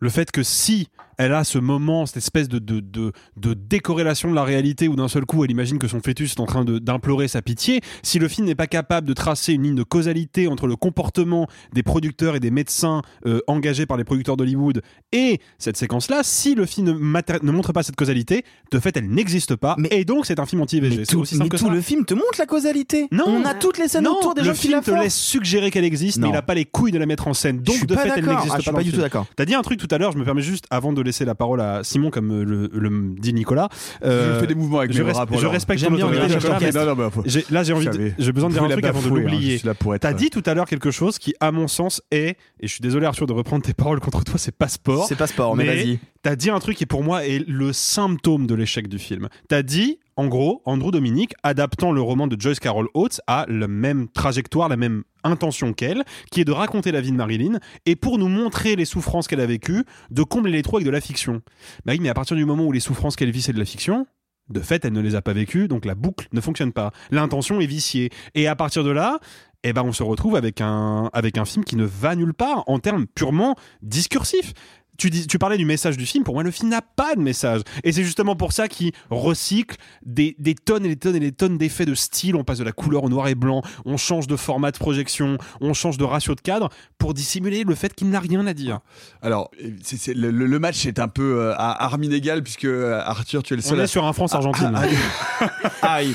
[0.00, 0.88] le fait que si
[1.18, 4.96] elle a ce moment, cette espèce de, de, de, de décorrélation de la réalité où
[4.96, 8.18] d'un seul coup elle imagine que son fœtus est en train d'implorer sa pitié, si
[8.18, 11.82] le film n'est pas capable de tracer une ligne de causalité entre le comportement des
[11.82, 16.66] producteurs et des médecins euh, engagés par les producteurs d'Hollywood et cette séquence-là, si le
[16.66, 20.46] film ne, montre pas cette causalité, de fait elle n'existe pas et donc c'est un
[20.46, 21.04] film anti-IVG.
[21.06, 21.72] Tout, aussi simple mais tout ça.
[21.72, 23.08] le film te montre la causalité.
[23.12, 23.24] Non.
[23.26, 25.02] on a toutes les scènes Non, autour des le gens qui film la te forcent.
[25.02, 27.60] laisse suggérer qu'elle existe, mais il n'a pas les couilles de la mettre en scène.
[27.60, 28.72] Donc, de pas fait, elle n'existe Ah, je suis pas.
[28.72, 29.02] pas le du tout film.
[29.02, 29.26] d'accord.
[29.36, 31.34] T'as dit un truc tout à l'heure, je me permets juste, avant de laisser la
[31.34, 33.68] parole à Simon, comme euh, le, le dit Nicolas.
[34.04, 36.34] Euh, Je fais des mouvements avec je, mes res- je respecte J'aime ton bien autorité.
[36.36, 37.88] Nicolas, mais Non, non, bah, faut- j'ai- là, j'ai envie,
[38.18, 39.54] j'ai besoin de dire un truc avant de hein, l'oublier.
[39.56, 42.68] être- T'as dit tout à l'heure quelque chose qui, à mon sens, est, et je
[42.68, 45.06] suis désolé Arthur de reprendre tes paroles contre toi, c'est pas sport.
[45.08, 45.98] C'est pas sport, mais vas-y.
[46.22, 49.28] T'as dit un truc qui pour moi est le symptôme de l'échec du film.
[49.48, 53.68] T'as dit, en gros, Andrew Dominic, adaptant le roman de Joyce Carol Oates, a la
[53.68, 56.02] même trajectoire, la même intention qu'elle,
[56.32, 59.40] qui est de raconter la vie de Marilyn, et pour nous montrer les souffrances qu'elle
[59.40, 61.40] a vécues, de combler les trous avec de la fiction.
[61.86, 63.64] Bah oui, mais à partir du moment où les souffrances qu'elle vit, c'est de la
[63.64, 64.08] fiction,
[64.48, 66.90] de fait, elle ne les a pas vécues, donc la boucle ne fonctionne pas.
[67.12, 68.10] L'intention est viciée.
[68.34, 69.20] Et à partir de là,
[69.62, 72.64] eh ben, on se retrouve avec un, avec un film qui ne va nulle part
[72.66, 74.52] en termes purement discursifs.
[74.98, 77.20] Tu, dis, tu parlais du message du film, pour moi le film n'a pas de
[77.20, 77.60] message.
[77.84, 81.30] Et c'est justement pour ça qu'il recycle des, des tonnes et des tonnes et des
[81.30, 82.34] tonnes d'effets de style.
[82.34, 85.38] On passe de la couleur au noir et blanc, on change de format de projection,
[85.60, 86.68] on change de ratio de cadre
[86.98, 88.80] pour dissimuler le fait qu'il n'a rien à dire.
[89.22, 93.44] Alors, le, le- le match est un peu euh, à armes inégales puisque euh, Arthur,
[93.44, 93.78] tu es le On seul.
[93.78, 94.74] est à- sur un France-Argentine.
[94.74, 95.46] à-
[95.86, 96.12] à- Aïe.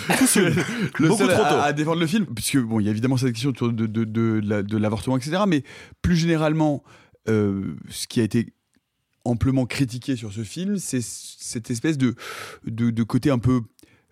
[0.99, 1.55] le Beaucoup seul trop à, tôt.
[1.61, 4.03] à défendre le film, puisque bon, il y a évidemment cette question autour de, de,
[4.03, 5.43] de l'avortement, etc.
[5.47, 5.63] Mais
[6.01, 6.84] plus généralement,
[7.29, 8.53] euh, ce qui a été
[9.26, 12.13] amplement critiqué sur ce film, c'est cette espèce de,
[13.03, 13.61] côté un peu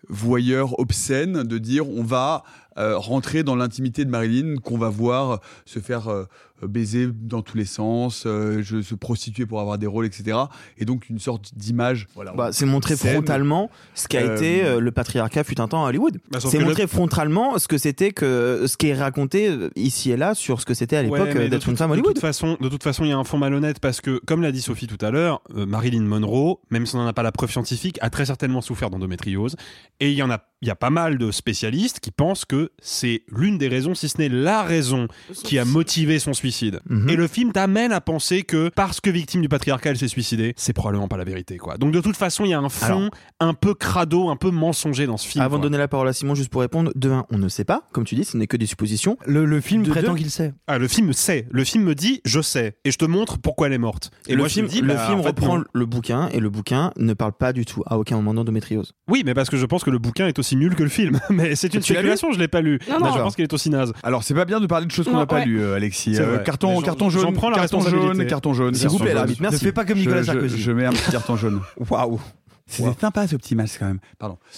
[0.08, 2.42] voyeur obscène de dire on va
[2.76, 6.24] euh, rentrer dans l'intimité de Marilyn qu'on va voir se faire euh,
[6.66, 10.38] baiser dans tous les sens euh, je, se prostituer pour avoir des rôles etc
[10.78, 14.80] et donc une sorte d'image voilà Bah, c'est montrer frontalement ce qu'a Euh, été euh,
[14.80, 16.18] le patriarcat fut un temps à Hollywood.
[16.30, 20.10] Bah, c'est le- montrer frontalement ce que c'était que ce qui est raconté euh, ici
[20.10, 22.00] et là sur ce que c'était à l'époque Ouais, euh, d'être une femme à de
[22.00, 22.14] Hollywood.
[22.14, 24.52] toute façon, de toute façon, il y a un fond malhonnête parce que, comme l'a
[24.52, 27.32] dit Sophie tout à l'heure, euh, Marilyn Monroe, même si on n'en a pas la
[27.32, 29.56] preuve scientifique, a très certainement souffert d'endométriose.
[30.00, 32.70] Et il y en a, il y a pas mal de spécialistes qui pensent que
[32.80, 35.08] c'est l'une des raisons, si ce n'est la raison,
[35.44, 36.51] qui a motivé son suicide.
[36.88, 37.08] Mhm.
[37.08, 40.54] Et le film t'amène à penser que parce que victime du patriarcat, elle s'est suicidée,
[40.56, 41.76] c'est probablement pas la vérité, quoi.
[41.76, 44.50] Donc de toute façon, il y a un fond Alors- un peu crado, un peu
[44.50, 45.42] mensonger dans ce film.
[45.44, 47.64] Avant de donner la parole à Simon, juste pour répondre, de un, on ne sait
[47.64, 49.16] pas, comme tu dis, ce n'est que des suppositions.
[49.26, 50.52] Le, le film De prétend qu'il sait.
[50.66, 51.46] Ah, le film sait.
[51.50, 52.76] Le film me dit, je sais.
[52.84, 54.10] Et je te montre pourquoi elle est morte.
[54.28, 55.64] Et le moi, je film, dis, le bah, film en fait, reprend non.
[55.72, 58.92] le bouquin et le bouquin ne parle pas du tout à aucun moment d'endométriose.
[59.08, 61.20] Oui, mais parce que je pense que le bouquin est aussi nul que le film.
[61.30, 62.78] Mais c'est une Tu l'as lu spéculation, je l'ai pas lu.
[62.88, 63.12] Non, non.
[63.14, 63.92] je pense qu'il est aussi naze.
[64.02, 66.22] alors c'est pas bien de parler de choses qu'on n'a pas lues euh, Alexis C'est
[66.22, 69.14] Euh, carton carton jaune prends la carton jaune carton jaune S'il vous plaît, jaune.
[69.16, 69.56] l'arbitre, merci.
[69.56, 70.60] Ne fais pas comme Nicolas Sarkozy.
[70.60, 72.20] je mets un petit carton jaune Waouh
[72.66, 74.38] c'était sympa ce petit match quand même pardon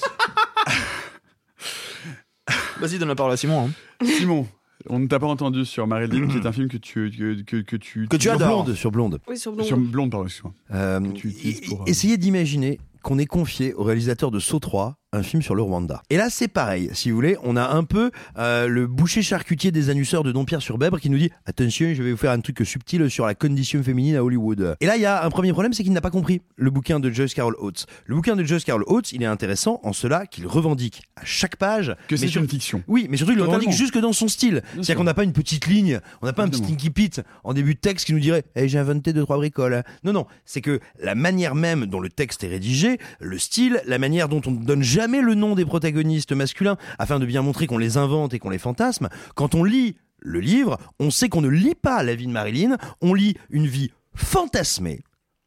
[2.80, 3.68] Vas-y, donne la parole à Simon.
[4.00, 4.04] hein.
[4.04, 4.46] Simon
[4.90, 7.56] on ne t'a pas entendu sur Marilyn qui est un film que tu que, que,
[7.62, 8.64] que tu Que tu adores.
[8.64, 9.18] Blonde, sur Blonde.
[9.28, 9.66] Oui, sur Blonde.
[9.66, 13.82] sur blonde pardon excuse-moi Euh, tu e- pour, euh, Essayez d'imaginer qu'on ait confié au
[13.82, 16.02] réalisateur de Saut 3 un film sur le Rwanda.
[16.10, 16.90] Et là, c'est pareil.
[16.92, 20.60] Si vous voulez, on a un peu euh, le boucher charcutier des annusseurs de Dompierre
[20.62, 23.34] sur Bèbre qui nous dit attention, je vais vous faire un truc subtil sur la
[23.34, 24.76] condition féminine à Hollywood.
[24.80, 27.00] Et là, il y a un premier problème, c'est qu'il n'a pas compris le bouquin
[27.00, 27.86] de Joyce Carol Oates.
[28.06, 31.56] Le bouquin de Joyce Carol Oates, il est intéressant en cela qu'il revendique à chaque
[31.56, 34.26] page que c'est sur- une fiction oui, mais surtout, il le revendique jusque dans son
[34.28, 34.62] style.
[34.74, 37.10] C'est-à-dire qu'on n'a pas une petite ligne, on n'a pas un petit incipit
[37.44, 39.82] en début de texte qui nous dirait hey, j'ai inventé deux, trois bricoles.
[40.02, 43.98] Non, non, c'est que la manière même dont le texte est rédigé, le style, la
[43.98, 47.66] manière dont on ne donne jamais le nom des protagonistes masculins afin de bien montrer
[47.66, 51.42] qu'on les invente et qu'on les fantasme, quand on lit le livre, on sait qu'on
[51.42, 55.02] ne lit pas la vie de Marilyn, on lit une vie fantasmée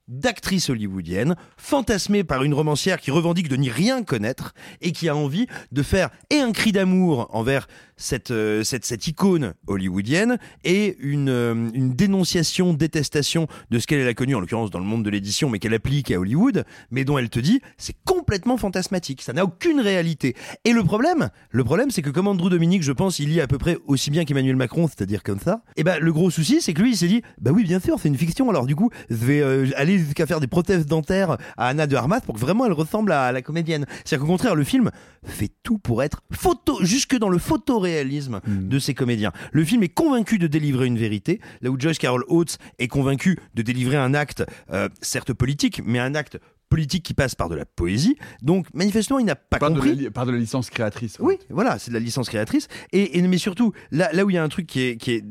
[0.07, 5.15] d'actrice hollywoodienne, fantasmée par une romancière qui revendique de n'y rien connaître et qui a
[5.15, 7.67] envie de faire et un cri d'amour envers
[7.97, 14.07] cette, euh, cette, cette icône hollywoodienne et une, euh, une dénonciation, détestation de ce qu'elle
[14.07, 17.03] a connu, en l'occurrence dans le monde de l'édition, mais qu'elle applique à Hollywood, mais
[17.03, 20.35] dont elle te dit c'est complètement fantasmatique, ça n'a aucune réalité.
[20.63, 23.47] Et le problème, le problème, c'est que comme Andrew Dominique, je pense, il lit à
[23.47, 25.61] peu près aussi bien qu'Emmanuel Macron, c'est-à-dire comme ça.
[25.75, 27.99] Et ben le gros souci, c'est que lui, il s'est dit bah oui, bien sûr,
[27.99, 28.49] c'est une fiction.
[28.49, 31.95] Alors du coup, je vais euh, aller jusqu'à faire des prothèses dentaires à Anna de
[31.95, 33.85] Armas pour que vraiment elle ressemble à la comédienne.
[34.05, 34.91] C'est-à-dire qu'au contraire, le film
[35.27, 39.31] fait tout pour être photo, jusque dans le photoréalisme de ces comédiens.
[39.51, 43.37] Le film est convaincu de délivrer une vérité, là où Joyce Carol Oates est convaincu
[43.55, 47.55] de délivrer un acte, euh, certes politique, mais un acte politique qui passe par de
[47.55, 48.17] la poésie.
[48.41, 49.89] Donc manifestement, il n'a pas par de, compris.
[49.95, 52.67] la, li- par de la licence créatrice Oui, voilà, c'est de la licence créatrice.
[52.91, 55.11] Et, et- mais surtout, là, là où il y a un truc qui est, qui
[55.11, 55.23] est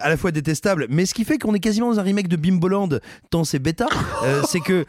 [0.00, 2.36] à la fois détestable, mais ce qui fait qu'on est quasiment dans un remake de
[2.36, 2.88] Bimboland,
[3.30, 3.88] tant c'est bêta,
[4.24, 4.86] euh, c'est que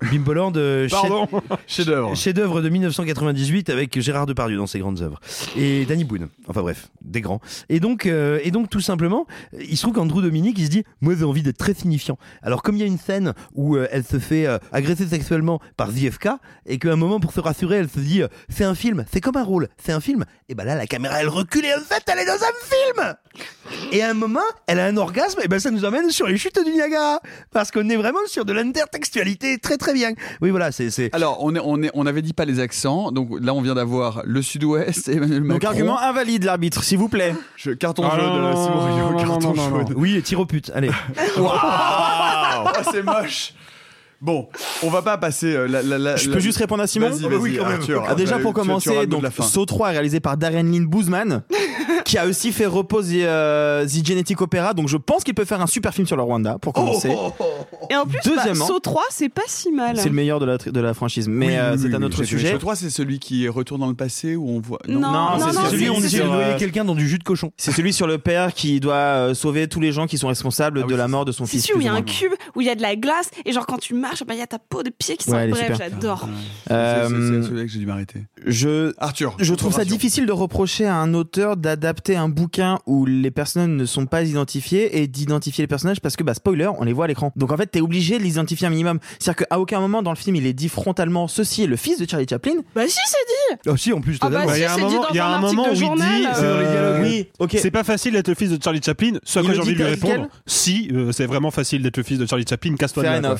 [0.00, 1.26] Bimboland, euh, Pardon,
[1.66, 2.14] chef- chef-d'œuvre.
[2.14, 5.20] chef-d'œuvre de 1998 avec Gérard Depardieu dans ses grandes œuvres
[5.56, 6.28] et Danny Boone.
[6.48, 7.40] Enfin bref, des grands.
[7.68, 9.26] Et donc, euh, et donc tout simplement,
[9.58, 12.18] il se trouve qu'Andrew Dominique, il se dit, moi j'ai envie d'être très signifiant.
[12.42, 15.60] Alors comme il y a une scène où euh, elle se fait euh, agresser sexuellement
[15.76, 16.28] par ZFK
[16.66, 19.36] et qu'à un moment pour se rassurer, elle se dit, c'est un film, c'est comme
[19.36, 20.24] un rôle, c'est un film.
[20.48, 22.36] Et ben là, la caméra elle recule et en fait, elle est dans un
[22.98, 23.14] film.
[23.92, 26.38] Et à un moment, elle a un orgasme, et ben ça nous emmène sur les
[26.38, 27.20] chutes du Niagara.
[27.52, 30.12] Parce qu'on est vraiment sur de l'intertextualité très très bien.
[30.40, 30.90] Oui, voilà, c'est.
[30.90, 33.60] c'est- Alors, on, est, on, est, on avait dit pas les accents, donc là on
[33.62, 35.54] vient d'avoir le sud-ouest, Emmanuel Macron.
[35.58, 37.34] Donc argument invalide l'arbitre, s'il vous plaît.
[37.56, 39.94] Je, carton Ah, jaune, non, Simon non, Rio, non, carton non, non, non, jaune.
[39.96, 40.90] Oui, tire au pute, allez.
[41.36, 41.50] Waouh
[42.66, 43.52] Oh, c'est moche.
[44.20, 44.48] Bon,
[44.82, 47.10] on va pas passer euh, la, la, la- Je la- peux juste répondre à Simon
[47.10, 48.04] Vas-y, vas-y, Arthur.
[48.08, 49.42] Ah, déjà Tu- pour tu- tu commencer, de donc la fin.
[49.42, 51.42] Saut 3 est réalisé par Darren Lynn Boozman,
[52.06, 55.44] qui a aussi fait Repose et euh, The Genetic Opera, donc je pense qu'il peut
[55.44, 57.10] faire un super film sur le Rwanda pour commencer.
[57.90, 59.96] Et en plus, Deuxièmement- bah, Saut 3, c'est pas si mal.
[59.98, 61.98] C'est le meilleur de la, de la franchise, mais Oui, euh, oui, c'est oui, un
[61.98, 62.52] oui, autre c'est- sujet.
[62.52, 64.78] Le 3, c'est celui qui retourne dans le passé où on voit.
[64.88, 66.20] Non, non, c'est non, celui c'est- où on c'est dit
[66.58, 67.52] quelqu'un dans du jus de cochon.
[67.56, 70.86] C'est celui sur le père qui doit sauver tous les gens qui sont responsables Ah
[70.86, 71.66] oui, de la c'est mort de son C'est fils.
[71.66, 73.52] celui où il y a un cube, où il y a de la glace, et
[73.52, 75.58] genre quand tu marches, bah, il y a ta peau de pied qui Ouais, sort.
[75.60, 76.28] est Bref, j'adore.
[76.70, 78.22] Euh, C'est- celui-là que j'ai dû m'arrêter.
[78.44, 79.36] je Arthur.
[79.38, 79.92] Je trouve ça Arthur.
[79.96, 84.22] difficile de reprocher à un auteur d'adapter un bouquin où les personnages ne sont pas
[84.22, 87.32] identifiés et d'identifier les personnages parce que, bah, spoiler, on les voit à l'écran.
[87.36, 88.98] Donc en fait, t'es obligé de les identifier un minimum.
[89.18, 91.98] C'est-à-dire qu'à aucun moment dans le film, il est dit frontalement ceci est le fils
[91.98, 92.54] de Charlie Chaplin.
[92.74, 94.78] Bah si, c'est dit Ah si, en plus, Ah bah si, Il y a un
[94.78, 96.26] moment, dans il y a un un article moment de où il dit.
[96.34, 97.02] C'est dans les dialogues.
[97.02, 97.56] Oui, ok.
[97.60, 99.12] C'est pas facile d'être le fils de Charlie Chaplin.
[99.24, 102.02] Ce à quoi j'ai envie de lui répondre, si, euh, c'est vraiment facile d'être le
[102.02, 103.36] fils de Charlie Chaplin, casse-toi de là.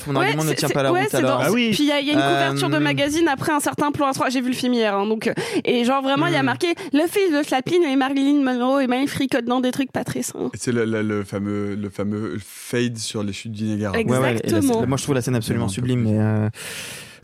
[0.57, 1.39] Tient pas la ouais, route c'est alors.
[1.39, 1.71] dans- Ah oui.
[1.71, 3.91] Puis il y, a il y a une couverture de Euh, magazine après un certain
[3.91, 4.31] plan A3.
[4.31, 5.33] J'ai vu le film hier, hein, donc euh,
[5.65, 6.45] et genre vraiment il y a Hmm.
[6.45, 10.03] marqué le fils de Chaplin et Marilyn Monroe et Marie fricotent dans des trucs pas
[10.03, 10.49] très sains.
[10.55, 13.97] C'est le, le- le fameux, le fameux fade sur les chutes du Niagara.
[13.97, 14.17] Exact.
[14.19, 14.87] Ouais, ouais, et la- Exactement.
[14.87, 16.49] moi je trouve la scène absolument sublime, mais.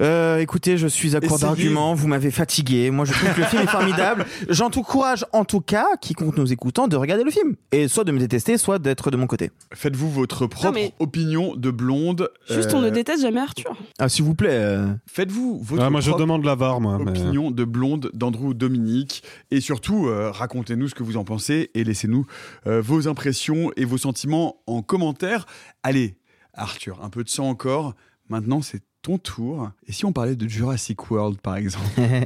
[0.02, 2.92] Euh, euh, écoutez, je suis à court d'arguments, vous m'avez fatigué.
[2.92, 4.26] Moi, je trouve que le film est formidable.
[4.50, 7.56] J'encourage, en tout cas, quiconque nous écoutant, de regarder le film.
[7.72, 9.52] Et soit de me détester, soit d'être de mon côté.
[9.74, 12.30] Faites-vous votre propre mais- opinion de blonde.
[12.50, 13.76] Juste euh, on ne déteste jamais Arthur.
[14.00, 14.50] Ah, s'il vous plaît.
[14.52, 16.98] euh, Faites-vous votre Ah, moi, je propre demande la VAR, moi.
[17.00, 19.24] mais- opinion de blonde d'Andrew Dominique.
[19.52, 22.26] Et surtout, euh, racontez-nous ce que vous en pensez et laissez-nous
[22.68, 25.46] euh, vos impressions et vos sentiments en commentaire.
[25.84, 26.18] Allez,
[26.54, 27.94] Arthur, un peu de sang encore.
[28.30, 29.70] Maintenant, c'est ton tour.
[29.86, 31.86] Et si on parlait de Jurassic World, par exemple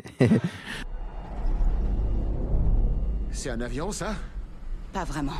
[3.31, 4.15] C'est un avion, ça?
[4.93, 5.33] Pas vraiment.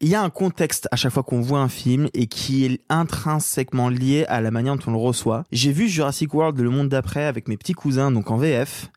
[0.00, 2.80] Il y a un contexte à chaque fois qu'on voit un film et qui est
[2.88, 5.42] intrinsèquement lié à la manière dont on le reçoit.
[5.50, 8.92] J'ai vu Jurassic World le monde d'après avec mes petits cousins, donc en VF,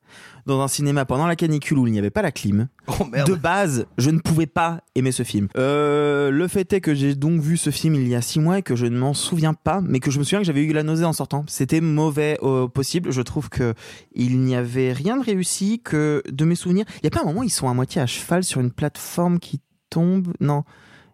[0.46, 2.68] dans un cinéma pendant la canicule où il n'y avait pas la clim.
[2.86, 3.28] Oh merde.
[3.28, 5.48] De base, je ne pouvais pas aimer ce film.
[5.58, 8.60] Euh, le fait est que j'ai donc vu ce film il y a six mois
[8.60, 10.72] et que je ne m'en souviens pas, mais que je me souviens que j'avais eu
[10.72, 11.46] la nausée en sortant.
[11.48, 13.12] C'était mauvais au possible.
[13.12, 13.74] Je trouve que
[14.14, 16.86] il n'y avait rien de réussi que de mes souvenirs.
[17.02, 18.72] Il y a pas un moment où ils sont à moitié à cheval sur une
[18.72, 20.32] plateforme qui tombe?
[20.40, 20.64] Non.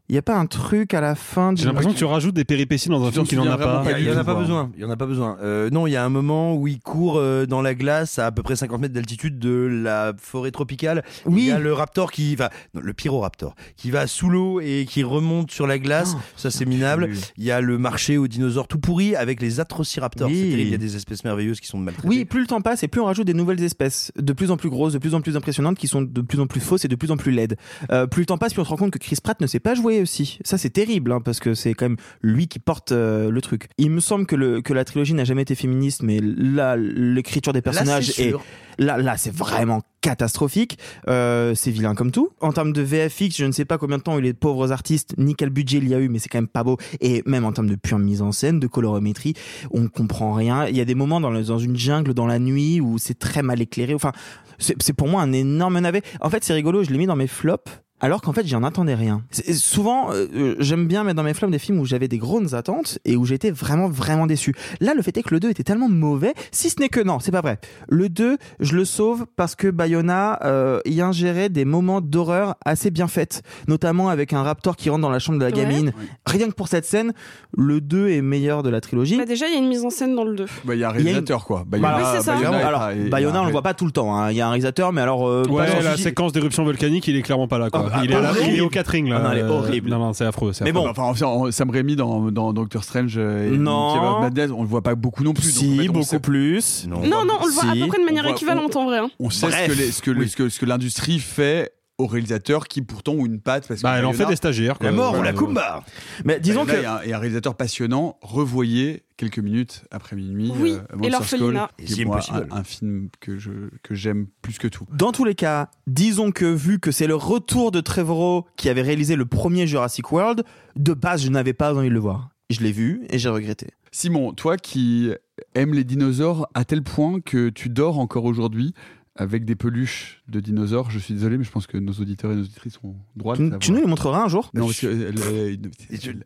[0.10, 2.46] Il n'y a pas un truc à la fin J'ai l'impression que tu rajoutes des
[2.46, 3.84] péripéties dans un film qui n'en a pas.
[4.00, 4.72] Il y, en a pas besoin.
[4.78, 5.38] Il y en a pas besoin.
[5.42, 8.28] Euh, non, il y a un moment où il court euh, dans la glace à
[8.28, 11.04] à peu près 50 mètres d'altitude de la forêt tropicale.
[11.26, 11.42] Oui.
[11.42, 14.86] Il y a le raptor qui va, non, le pyroraptor, qui va sous l'eau et
[14.88, 16.14] qui remonte sur la glace.
[16.16, 16.22] Oh.
[16.38, 17.10] Ça c'est minable.
[17.36, 20.30] Il y a le marché aux dinosaures tout pourri avec les atrociraptors.
[20.30, 20.52] Oui.
[20.54, 22.08] Il y a des espèces merveilleuses qui sont maltraitées.
[22.08, 24.58] Oui, plus le temps passe et plus on rajoute des nouvelles espèces, de plus en
[24.58, 26.88] plus grosses, de plus en plus impressionnantes, qui sont de plus en plus fausses et
[26.88, 27.58] de plus en plus laides.
[27.92, 29.60] Euh, plus le temps passe, plus on se rend compte que Chris Pratt ne sait
[29.60, 30.40] pas jouer aussi.
[30.44, 33.68] Ça, c'est terrible, hein, parce que c'est quand même lui qui porte euh, le truc.
[33.78, 37.54] Il me semble que, le, que la trilogie n'a jamais été féministe, mais là, l'écriture
[37.54, 38.44] des Là, personnages c'est est sûr.
[38.80, 40.78] Là, là, c'est vraiment catastrophique.
[41.08, 42.30] Euh, c'est vilain comme tout.
[42.42, 44.72] En termes de VFX, je ne sais pas combien de temps ont eu les pauvres
[44.72, 46.78] artistes, ni quel budget il y a eu, mais c'est quand même pas beau.
[47.02, 49.34] Et même en termes de pure mise en scène, de colorimétrie,
[49.72, 50.68] on comprend rien.
[50.68, 53.18] Il y a des moments dans, le- dans une jungle, dans la nuit, où c'est
[53.18, 53.94] très mal éclairé.
[53.96, 54.12] Enfin,
[54.60, 56.02] c'est pour moi un énorme navet.
[56.22, 57.72] En fait, c'est rigolo, je l'ai mis dans mes flops.
[58.00, 59.24] Alors qu'en fait, j'en attendais rien.
[59.56, 62.54] Souvent, euh, euh, j'aime bien mettre dans mes flops des films où j'avais des grosses
[62.54, 64.54] attentes et où j'étais vraiment, vraiment déçu.
[64.82, 67.20] Là, le fait est que le 2 était tellement mauvais, si ce n'est que non,
[67.20, 67.58] c'est pas vrai.
[67.90, 72.92] Le 2, je le sauve parce que Bayona euh, y ingérait des moments d'horreur assez
[72.92, 75.58] bien faits, notamment avec un raptor qui rentre dans la chambre de la Ouais.
[75.58, 75.92] gamine.
[76.28, 77.14] Rien que pour cette scène,
[77.58, 79.18] le 2 est meilleur de la trilogie.
[79.18, 80.46] Bah, déjà il y a une mise en scène dans le 2.
[80.66, 81.64] Bah, il y a un Il y a une- réalisateur, quoi.
[81.66, 82.34] Bah, Bayona- oui, ça.
[82.36, 84.16] Bayona alors, Bayona, un on le voit pas tout le temps.
[84.16, 84.30] hein.
[84.30, 85.28] Il y a un réalisateur, mais alors.
[85.28, 87.72] euh, Ouais, la séquence d'éruption volcanique, il est clairement pas là.
[87.72, 87.87] Quoi.
[87.94, 88.46] Ah, il, est la- horrible.
[88.52, 89.18] il est au catering là.
[89.20, 89.90] Ah non, elle est horrible.
[89.90, 90.54] Non, non, c'est affreux.
[90.54, 90.84] c'est Mais affreux.
[90.84, 90.90] bon.
[90.90, 94.20] Enfin, enfin, on- Sam Raimi dans, dans Doctor Strange et Non.
[94.22, 95.44] Madness, on le voit pas beaucoup non plus.
[95.54, 96.88] donc, en Si, fait, beaucoup sait- plus.
[96.88, 98.98] Non, non, on le voit à peu près de manière On équivalente en vrai.
[99.00, 99.10] hein.
[99.20, 99.64] On sait Bref.
[99.64, 100.30] ce que, les- ce que, le- Oui.
[100.30, 103.68] ce que, ce que l'industrie fait aux réalisateurs qui pourtant ont une patte.
[103.68, 104.78] Parce que Bah, elle en fait des stagiaires.
[104.78, 104.88] quoi.
[104.88, 105.32] La mort ou Voilà.
[105.32, 105.84] la Kumba
[106.26, 107.08] Mais disons Bayona que.
[107.08, 108.18] est un, réalisateur passionnant.
[108.22, 110.52] Revoyez quelques minutes après minuit.
[110.60, 111.70] Oui, euh, et l'orphelinat.
[111.78, 112.48] Call, qui est The moi, Impossible.
[112.52, 113.52] un, un film que je
[113.84, 114.86] que j'aime plus que tout.
[114.92, 118.84] Dans tous les cas, disons que vu que c'est le retour de Trevorrow qui avait
[118.84, 120.44] réalisé le premier Jurassic World,
[120.76, 122.30] de base, je n'avais pas envie de le voir.
[122.50, 123.68] Je l'ai vu et j'ai regretté.
[123.92, 125.12] Simon, toi qui
[125.56, 128.74] aimes les dinosaures à tel point que tu dors encore aujourd'hui
[129.18, 132.36] avec des peluches de dinosaures, je suis désolé, mais je pense que nos auditeurs et
[132.36, 133.60] nos auditrices ont droit de Tu, savoir.
[133.60, 134.50] tu nous les montreras un jour?
[134.54, 135.56] Non, parce que, euh,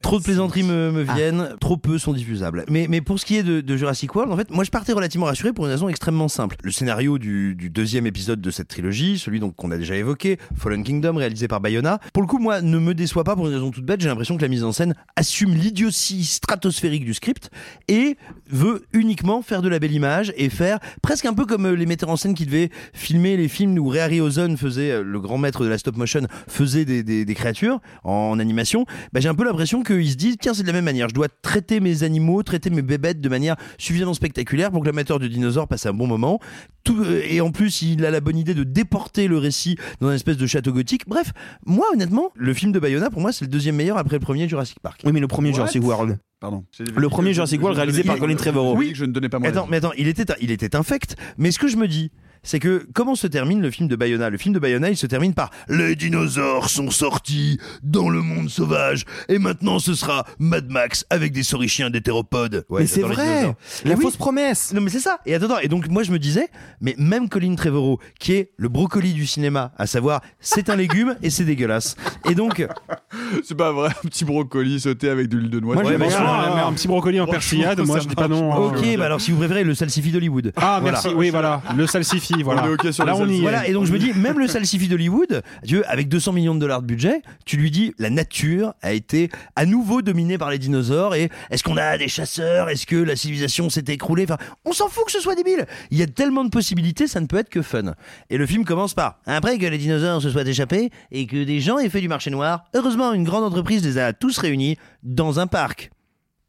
[0.02, 2.66] Trop de plaisanteries me, me viennent, trop peu sont diffusables.
[2.70, 4.94] Mais, mais pour ce qui est de, de Jurassic World, en fait, moi je partais
[4.94, 6.58] relativement rassuré pour une raison extrêmement simple.
[6.64, 10.38] Le scénario du, du deuxième épisode de cette trilogie, celui donc qu'on a déjà évoqué,
[10.56, 13.54] Fallen Kingdom, réalisé par Bayona, pour le coup, moi, ne me déçoit pas pour une
[13.54, 14.02] raison toute bête.
[14.02, 17.50] J'ai l'impression que la mise en scène assume l'idiotie stratosphérique du script
[17.88, 18.18] et
[18.50, 21.86] veut uniquement faire de la belle image et faire presque un peu comme euh, les
[21.86, 25.38] metteurs en scène qui devaient filmer les films où Ray Harryhausen faisait, euh, le grand
[25.38, 28.86] maître de la stop motion, faisait des, des- des créatures en animation.
[29.14, 31.14] Bah, j'ai un peu l'impression qu'ils se disent, tiens, c'est de la même manière, je
[31.14, 35.28] dois traiter mes animaux, traiter mes bébêtes de manière suffisamment spectaculaire pour que l'amateur de
[35.28, 36.40] dinosaures passe un bon moment.
[36.84, 40.08] Tout, euh, et en plus, il a la bonne idée de déporter le récit dans
[40.08, 41.04] un espèce de château gothique.
[41.08, 41.32] Bref,
[41.66, 44.48] moi, honnêtement, le film de Bayona, pour moi, c'est le deuxième meilleur après le premier
[44.50, 45.02] Jurassic Park.
[45.06, 46.18] Oui, mais le premier What Jurassic World.
[46.40, 46.66] Pardon.
[46.96, 48.76] Le premier Jurassic World réalisé par Colin Trevorrow.
[48.76, 49.70] Oui, je ne donnais pas mon Attends, avis.
[49.72, 51.16] mais attends, il était, il était infect.
[51.38, 52.10] Mais ce que je me dis,
[52.44, 54.30] c'est que comment se termine le film de Bayona?
[54.30, 58.50] Le film de Bayona, il se termine par Les dinosaures sont sortis dans le monde
[58.50, 62.66] sauvage et maintenant ce sera Mad Max avec des saurichiens d'hétéropodes.
[62.70, 63.54] Ouais, mais c'est vrai.
[63.86, 64.02] La oui.
[64.02, 65.20] fausse promesse Non mais c'est ça.
[65.26, 66.50] Et attends, attends, et donc moi je me disais,
[66.82, 71.16] mais même Colin Trevorrow, qui est le brocoli du cinéma, à savoir c'est un légume
[71.22, 71.96] et c'est dégueulasse.
[72.30, 72.66] Et donc,
[73.44, 75.76] C'est pas vrai, un petit brocoli sauté avec de l'huile de noix.
[75.76, 77.80] Moi, Ouais, ça, un, un petit brocoli en persillade.
[77.82, 78.52] Moi, je dis pas non.
[78.54, 78.96] ok, hein.
[78.98, 80.54] bah alors si vous préférez le salsifis d'Hollywood.
[80.56, 81.00] Ah, Voilà.
[81.04, 81.10] merci.
[81.16, 81.62] Oui, voilà.
[81.76, 82.31] Le salsifis.
[82.44, 82.64] Voilà.
[82.64, 83.38] On est ok sur Là, le on y salsifis.
[83.38, 83.42] est.
[83.42, 86.60] Voilà, et donc je me dis, même le salsifis d'Hollywood, Dieu, avec 200 millions de
[86.60, 90.58] dollars de budget, tu lui dis, la nature a été à nouveau dominée par les
[90.58, 92.70] dinosaures, et est-ce qu'on a des chasseurs?
[92.70, 94.24] Est-ce que la civilisation s'est écroulée?
[94.24, 95.66] Enfin, on s'en fout que ce soit débile.
[95.92, 97.94] Il y a tellement de possibilités, ça ne peut être que fun.
[98.30, 101.60] Et le film commence par, après que les dinosaures se soient échappés, et que des
[101.60, 105.40] gens aient fait du marché noir, heureusement, une grande entreprise les a tous réunis dans
[105.40, 105.92] un parc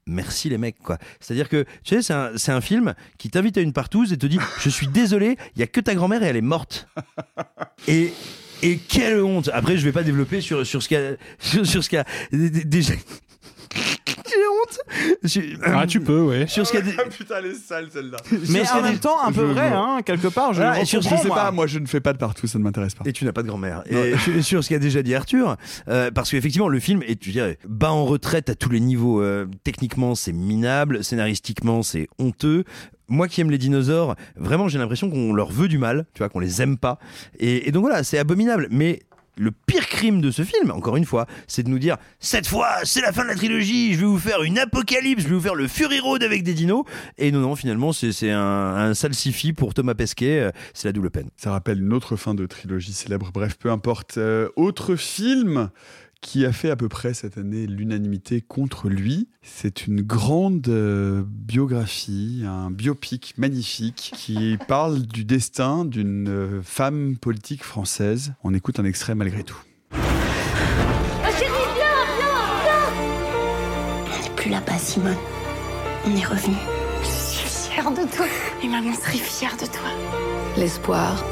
[0.07, 0.99] merci les mecs quoi.
[1.21, 4.17] C'est-à-dire que tu sais c'est un, c'est un film qui t'invite à une partouze et
[4.17, 6.89] te dit je suis désolé, il y a que ta grand-mère et elle est morte.
[7.89, 8.13] Et
[8.63, 9.51] et quelle honte.
[9.53, 12.95] Après je vais pas développer sur sur ce qu'a sur, ce déjà
[14.35, 15.21] j'ai honte.
[15.25, 16.47] Sur- Ah, tu peux, ouais.
[16.47, 18.19] Sur ce dé- Putain, elle est sale celle-là.
[18.51, 20.53] Mais en même temps, un peu Je- vrai, hein, quelque part.
[20.53, 21.37] Je Voilà, sur- Je comprends, sais moi.
[21.37, 23.05] pas, moi je ne fais pas de partout, ça ne m'intéresse pas.
[23.07, 23.83] Et tu n'as pas de grand-mère.
[23.91, 25.57] Et sur, sur ce qu'a déjà dit Arthur,
[25.89, 29.21] euh, parce qu'effectivement, le film est, tu dirais, bas en retraite à tous les niveaux.
[29.23, 31.05] Euh, techniquement, c'est minable.
[31.05, 32.65] Scénaristiquement, c'est honteux.
[33.09, 36.29] Moi qui aime les dinosaures, vraiment, j'ai l'impression qu'on leur veut du mal, tu vois,
[36.31, 36.99] qu'on les aime pas.
[37.39, 38.69] Et, et donc voilà, c'est abominable.
[38.71, 39.01] Mais
[39.37, 42.69] le pire crime de ce film, encore une fois, c'est de nous dire cette fois,
[42.85, 45.41] c'est la fin de la trilogie, je vais vous faire une apocalypse, je vais vous
[45.41, 46.85] faire le Fury Road avec des dinos.
[47.19, 51.11] Et non, non, finalement, c'est un, un salsifi pour Thomas Pesquet, euh, c'est la double
[51.11, 51.29] peine.
[51.37, 54.19] Ça rappelle une autre fin de trilogie célèbre, bref, peu importe.
[54.19, 55.71] Euh, autre film
[56.23, 61.23] qui a fait à peu près cette année l'unanimité contre lui, c'est une grande euh,
[61.27, 68.33] biographie, un biopic magnifique qui parle du destin d'une euh, femme politique française.
[68.45, 69.61] On écoute un extrait malgré tout.
[69.93, 69.97] Oh
[71.39, 75.17] chérie, viens, viens, viens On n'est plus là-bas, Simone.
[76.07, 76.57] On est revenu.
[77.03, 78.27] Je suis fière de toi.
[78.63, 79.91] Et maman serait fière de toi.
[80.57, 81.25] L'espoir,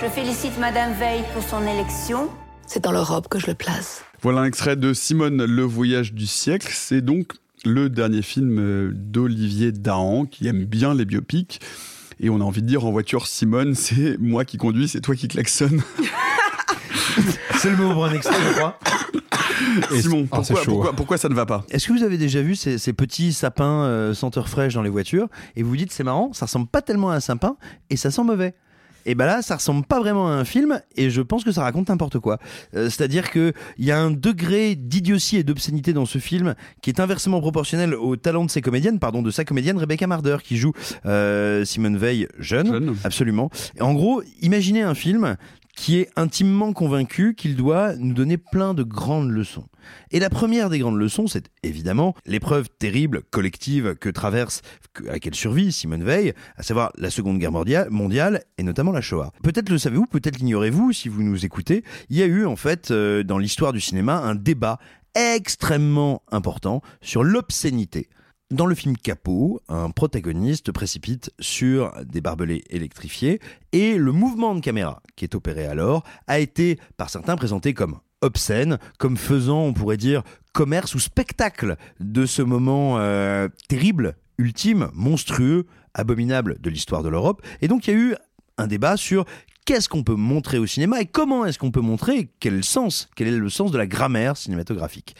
[0.00, 2.30] Je félicite Madame Veil pour son élection.
[2.68, 4.02] C'est dans l'Europe que je le place.
[4.22, 6.68] Voilà un extrait de Simone, Le voyage du siècle.
[6.72, 7.32] C'est donc
[7.64, 11.60] le dernier film euh, d'Olivier Dahan, qui aime bien les biopics.
[12.20, 15.14] Et on a envie de dire en voiture, Simone, c'est moi qui conduis, c'est toi
[15.16, 15.82] qui klaxonne.
[17.60, 18.78] C'est le moment pour un extrait, je crois.
[19.92, 20.70] Et- Simon, Ah, c'est pourquoi, chaud.
[20.72, 21.64] pourquoi, pourquoi ça ne va pas?
[21.70, 24.90] Est-ce que vous avez déjà vu ces, ces petits sapins euh, senteurs fraîches dans les
[24.90, 25.26] voitures?
[25.56, 27.56] Et vous vous dites c'est marrant, ça ressemble pas tellement à un sapin
[27.90, 28.54] et ça sent mauvais
[29.08, 31.62] et ben là, ça ressemble pas vraiment à un film, et je pense que ça
[31.62, 32.38] raconte n'importe quoi.
[32.74, 36.90] Euh, C'est-à-dire que il y a un degré d'idiotie et d'obscénité dans ce film qui
[36.90, 40.58] est inversement proportionnel au talent de ses comédiennes, pardon, de sa comédienne Rebecca Marder qui
[40.58, 40.72] joue
[41.06, 42.96] euh, Simone Veil jeune, Jeune.
[43.02, 43.50] absolument.
[43.78, 45.36] Et en gros, imaginez un film
[45.78, 49.64] qui est intimement convaincu qu'il doit nous donner plein de grandes leçons.
[50.10, 54.62] Et la première des grandes leçons, c'est évidemment l'épreuve terrible, collective, que traverse,
[55.08, 59.32] à laquelle survit Simone Veil, à savoir la Seconde Guerre mondiale, et notamment la Shoah.
[59.44, 62.90] Peut-être le savez-vous, peut-être l'ignorez-vous si vous nous écoutez, il y a eu en fait
[62.90, 64.80] euh, dans l'histoire du cinéma un débat
[65.14, 68.08] extrêmement important sur l'obscénité.
[68.50, 73.40] Dans le film Capot, un protagoniste précipite sur des barbelés électrifiés
[73.72, 77.98] et le mouvement de caméra qui est opéré alors a été par certains présenté comme
[78.22, 80.22] obscène, comme faisant, on pourrait dire,
[80.54, 87.42] commerce ou spectacle de ce moment euh, terrible, ultime, monstrueux, abominable de l'histoire de l'Europe.
[87.60, 88.14] Et donc il y a eu
[88.56, 89.26] un débat sur
[89.68, 92.62] qu'est-ce qu'on peut montrer au cinéma et comment est-ce qu'on peut montrer quel est le
[92.62, 95.14] sens, quel est le sens de la grammaire cinématographique.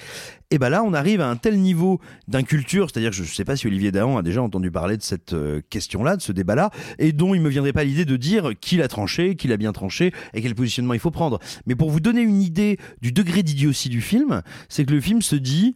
[0.51, 3.45] Et ben là, on arrive à un tel niveau d'inculture, c'est-à-dire que je ne sais
[3.45, 6.71] pas si Olivier Dahan a déjà entendu parler de cette euh, question-là, de ce débat-là,
[6.99, 9.73] et dont il me viendrait pas l'idée de dire qui l'a tranché, qui l'a bien
[9.73, 11.41] tranché et quel positionnement il faut prendre.
[11.67, 15.21] Mais pour vous donner une idée du degré d'idiotie du film, c'est que le film
[15.21, 15.75] se dit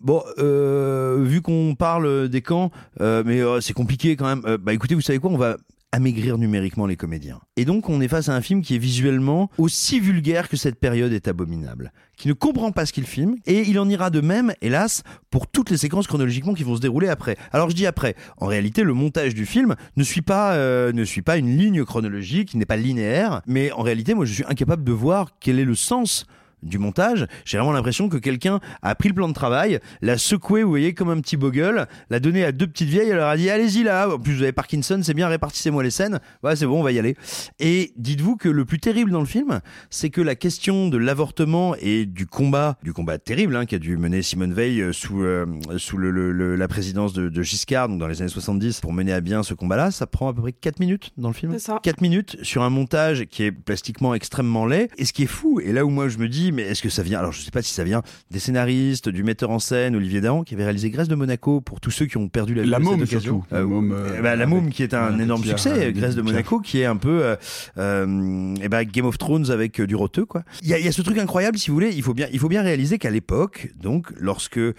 [0.00, 4.56] Bon, euh, vu qu'on parle des camps, euh, mais c'est compliqué quand même.
[4.56, 5.56] Bah écoutez, vous savez quoi On va
[5.92, 7.40] amaigrir numériquement les comédiens.
[7.56, 10.78] Et donc on est face à un film qui est visuellement aussi vulgaire que cette
[10.78, 14.20] période est abominable, qui ne comprend pas ce qu'il filme, et il en ira de
[14.20, 17.36] même, hélas, pour toutes les séquences chronologiquement qui vont se dérouler après.
[17.52, 21.04] Alors je dis après, en réalité le montage du film ne suit pas, euh, ne
[21.04, 24.44] suit pas une ligne chronologique, il n'est pas linéaire, mais en réalité moi je suis
[24.46, 26.26] incapable de voir quel est le sens
[26.62, 30.62] du montage, j'ai vraiment l'impression que quelqu'un a pris le plan de travail, l'a secoué,
[30.62, 33.36] vous voyez, comme un petit bogle, l'a donné à deux petites vieilles, elle leur a
[33.36, 36.66] dit allez-y là, en plus vous avez Parkinson, c'est bien, répartissez-moi les scènes, ouais c'est
[36.66, 37.16] bon, on va y aller.
[37.60, 39.60] Et dites-vous que le plus terrible dans le film,
[39.90, 43.96] c'est que la question de l'avortement et du combat, du combat terrible hein, qu'a dû
[43.96, 47.88] mener Simone Veil euh, sous, euh, sous le, le- le- la présidence de, de Giscard,
[47.88, 50.42] donc dans les années 70, pour mener à bien ce combat-là, ça prend à peu
[50.42, 51.52] près 4 minutes dans le film.
[51.52, 51.80] C'est ça.
[51.82, 54.88] 4 minutes sur un montage qui est plastiquement extrêmement laid.
[54.98, 56.88] Et ce qui est fou, et là où moi je me dis, mais est-ce que
[56.88, 59.96] ça vient, alors je sais pas si ça vient des scénaristes, du metteur en scène,
[59.96, 62.62] Olivier Dahan, qui avait réalisé Grèce de Monaco, pour tous ceux qui ont perdu la
[62.62, 63.44] vie La môme, surtout.
[63.50, 66.14] La môme, euh, Eh ben, la môme qui est un énorme Pierre, succès, euh, Grèce
[66.14, 66.22] de.
[66.22, 67.36] Monaco, qui est un peu euh,
[67.78, 70.42] euh, eh ben, Game of Thrones avec euh, du roteux, quoi.
[70.62, 72.28] Il y a, il y a ce truc incroyable, si vous voulez, il faut bien,
[72.32, 74.74] il faut bien réaliser qu'à l'époque, donc, lorsque euh,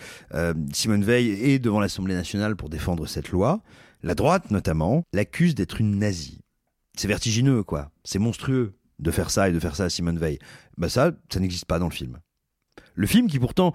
[0.73, 3.61] Simone Veil est devant l'Assemblée nationale pour défendre cette loi,
[4.03, 6.39] la droite notamment l'accuse d'être une nazie.
[6.97, 7.91] C'est vertigineux, quoi.
[8.03, 10.39] C'est monstrueux de faire ça et de faire ça à Simone Veil.
[10.79, 12.19] Bah ça, ça n'existe pas dans le film.
[12.95, 13.73] Le film qui pourtant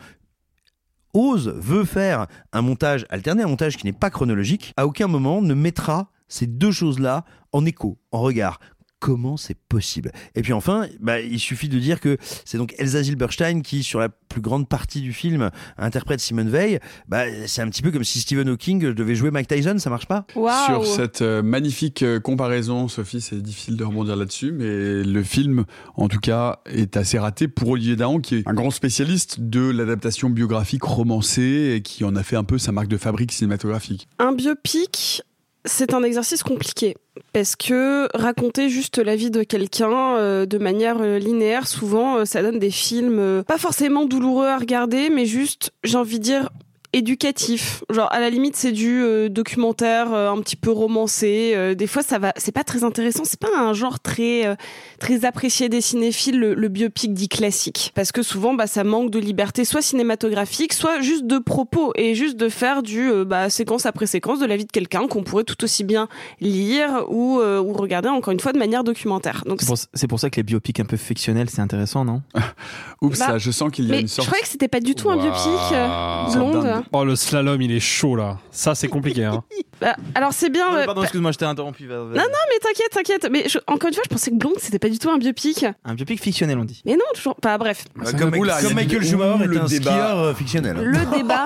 [1.12, 5.40] ose, veut faire un montage alterné, un montage qui n'est pas chronologique, à aucun moment
[5.40, 8.58] ne mettra ces deux choses-là en écho, en regard.
[9.04, 12.16] Comment c'est possible Et puis enfin, bah, il suffit de dire que
[12.46, 16.78] c'est donc Elsa Zilberstein qui, sur la plus grande partie du film, interprète Simone Veil.
[17.06, 20.06] Bah, c'est un petit peu comme si Stephen Hawking devait jouer Mike Tyson, ça marche
[20.06, 20.24] pas?
[20.32, 25.66] Sur cette euh, magnifique euh, comparaison, Sophie, c'est difficile de rebondir là-dessus, mais le film,
[25.96, 29.68] en tout cas, est assez raté pour Olivier Dahan, qui est un grand spécialiste de
[29.68, 34.08] l'adaptation biographique romancée et qui en a fait un peu sa marque de fabrique cinématographique.
[34.18, 35.20] Un biopic,
[35.64, 36.96] c'est un exercice compliqué
[37.32, 42.24] parce que raconter juste la vie de quelqu'un euh, de manière euh, linéaire, souvent, euh,
[42.24, 46.50] ça donne des films pas forcément douloureux à regarder, mais juste, j'ai envie de dire
[46.94, 47.84] éducatif.
[47.90, 51.52] Genre à la limite c'est du euh, documentaire euh, un petit peu romancé.
[51.54, 53.24] Euh, des fois ça va c'est pas très intéressant.
[53.24, 54.54] C'est pas un genre très euh,
[54.98, 57.92] très apprécié des cinéphiles le, le biopic dit classique.
[57.94, 62.14] Parce que souvent bah ça manque de liberté soit cinématographique soit juste de propos et
[62.14, 65.22] juste de faire du euh, bah, séquence après séquence de la vie de quelqu'un qu'on
[65.22, 66.08] pourrait tout aussi bien
[66.40, 69.42] lire ou euh, ou regarder encore une fois de manière documentaire.
[69.46, 72.22] Donc C'est pour, c'est pour ça que les biopics un peu fictionnels, c'est intéressant, non?
[73.02, 74.26] Oups, Bah, là, je sens qu'il y a une sorte.
[74.26, 77.72] je croyais que c'était pas du tout un biopic euh, blonde Oh, le slalom, il
[77.72, 78.38] est chaud là.
[78.50, 79.24] Ça, c'est compliqué.
[79.24, 79.42] Hein.
[79.80, 81.88] Bah, alors c'est bien euh, Pardon, excuse-moi, je t'ai interrompu.
[81.88, 81.96] vas-y.
[81.98, 83.28] Non, non, mais t'inquiète, t'inquiète.
[83.28, 85.66] Mais je- encore une fois, je pensais que Blonde, c'était pas du tout un biopic.
[85.84, 86.80] Un biopic fictionnel, on dit.
[86.86, 87.58] Mais non, toujours pas.
[87.58, 87.84] Bref.
[88.16, 89.90] Comme, Oula, il y a comme du- Michael Schumacher le est un débat.
[89.90, 90.76] skieur euh, fictionnel.
[90.76, 91.44] Le débat.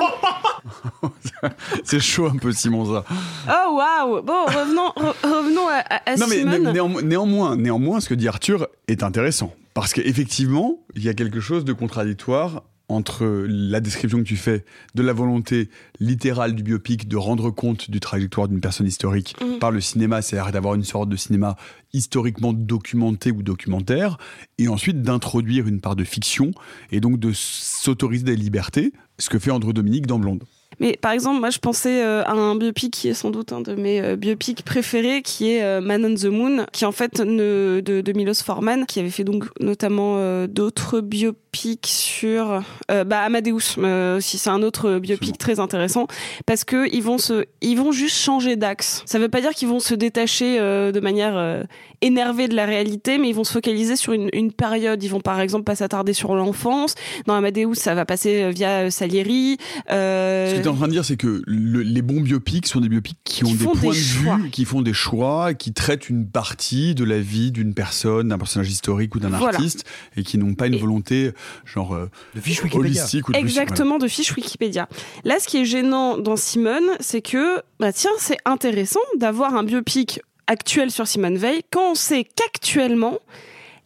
[1.84, 3.04] C'est chaud un peu, Simon, ça.
[3.48, 4.22] Oh waouh.
[4.22, 6.64] Bon, revenons, re- revenons à, à- à Non, mais Simone.
[6.64, 9.54] né- néanmo- néanmoins, néanmoins, ce que dit Arthur est intéressant.
[9.74, 14.64] Parce qu'effectivement, il y a quelque chose de contradictoire entre la description que tu fais
[14.94, 15.68] de la volonté
[16.00, 19.58] littérale du biopic de rendre compte du trajectoire d'une personne historique Mhm.
[19.58, 21.56] par le cinéma, c'est-à-dire d'avoir une sorte de cinéma
[21.92, 24.18] historiquement documenté ou documentaire,
[24.58, 26.52] et ensuite d'introduire une part de fiction,
[26.90, 30.44] et donc de s'autoriser des libertés, ce que fait Andrew Dominique dans Blonde.
[30.80, 33.62] Mais par exemple, moi, je pensais euh, à un biopic qui est sans doute un
[33.62, 37.18] de mes euh, biopics préférés, qui est euh, Man on the Moon, qui en fait
[37.18, 42.62] ne, de, de Milos Forman, qui avait fait donc notamment euh, d'autres biopics biopic sur
[42.90, 46.06] euh, bah, Amadeus euh, aussi c'est un autre biopic très intéressant
[46.46, 49.68] parce que ils vont se ils vont juste changer d'axe ça veut pas dire qu'ils
[49.68, 51.64] vont se détacher euh, de manière
[52.00, 55.20] énervée de la réalité mais ils vont se focaliser sur une, une période ils vont
[55.20, 56.94] par exemple pas s'attarder sur l'enfance
[57.26, 59.56] dans Amadeus ça va passer via Salieri
[59.88, 62.80] Ce que tu es en train de dire, c'est que le- les bons biopics sont
[62.80, 64.36] des biopics qui ont Qui des points des de choix.
[64.36, 68.38] vue, qui font des choix, qui traitent une partie de la vie d'une personne, d'un
[68.38, 69.56] personnage historique ou d'un Voilà.
[69.56, 69.84] artiste,
[70.16, 71.30] et qui n'ont pas une volonté
[71.64, 74.88] genre euh, de fiche holistique ou de Exactement, de fiche Wikipédia.
[75.24, 79.64] Là, ce qui est gênant dans Simone, c'est que, bah tiens, c'est intéressant d'avoir un
[79.64, 83.18] biopic actuel sur Simone Veil quand on sait qu'actuellement,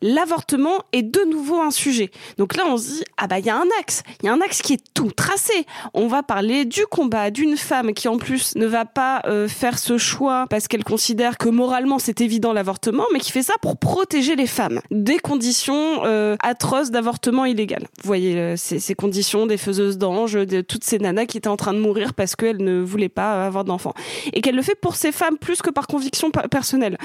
[0.03, 2.11] l'avortement est de nouveau un sujet.
[2.37, 4.33] Donc là, on se dit, ah bah il y a un axe, il y a
[4.33, 5.65] un axe qui est tout tracé.
[5.95, 9.79] On va parler du combat d'une femme qui en plus ne va pas euh, faire
[9.79, 13.79] ce choix parce qu'elle considère que moralement c'est évident l'avortement, mais qui fait ça pour
[13.79, 17.83] protéger les femmes des conditions euh, atroces d'avortement illégal.
[18.03, 21.49] Vous voyez euh, ces, ces conditions des faiseuses d'anges, de toutes ces nanas qui étaient
[21.49, 23.95] en train de mourir parce qu'elles ne voulaient pas avoir d'enfants.
[24.33, 26.99] Et qu'elle le fait pour ces femmes plus que par conviction personnelle.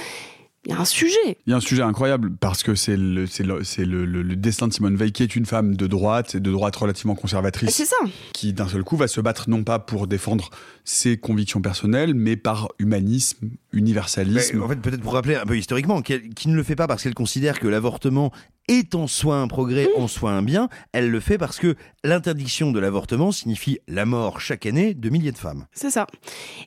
[0.68, 1.38] Il y a un sujet.
[1.46, 5.24] Il y a un sujet incroyable parce que c'est le, destin de Simone Veil qui
[5.24, 7.70] est une femme de droite et de droite relativement conservatrice.
[7.70, 7.96] C'est ça.
[8.34, 10.50] Qui d'un seul coup va se battre non pas pour défendre
[10.88, 14.58] ses convictions personnelles mais par humanisme, universalisme.
[14.58, 17.04] Mais, en fait, peut-être pour rappeler un peu historiquement, qui ne le fait pas parce
[17.04, 18.32] qu'elle considère que l'avortement
[18.70, 22.72] est en soi un progrès, en soi un bien, elle le fait parce que l'interdiction
[22.72, 25.66] de l'avortement signifie la mort chaque année de milliers de femmes.
[25.74, 26.08] C'est ça.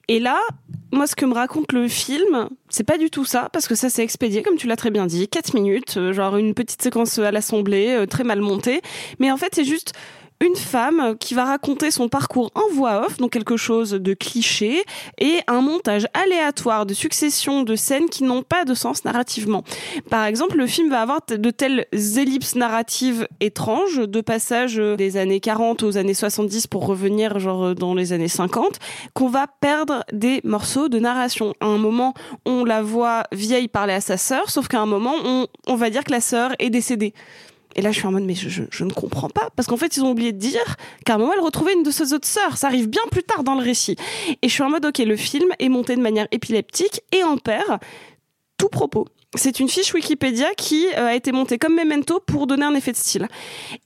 [0.09, 0.39] Et là,
[0.93, 3.89] moi, ce que me raconte le film, c'est pas du tout ça, parce que ça
[3.89, 7.19] s'est expédié, comme tu l'as très bien dit, 4 minutes, euh, genre une petite séquence
[7.19, 8.83] à l'Assemblée, euh, très mal montée.
[9.19, 9.95] Mais en fait, c'est juste
[10.41, 14.83] une femme qui va raconter son parcours en voix off, donc quelque chose de cliché,
[15.19, 19.65] et un montage aléatoire de succession de scènes qui n'ont pas de sens narrativement.
[20.09, 25.17] Par exemple, le film va avoir de telles ellipses narratives étranges, de passage euh, des
[25.17, 28.79] années 40 aux années 70 pour revenir genre euh, dans les années 50,
[29.15, 31.55] qu'on va perdre des morceaux de narration.
[31.61, 32.15] À un moment,
[32.47, 35.91] on la voit vieille parler à sa sœur, sauf qu'à un moment, on, on va
[35.91, 37.13] dire que la sœur est décédée.
[37.77, 39.51] Et là, je suis en mode, mais je, ne comprends pas.
[39.57, 41.91] Parce qu'en fait, ils ont oublié de dire qu'à un moment, elle retrouvait une de
[41.91, 42.57] ses autres sœurs.
[42.57, 43.97] Ça arrive bien plus tard dans le récit.
[44.43, 47.37] Et je suis en mode, ok, le film est monté de manière épileptique et en
[47.37, 47.79] perd
[48.57, 49.07] tout propos.
[49.37, 52.91] C'est une fiche Wikipédia qui euh, a été montée comme memento pour donner un effet
[52.91, 53.29] de style.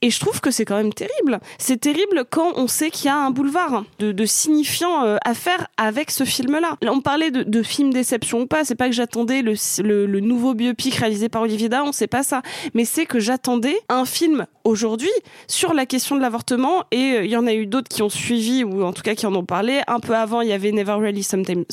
[0.01, 1.39] Et je trouve que c'est quand même terrible.
[1.59, 5.35] C'est terrible quand on sait qu'il y a un boulevard de, de signifiants euh, à
[5.35, 6.77] faire avec ce film-là.
[6.81, 8.65] Là, on parlait de, film déception ou pas.
[8.65, 12.41] C'est pas que j'attendais le, nouveau biopic réalisé par Olivier Dahan, c'est pas ça.
[12.73, 15.11] Mais c'est que j'attendais un film aujourd'hui
[15.47, 18.09] sur la question de l'avortement et euh, il y en a eu d'autres qui ont
[18.09, 19.81] suivi ou en tout cas qui en ont parlé.
[19.85, 21.65] Un peu avant, il y avait Never Really Sometimes,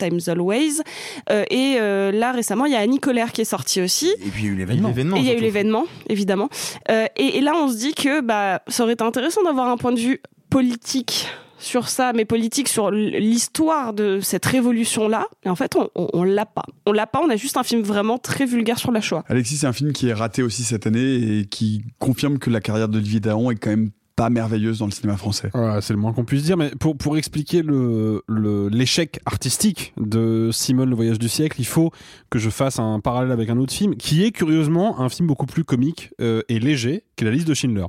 [0.00, 0.82] Sometimes Always.
[1.30, 4.10] Euh, et euh, là, récemment, il y a Annie Colère qui est sortie aussi.
[4.24, 5.16] Et puis il y a eu l'événement.
[5.16, 6.48] Et il y a eu l'événement, évidemment.
[6.90, 9.76] Euh, et, et là, on se dit que bah, ça aurait été intéressant d'avoir un
[9.76, 15.28] point de vue politique sur ça, mais politique sur l'histoire de cette révolution-là.
[15.44, 16.64] Et en fait, on, on, on l'a pas.
[16.84, 19.24] On l'a pas, on a juste un film vraiment très vulgaire sur la Shoah.
[19.28, 22.60] Alexis, c'est un film qui est raté aussi cette année et qui confirme que la
[22.60, 25.50] carrière d'Olivier Dahan est quand même pas merveilleuse dans le cinéma français.
[25.80, 30.50] C'est le moins qu'on puisse dire, mais pour, pour expliquer le, le- l'échec artistique de
[30.52, 31.90] Simone le voyage du siècle, il faut
[32.30, 35.46] que je fasse un parallèle avec un autre film qui est curieusement un film beaucoup
[35.46, 37.86] plus comique euh, et léger qu'est la liste de Schindler.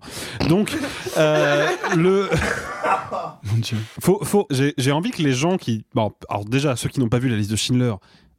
[0.49, 0.75] Donc,
[1.17, 2.27] euh, le.
[3.51, 3.77] Mon Dieu.
[4.01, 5.85] Faut, faut, j'ai, j'ai envie que les gens qui.
[5.93, 7.93] Bon, alors déjà, ceux qui n'ont pas vu la liste de Schindler,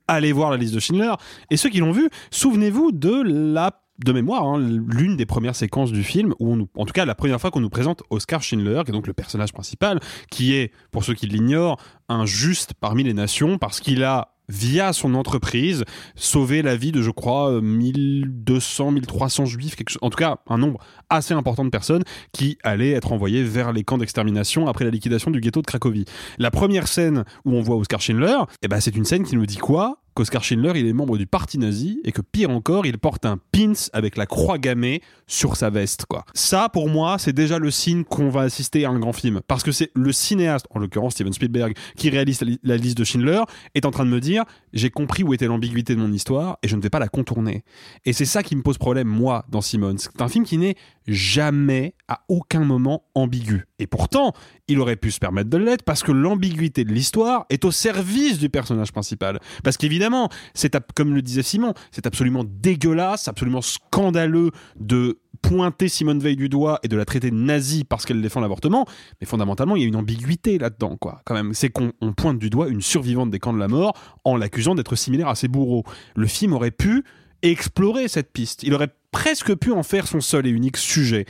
[0.09, 1.13] allez voir la liste de Schindler.
[1.51, 3.23] Et ceux qui l'ont vu, souvenez-vous de
[3.55, 3.71] la
[4.05, 7.05] de mémoire, hein, l'une des premières séquences du film, où on nous, en tout cas
[7.05, 10.01] la première fois qu'on nous présente Oscar Schindler, qui est donc le personnage principal,
[10.31, 11.78] qui est, pour ceux qui l'ignorent,
[12.09, 17.02] un juste parmi les nations, parce qu'il a via son entreprise, sauvé la vie de,
[17.02, 21.64] je crois, euh, 1200, 1300 juifs, quelque chose, en tout cas un nombre assez important
[21.64, 25.62] de personnes qui allaient être envoyées vers les camps d'extermination après la liquidation du ghetto
[25.62, 26.05] de Cracovie.
[26.39, 29.47] La première scène où on voit Oscar Schindler, eh ben, c'est une scène qui nous
[29.47, 30.02] dit quoi?
[30.17, 33.37] Qu'Oscar Schindler, il est membre du parti nazi et que pire encore, il porte un
[33.53, 36.07] pins avec la croix gammée sur sa veste.
[36.33, 39.43] Ça, pour moi, c'est déjà le signe qu'on va assister à un grand film.
[39.47, 42.97] Parce que c'est le cinéaste, en l'occurrence Steven Spielberg, qui réalise la li- la liste
[42.97, 43.43] de Schindler,
[43.75, 46.69] est en train de me dire, j'ai compris où était l'ambiguïté de mon histoire et
[46.69, 47.63] je ne vais pas la contourner.
[48.07, 49.99] Et c'est ça qui me pose problème, moi, dans Simone.
[49.99, 50.77] C'est un film qui n'est
[51.07, 53.66] jamais, à aucun moment, ambigu.
[53.78, 54.33] Et pourtant,
[54.69, 58.39] il aurait pu se permettre de l'être parce que l'ambiguïté de l'histoire est au service
[58.39, 59.41] du personnage principal.
[59.62, 66.19] Parce qu'évidemment, c'est comme le disait Simon, c'est absolument dégueulasse, absolument scandaleux de pointer Simone
[66.19, 68.87] Veil du doigt et de la traiter de nazie parce qu'elle défend l'avortement,
[69.20, 71.20] mais fondamentalement, il y a une ambiguïté là-dedans, quoi.
[71.24, 73.97] Quand même, c'est qu'on on pointe du doigt une survivante des camps de la mort
[74.24, 75.85] en l'accusant d'être similaire à ses bourreaux.
[76.16, 77.05] Le film aurait pu
[77.43, 78.62] explorer cette piste.
[78.62, 81.25] Il aurait presque pu en faire son seul et unique sujet.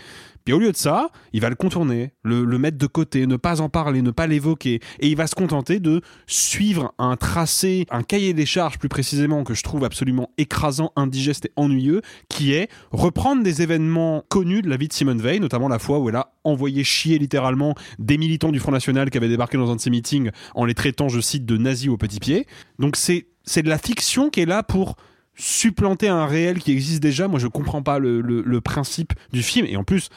[0.44, 3.60] Puis au lieu de ça, il va le contourner, le, mettre de côté, ne pas
[3.60, 8.02] en parler, ne pas l'évoquer, et il va se contenter de suivre un tracé, un
[8.02, 12.68] cahier des charges plus précisément que je trouve absolument écrasant, indigeste et ennuyeux, qui est
[12.90, 16.16] reprendre des événements connus de la vie de Simone Veil, notamment la fois où elle
[16.16, 19.80] a envoyé chier littéralement des militants du Front National qui avaient débarqué dans un de
[19.80, 22.46] ses meetings en les traitant, je cite, de nazis au petit pied.
[22.80, 24.96] Donc c'est c'est de la fiction qui est là pour
[25.36, 27.28] supplanter un réel qui existe déjà.
[27.28, 29.66] Moi, je comprends pas le, le, principe du film.
[29.66, 30.08] Et en plus,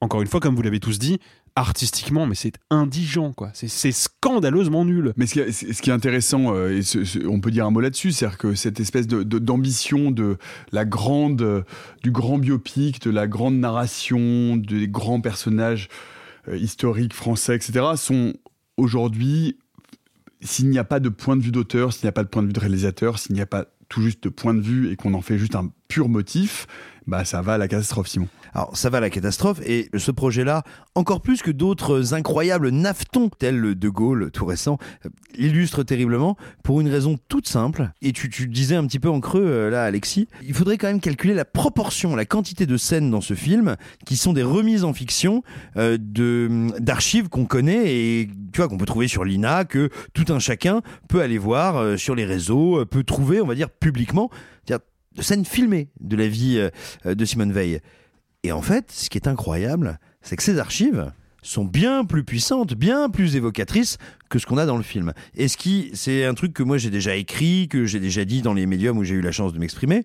[0.00, 1.18] encore une fois, comme vous l'avez tous dit,
[1.56, 3.50] artistiquement, mais c'est indigent, quoi.
[3.54, 5.12] C'est- scandaleusement nul.
[5.16, 7.80] Mais ce qui est, ce qui est intéressant, euh, et on peut dire un mot
[7.80, 10.36] là-dessus, c'est-à-dire que cette espèce de- de- d'ambition de,
[10.72, 11.62] la grande, euh,
[12.02, 15.88] du grand biopic, de la grande narration, des grands personnages
[16.48, 18.34] euh, historiques français, etc., sont
[18.76, 19.56] aujourd'hui,
[20.40, 22.42] s'il n'y a pas de point de vue d'auteur, s'il n'y a pas de point
[22.42, 23.66] de vue de réalisateur, s'il n'y a pas
[24.00, 26.66] juste point de vue et qu'on en fait juste un pur motif,
[27.06, 28.28] bah ça va à la catastrophe, Simon.
[28.54, 30.62] Alors ça va à la catastrophe et ce projet-là,
[30.94, 36.36] encore plus que d'autres incroyables naftons tels le De Gaulle tout récent, euh, illustre terriblement
[36.62, 37.90] pour une raison toute simple.
[38.00, 41.00] Et tu, disais un petit peu en creux euh, là Alexis, il faudrait quand même
[41.00, 44.92] calculer la proportion, la quantité de scènes dans ce film qui sont des remises en
[44.92, 45.42] fiction
[45.76, 50.32] euh, de d'archives qu'on connaît et tu vois qu'on peut trouver sur l'INA, que tout
[50.32, 54.30] un chacun peut aller voir sur les réseaux, peut trouver, on va dire publiquement,
[55.14, 56.58] de scènes filmées de la vie
[57.06, 57.80] euh, de Simone Veil.
[58.42, 61.12] Et en fait, ce qui est incroyable, c'est que ces archives
[61.42, 63.98] sont bien plus puissantes, bien plus évocatrices
[64.30, 65.12] que ce qu'on a dans le film.
[65.34, 68.42] Et ce qui, c'est un truc que moi j'ai déjà écrit, que j'ai déjà dit
[68.42, 70.04] dans les médiums où j'ai eu la chance de m'exprimer.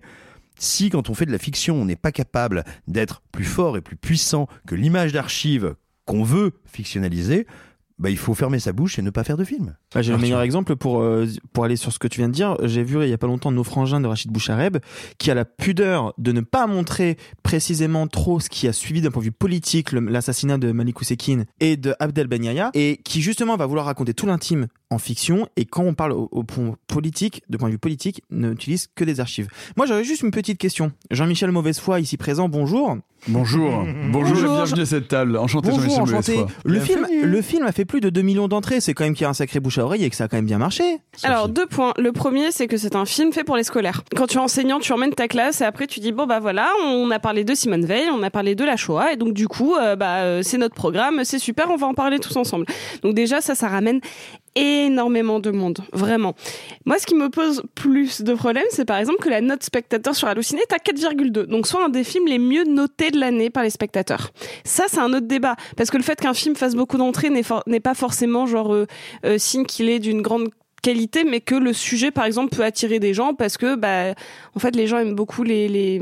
[0.58, 3.80] Si quand on fait de la fiction, on n'est pas capable d'être plus fort et
[3.80, 5.74] plus puissant que l'image d'archive
[6.04, 7.46] qu'on veut fictionnaliser,
[8.00, 9.76] bah, il faut fermer sa bouche et ne pas faire de film.
[9.94, 12.34] Bah, j'ai le meilleur exemple pour, euh, pour aller sur ce que tu viens de
[12.34, 12.56] dire.
[12.62, 14.78] J'ai vu il y a pas longtemps Nos frangins de Rachid Bouchareb
[15.18, 19.10] qui a la pudeur de ne pas montrer précisément trop ce qui a suivi d'un
[19.10, 23.20] point de vue politique l'assassinat de Malik Oussekine et de Abdel Ben Yahya et qui
[23.20, 26.76] justement va vouloir raconter tout l'intime en fiction et quand on parle au, au point
[26.86, 29.48] politique, de point de vue politique, n'utilise que des archives.
[29.76, 30.92] Moi j'avais juste une petite question.
[31.10, 32.96] Jean-Michel Mauvaise Foi ici présent, bonjour.
[33.28, 33.84] Bonjour.
[34.10, 35.36] Bonjour, et bienvenue à cette table.
[35.36, 36.46] Enchanté, Bonjour, Jean-Michel.
[36.64, 38.80] Le film, le film a fait plus de 2 millions d'entrées.
[38.80, 40.28] C'est quand même qu'il y a un sacré bouche à oreille et que ça a
[40.28, 41.00] quand même bien marché.
[41.22, 41.92] Alors deux points.
[41.98, 44.02] Le premier, c'est que c'est un film fait pour les scolaires.
[44.16, 46.70] Quand tu es enseignant, tu emmènes ta classe et après tu dis bon bah voilà,
[46.86, 49.48] on a parlé de Simone Veil, on a parlé de la Shoah et donc du
[49.48, 52.64] coup euh, bah euh, c'est notre programme, c'est super, on va en parler tous ensemble.
[53.02, 54.00] Donc déjà ça, ça ramène
[54.54, 56.34] énormément de monde, vraiment.
[56.84, 60.14] Moi, ce qui me pose plus de problèmes, c'est par exemple que la note spectateur
[60.14, 61.46] sur Allociné est à 4,2.
[61.46, 64.30] Donc soit un des films les mieux notés de l'année par les spectateurs.
[64.64, 65.56] Ça, c'est un autre débat.
[65.76, 68.86] Parce que le fait qu'un film fasse beaucoup d'entrées n'est pas forcément genre euh,
[69.24, 70.48] euh, signe qu'il est d'une grande
[70.82, 74.14] qualité, mais que le sujet, par exemple, peut attirer des gens parce que, bah,
[74.54, 75.98] en fait, les gens aiment beaucoup les, les,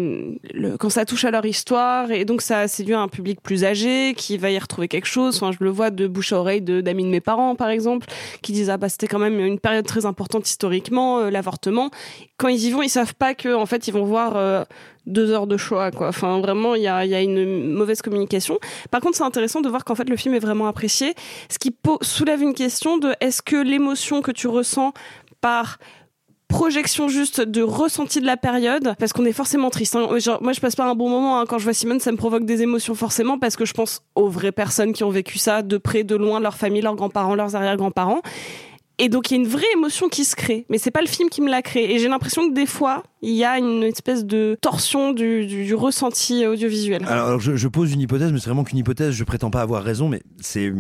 [0.54, 4.14] le- quand ça touche à leur histoire et donc ça séduit un public plus âgé
[4.16, 5.36] qui va y retrouver quelque chose.
[5.36, 8.06] Enfin, je le vois de bouche à oreille de d'amis de mes parents, par exemple,
[8.42, 11.90] qui disent ah bah c'était quand même une période très importante historiquement, euh, l'avortement.
[12.36, 14.64] Quand ils y vont, ils savent pas que en fait ils vont voir euh,
[15.08, 16.08] deux heures de choix quoi.
[16.08, 18.58] Enfin vraiment il y a, il y a une mauvaise communication.
[18.90, 21.14] Par contre c'est intéressant de voir qu'en fait le film est vraiment apprécié,
[21.50, 24.92] ce qui soulève une question de est-ce que l'émotion que tu ressens
[25.40, 25.78] par
[26.48, 30.08] projection juste de ressenti de la période parce qu'on est forcément triste hein.
[30.18, 31.44] Genre, moi je passe pas un bon moment hein.
[31.46, 34.28] quand je vois Simone ça me provoque des émotions forcément parce que je pense aux
[34.28, 37.54] vraies personnes qui ont vécu ça de près de loin leur famille leurs grands-parents leurs
[37.54, 38.22] arrière-grands-parents
[38.98, 41.06] et donc il y a une vraie émotion qui se crée, mais c'est pas le
[41.06, 41.94] film qui me l'a créé.
[41.94, 46.46] Et j'ai l'impression que des fois il y a une espèce de torsion du, ressenti
[46.46, 47.04] audiovisuel.
[47.06, 49.60] Alors, alors, je, je pose une hypothèse, mais c'est vraiment qu'une hypothèse, je prétends pas
[49.60, 50.72] avoir raison, mais c'est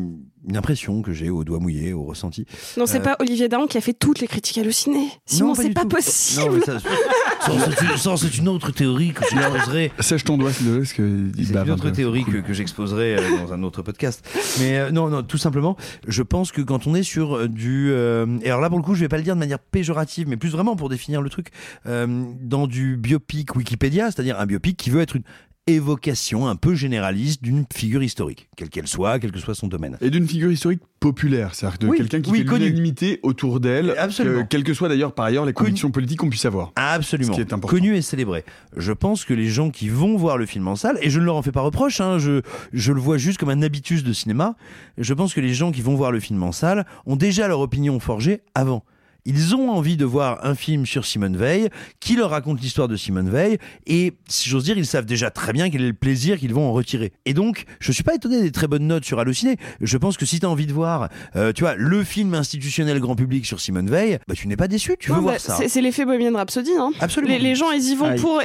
[0.48, 2.46] une impression que j'ai au doigt mouillé, au ressenti.
[2.76, 5.08] Non, c'est Euh, pas Olivier Dahan qui a fait toutes les critiques hallucinées.
[5.26, 5.88] Simon, Non, pas c'est pas tout.
[5.88, 6.50] possible.
[6.50, 9.92] Non, mais ça, c'est une- autre théorie que j'exposerai.
[10.00, 12.52] Sèche ton doigt, s'il te plaît, parce que C'est une un autre théorie que, que
[12.52, 14.26] j'exposerai euh, dans un autre podcast.
[14.58, 15.76] Mais euh, non, non, tout simplement,
[16.06, 17.90] je pense que quand on est sur du...
[17.90, 20.28] euh, et alors là, pour le coup, je vais pas le dire de manière péjorative,
[20.28, 21.48] mais plus vraiment pour définir le truc,
[21.86, 25.22] euh, dans du biopic Wikipédia, c'est-à-dire un biopic qui veut être une
[25.68, 29.96] évocation un peu généraliste d'une figure historique, quelle qu'elle soit, quel que soit son domaine.
[30.00, 33.94] Et d'une figure historique populaire, c'est-à-dire de Oui, quelqu'un qui oui, fait l'unanimité autour d'elle,
[33.94, 36.72] que- quelles que soient d'ailleurs par ailleurs les convictions politiques qu'on puisse avoir.
[36.76, 37.32] Absolument.
[37.32, 37.76] Ce qui est important.
[37.76, 38.44] Connu et célébré.
[38.76, 41.24] Je pense que les gens qui vont voir le film en salle, et je ne
[41.24, 42.42] leur en fais pas reproche, hein, je,
[42.72, 44.56] je le vois juste comme un habitus de cinéma,
[44.96, 47.60] je pense que les gens qui vont voir le film en salle ont déjà leur
[47.60, 48.84] opinion forgée avant.
[49.30, 51.68] Ils ont envie de voir un film sur Simone Veil
[52.00, 55.52] qui leur raconte l'histoire de Simone Veil et si j'ose dire, ils savent déjà très
[55.52, 57.12] bien quel est le plaisir qu'ils vont en retirer.
[57.26, 59.56] Et donc, je suis pas étonné des très bonnes notes sur Allociné.
[59.82, 63.00] Je pense que si tu as envie de voir, euh, tu vois, le film institutionnel
[63.00, 65.38] grand public sur Simone Veil, bah tu n'es pas déçu, tu veux Non, voir bah,
[65.38, 65.58] ça.
[65.68, 66.70] c'est- l'effet Bohemian Rhapsody.
[66.78, 66.90] Hein.
[66.98, 67.34] Absolument.
[67.34, 68.40] Les, les gens, ils y vont Ah, pour.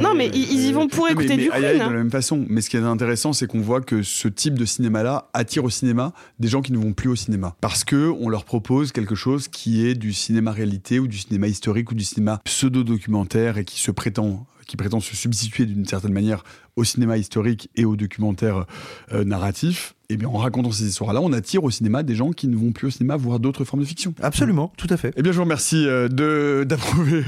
[0.00, 1.78] Non, mais ils, ils y vont pour Non, écouter mais du aïe, aïe, Queen.
[1.80, 1.90] de hein.
[1.90, 2.46] la même façon.
[2.48, 5.70] Mais ce qui est intéressant, c'est qu'on voit que ce type de cinéma-là attire au
[5.70, 7.56] cinéma des gens qui ne vont plus au cinéma.
[7.60, 11.46] Parce que on leur propose quelque chose qui est du cinéma réalité ou du cinéma
[11.48, 16.12] historique ou du cinéma pseudo-documentaire et qui se prétend qui prétend se substituer d'une certaine
[16.12, 16.44] manière
[16.76, 18.66] au cinéma historique et au documentaire
[19.12, 22.48] euh, narratif, et bien en racontant ces histoires-là, on attire au cinéma des gens qui
[22.48, 24.12] ne vont plus au cinéma voir d'autres formes de fiction.
[24.20, 25.14] Absolument, tout à fait.
[25.16, 27.22] Eh bien, je vous remercie euh, de d'approuver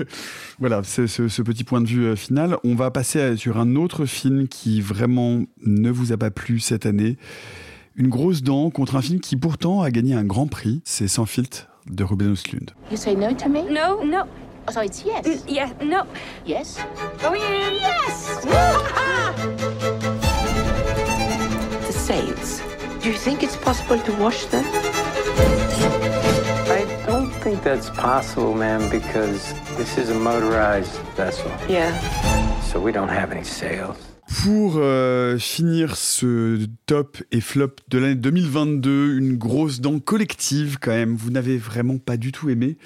[0.59, 2.59] voilà ce, ce- ce petit point de vue euh, final.
[2.63, 6.85] On va passer sur un autre film qui vraiment ne vous a pas plu cette
[6.85, 7.17] année.
[7.97, 10.83] Une grosse dent contre un film qui pourtant a gagné un grand prix.
[10.85, 12.73] C'est Sans filtre de Ruben Östlund.
[12.91, 13.63] You say no to me?
[13.63, 14.27] No, no.
[14.69, 15.27] Oh, so it's yes.
[15.27, 16.07] Mm, yeah, no.
[16.45, 16.79] Yes.
[17.23, 17.71] Oh, yeah.
[17.71, 18.45] Yes.
[21.87, 22.61] the sails.
[23.03, 24.65] Do you think it's possible to wash them?
[26.69, 31.51] I don't think that's possible, ma'am, because this is a motorized vessel.
[31.69, 31.99] Yeah.
[32.61, 34.10] So we don't have any sails.
[34.45, 40.93] Pour euh, finir ce top et flop de l'année 2022, une grosse dent collective quand
[40.93, 41.17] même.
[41.17, 42.79] Vous n'avez vraiment pas du tout aimé.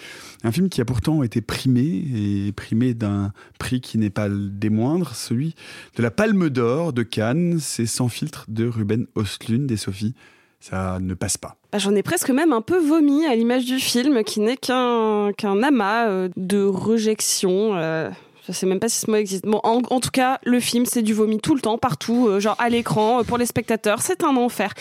[0.43, 4.71] Un film qui a pourtant été primé et primé d'un prix qui n'est pas des
[4.71, 5.55] moindres, celui
[5.97, 7.59] de la Palme d'Or de Cannes.
[7.61, 10.15] C'est Sans filtre de Ruben Östlund et Sophie.
[10.61, 11.59] Ça ne passe pas.
[11.73, 15.31] Bah, J'en ai presque même un peu vomi à l'image du film, qui n'est qu'un
[15.37, 17.77] qu'un amas euh, de rejection.
[17.77, 18.09] euh,
[18.47, 19.45] je sais même pas si ce mot existe.
[19.47, 22.41] Bon, en, en tout cas, le film, c'est du vomi tout le temps, partout, euh,
[22.41, 24.03] genre à l'écran, euh, pour les spectateurs.
[24.03, 24.73] C'est un enfer.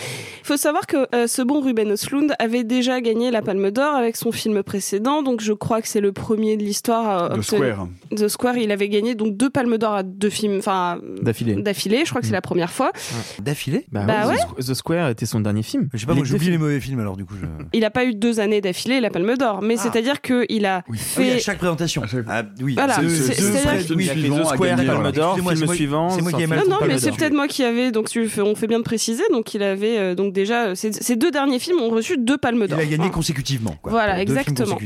[0.42, 3.96] Il faut savoir que euh, ce bon Ruben Östlund avait déjà gagné la Palme d'Or
[3.96, 7.38] avec son film précédent, donc je crois que c'est le premier de l'histoire.
[7.38, 7.88] The Square.
[8.16, 11.56] The Square, il avait gagné donc deux Palmes d'Or à deux films, enfin D'affilée.
[11.56, 12.02] d'affilée.
[12.04, 12.92] Je crois que c'est la première fois.
[13.40, 13.86] D'affilée?
[13.92, 14.34] Bah, Bah ouais.
[14.36, 14.64] ouais.
[14.64, 15.88] The- The Square était son dernier film.
[15.94, 17.36] Je sais pas, moi j'oublie les mauvais films alors du coup.
[17.40, 17.46] Je...
[17.74, 20.78] Il a pas eu deux années d'affilée la Palme d'Or, mais c'est-à-dire que il a
[20.80, 21.34] Ah oui, fait.
[21.34, 22.02] à chaque présentation.
[22.28, 26.10] Ah, oui, Voilà, que- a Square, Palme d'Or, film c'est moi- suivant.
[26.10, 28.56] C'est moi qui ai mal Non, non, mais c'est peut-être moi qui avais, donc on
[28.56, 31.80] fait bien de préciser, donc il avait euh, donc déjà euh, ces, deux derniers films
[31.82, 32.80] ont reçu deux palmes d'or.
[32.80, 33.76] Il a gagné consécutivement.
[33.84, 34.78] Voilà, exactement.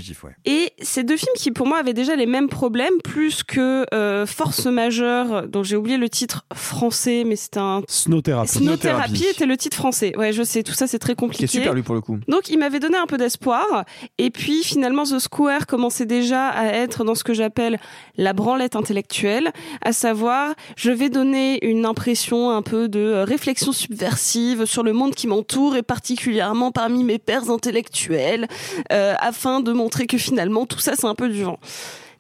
[0.46, 4.26] Et ces deux films qui pour moi avaient déjà les mêmes problèmes, plus que euh,
[4.26, 8.50] Force majeure, dont j'ai oublié le titre français, mais c'était un Snow Therapy.
[8.50, 10.16] Snow Therapy était le titre français.
[10.18, 11.44] Ouais, je sais, tout ça c'est très Qui compliqué.
[11.46, 12.18] est super lui pour le coup.
[12.28, 13.86] Donc il m'avait donné un peu d'espoir.
[14.18, 17.80] Et puis finalement The Square commençait déjà à être dans ce que j'appelle
[18.18, 18.34] la
[18.76, 19.52] intellectuelle,
[19.82, 24.94] à savoir je vais donner une impression un peu de euh, réflexion subversive sur le
[24.94, 28.48] monde qui m'entoure et particulièrement parmi mes pairs intellectuels,
[28.92, 31.60] euh, afin de montrer que finalement tout ça c'est un peu du vent.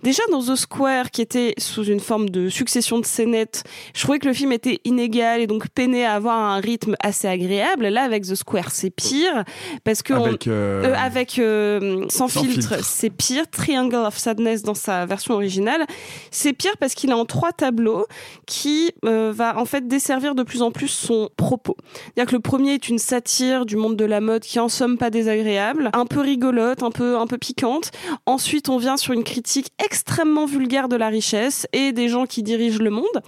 [0.04, 3.64] Déjà dans The Square, qui était sous une forme de succession de scénettes,
[3.96, 7.28] je trouvais que le film était inégal et donc peinait à avoir un rythme assez
[7.28, 7.88] agréable.
[7.88, 9.44] Là, avec The Square, c'est pire
[9.84, 12.86] parce que Avec, on- euh, euh, avec euh, sans, Sans filtre, filtre.
[12.86, 13.44] c'est pire.
[13.50, 15.86] Triangle of Sadness dans sa version originale,
[16.32, 18.06] c'est pire parce qu'il est en trois tableaux
[18.46, 21.76] qui va en fait desservir de plus en plus son propos.
[22.16, 24.98] C'est-à-dire que le premier est une satire du monde de la mode qui en somme
[24.98, 27.92] pas désagréable, un peu rigolote, un peu un peu piquante.
[28.26, 32.44] Ensuite, on vient sur une critique extrêmement vulgaire de la richesse et des gens qui
[32.44, 33.22] dirigent le monde,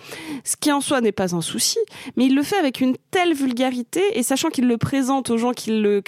[0.43, 1.79] ce qui en soi n'est pas un souci,
[2.17, 5.53] mais il le fait avec une telle vulgarité et sachant qu'il le présente aux gens
[5.53, 6.03] qu'il le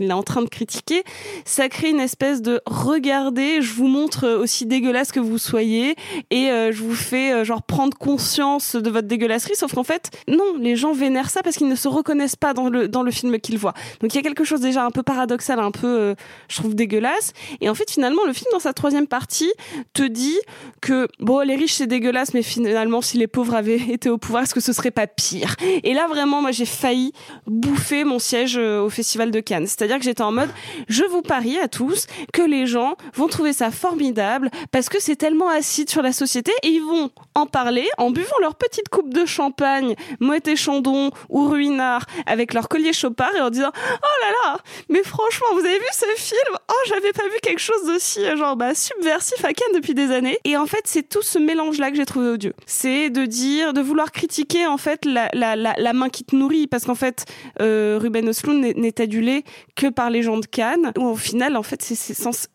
[0.00, 1.04] est en train de critiquer,
[1.46, 5.96] ça crée une espèce de regardez, je vous montre aussi dégueulasse que vous soyez
[6.30, 10.10] et euh, je vous fais euh, genre prendre conscience de votre dégueulasserie sauf qu'en fait
[10.28, 13.10] non, les gens vénèrent ça parce qu'ils ne se reconnaissent pas dans le dans le
[13.10, 13.74] film qu'ils voient.
[14.00, 16.14] Donc il y a quelque chose déjà un peu paradoxal, un peu euh,
[16.48, 17.32] je trouve dégueulasse
[17.62, 19.50] et en fait finalement le film dans sa troisième partie
[19.92, 20.38] te dit
[20.80, 24.44] que bon les riches c'est dégueulasse mais finalement si les pauvres avaient été au pouvoir
[24.44, 25.54] est-ce que ce serait pas pire?
[25.82, 27.12] Et là vraiment moi j'ai failli
[27.46, 29.66] bouffer mon siège euh, au festival de Cannes.
[29.66, 30.50] C'est-à-dire que j'étais en mode
[30.88, 35.16] je vous parie à tous que les gens vont trouver ça formidable parce que c'est
[35.16, 39.14] tellement acide sur la société et ils vont en parler en buvant leur petite coupe
[39.14, 44.16] de champagne, Moët et Chandon ou Ruinard avec leur collier chopard et en disant oh
[44.22, 44.58] là là
[44.88, 46.56] mais franchement vous avez vu ce film?
[46.68, 50.10] Oh j'avais pas vu quelque chose d'aussi euh, genre bah subversif à Cannes depuis des
[50.10, 50.38] années.
[50.44, 52.54] Et en fait c'est tout ce mélange là que j'ai trouvé odieux.
[52.66, 56.66] C'est de dire de vouloir critiquer en fait la, main qui te nourrit.
[56.66, 57.24] Parce qu'en fait
[57.60, 59.44] euh, Ruben Östlund n'est- adulé
[59.76, 62.48] que par les gens de Cannes où au final en fait c'est c'est censé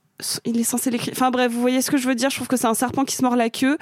[0.45, 1.13] il est censé l'écrire.
[1.15, 2.29] Enfin bref vous voyez ce que je veux dire.
[2.29, 3.77] Je trouve que c'est un serpent qui se mord la queue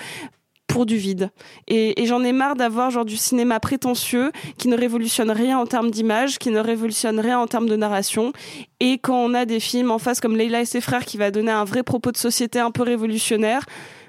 [0.71, 1.29] pour du vide.
[1.67, 5.91] Et, j'en ai marre d'avoir genre du cinéma prétentieux qui ne révolutionne rien en termes
[5.91, 8.31] d'image, qui ne révolutionne rien en termes de narration.
[8.79, 11.29] Et quand on a des films en face comme Leila et ses frères qui va
[11.29, 13.65] donner un vrai propos de société un peu révolutionnaire,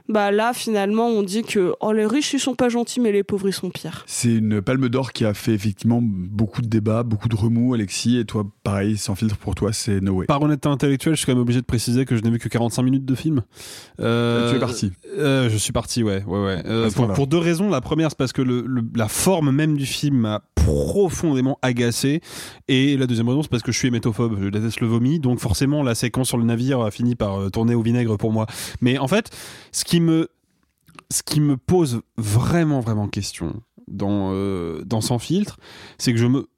[0.08, 3.22] bah là finalement on dit que oh les riches ils sont pas gentils mais les
[3.22, 4.04] pauvres ils sont pires.
[4.06, 8.18] C'est une palme d'or qui a fait effectivement beaucoup de débats, beaucoup de remous, Alexis.
[8.18, 10.26] Et toi, pareil, sans filtre pour toi, c'est No Way.
[10.26, 12.48] Par honnêteté intellectuelle, je suis quand même obligé de préciser que je n'ai vu que
[12.48, 13.42] 45 minutes de film.
[14.00, 14.92] Euh, tu es parti.
[15.18, 16.62] euh, Je suis parti, ouais, ouais, ouais.
[16.66, 17.70] Euh, pour, deux raisons.
[17.70, 22.20] La première, c'est parce que le, le- la forme même du film m'a profondément agacé.
[22.68, 24.38] Et la deuxième raison, c'est parce que je suis hémétophobe.
[24.42, 25.18] Je déteste le vomi.
[25.18, 28.32] Donc forcément, la séquence sur le navire a fini par euh, tourner au vinaigre pour
[28.32, 28.46] moi.
[28.80, 29.30] Mais en fait,
[29.72, 30.28] ce qui me,
[31.10, 35.58] ce qui me pose vraiment, vraiment question dans, euh, Sans filtre,
[35.98, 36.48] c'est que je me,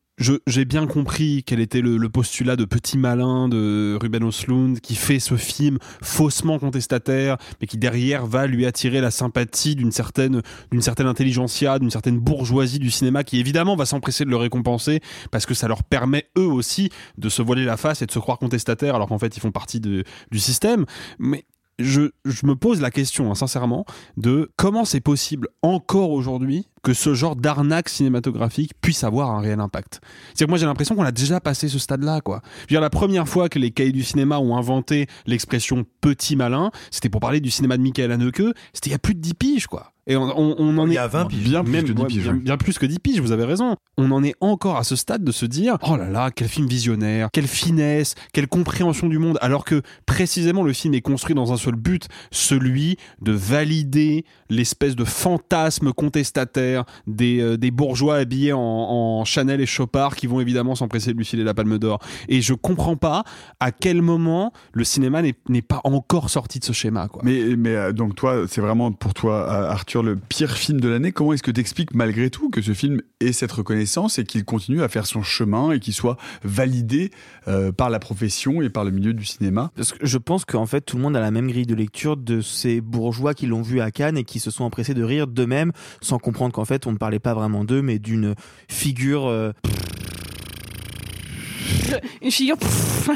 [0.47, 5.19] j'ai bien compris quel était le, postulat de petit malin de Ruben Östlund qui fait
[5.19, 10.82] ce film faussement contestataire, mais qui derrière va lui attirer la sympathie d'une certaine, d'une
[10.82, 15.01] certaine intelligentsia, d'une certaine bourgeoisie du cinéma qui évidemment va s'empresser de le récompenser
[15.32, 18.20] parce que ça leur permet eux aussi de se voiler la face et de se
[18.20, 20.05] croire contestataires alors qu'en fait ils font partie du
[20.39, 20.85] système.
[21.19, 21.44] Mais
[21.78, 22.10] je,
[22.44, 23.84] me pose la question, hein, sincèrement,
[24.16, 29.60] de comment c'est possible encore aujourd'hui que ce genre d'arnaque cinématographique puisse avoir un réel
[29.60, 30.01] impact.
[30.34, 32.42] C'est que moi j'ai l'impression qu'on a déjà passé ce stade-là, quoi.
[32.56, 36.36] Je veux dire, la première fois que les cahiers du cinéma ont inventé l'expression petit
[36.36, 38.42] malin, c'était pour parler du cinéma de Michael Haneke,
[38.72, 39.94] c'était il y a plus de 10 piges, quoi.
[40.06, 41.44] Et on, on- on en Il est y a 20 piges.
[41.44, 42.22] Bien plus même que 10 ouais, piges.
[42.24, 43.76] bien, bien plus que 10 piges, vous avez raison.
[43.97, 46.66] On en est encore à ce stade de se dire oh là là, quel film
[46.66, 51.52] visionnaire, quelle finesse, quelle compréhension du monde, alors que précisément le film est construit dans
[51.52, 58.52] un seul but, celui de valider l'espèce de fantasme contestataire des, euh, des bourgeois habillés
[58.52, 61.98] en, en Chanel et Chopard qui vont évidemment s'empresser de lui filer la palme d'or.
[62.28, 63.24] Et je comprends pas
[63.60, 67.09] à quel moment le cinéma n'est n'est pas encore sorti de ce schéma.
[67.09, 67.22] Quoi.
[67.24, 70.89] Mais, mais euh, donc toi, c'est vraiment pour toi, euh, Arthur, le pire film de
[70.89, 71.12] l'année.
[71.12, 74.45] Comment est-ce que tu expliques malgré tout que ce film ait cette reconnaissance et qu'il
[74.45, 77.11] continue à faire son chemin et qu'il soit validé
[77.47, 79.71] euh, par la profession et par le milieu du cinéma?
[79.77, 82.16] Parce que je pense qu'en fait, tout le monde a la même grille de lecture
[82.16, 85.29] de ces bourgeois qui l'ont vu à Cannes et qui se sont empressés de rire
[85.29, 88.35] d'eux-mêmes sans comprendre qu'en fait, on ne parlait pas vraiment d'eux, mais d'une
[88.69, 89.27] figure.
[89.27, 89.53] euh,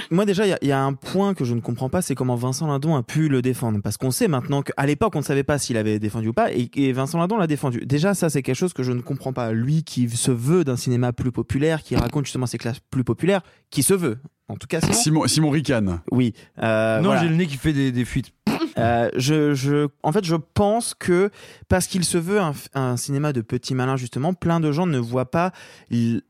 [0.10, 2.66] Moi, déjà, il y a- un point que je ne comprends pas, c'est comment Vincent
[2.66, 3.80] Lindon a pu le défendre.
[3.82, 6.50] Parce qu'on sait maintenant qu'à l'époque, on ne savait pas s'il avait défendu ou pas,
[6.52, 7.84] et, Vincent Lindon l'a défendu.
[7.84, 9.52] Déjà, ça, c'est quelque chose que je ne comprends pas.
[9.52, 13.42] Lui qui se veut d'un cinéma plus populaire, qui raconte justement ces classes plus populaires,
[13.70, 14.18] qui se veut.
[14.48, 14.94] En tout cas, Simon.
[14.94, 16.00] Simon, Simon Ricane.
[16.10, 16.32] Oui.
[16.62, 17.22] euh, non, voilà.
[17.22, 18.32] j'ai le nez qui fait des, des fuites.
[18.78, 21.30] Euh, je, je, en fait, je pense que
[21.68, 24.98] parce qu'il se veut un, un cinéma de petits malins, justement, plein de gens ne
[24.98, 25.52] voient pas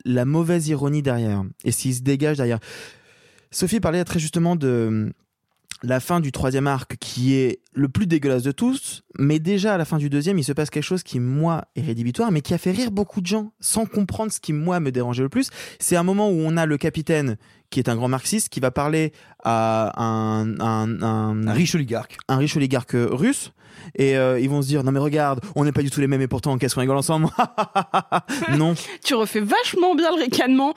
[0.05, 2.59] la mauvaise ironie derrière et s'il se dégage derrière.
[3.51, 5.13] Sophie parlait très justement de
[5.83, 9.79] la fin du troisième arc qui est le plus dégueulasse de tous, mais déjà à
[9.79, 12.53] la fin du deuxième, il se passe quelque chose qui, moi, est rédhibitoire, mais qui
[12.53, 15.51] a fait rire beaucoup de gens sans comprendre ce qui, moi, me dérangeait le plus.
[15.79, 17.37] C'est un moment où on a le capitaine
[17.71, 19.13] qui est un grand marxiste qui va parler
[19.45, 22.17] à un, un, un, Un riche oligarque.
[22.29, 23.53] un riche oligarque russe
[23.95, 26.09] et euh, ils vont se dire non mais regarde on n'est pas du tout les
[26.09, 27.29] mêmes et pourtant qu'est-ce qu'on rigole ensemble
[28.57, 28.75] non
[29.05, 30.75] Tu refais vachement bien le ricanement.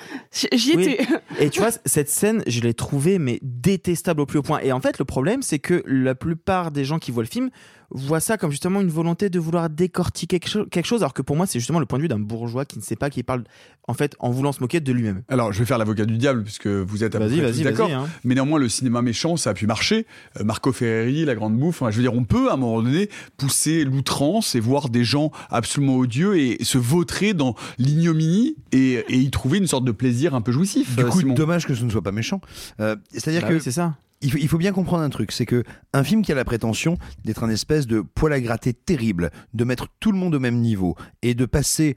[0.53, 0.83] J'y Oui.
[0.89, 1.07] étais.
[1.39, 4.71] et tu vois cette scène je l'ai trouvée mais détestable au plus haut point et
[4.71, 7.49] en fait le problème c'est que la plupart des gens qui voient le film
[7.93, 11.21] voient ça comme justement une volonté de vouloir décortiquer quelque cho- quelque chose alors que
[11.21, 13.21] pour moi c'est justement le point de vue d'un bourgeois qui ne sait pas qui
[13.23, 13.43] parle
[13.87, 16.43] en fait en voulant se moquer de lui-même Alors, je vais faire l'avocat du diable,
[16.43, 17.87] puisque vous êtes à peu Vas-y, près vas-y, tous d'accord.
[17.87, 18.07] vas-y, hein.
[18.23, 20.05] Mais néanmoins, le cinéma méchant, ça a pu marcher.
[20.39, 22.81] Euh, Marco Ferreri, La Grande Bouffe, enfin, je veux dire, on peut, à un moment
[22.83, 29.03] donné, pousser l'outrance et voir des gens absolument odieux et se vautrer dans l'ignominie et,
[29.09, 30.95] et y trouver une sorte de plaisir un peu jouissif.
[30.95, 31.33] Du coup, Simon.
[31.33, 32.39] dommage que ce ne soit pas méchant.
[32.79, 35.63] Euh, C'est-à-dire Bah que oui, c'est ça il faut, bien comprendre un truc, c'est que
[35.93, 39.63] un film qui a la prétention d'être un espèce de poil à gratter terrible, de
[39.63, 41.95] mettre tout le monde au même niveau et de passer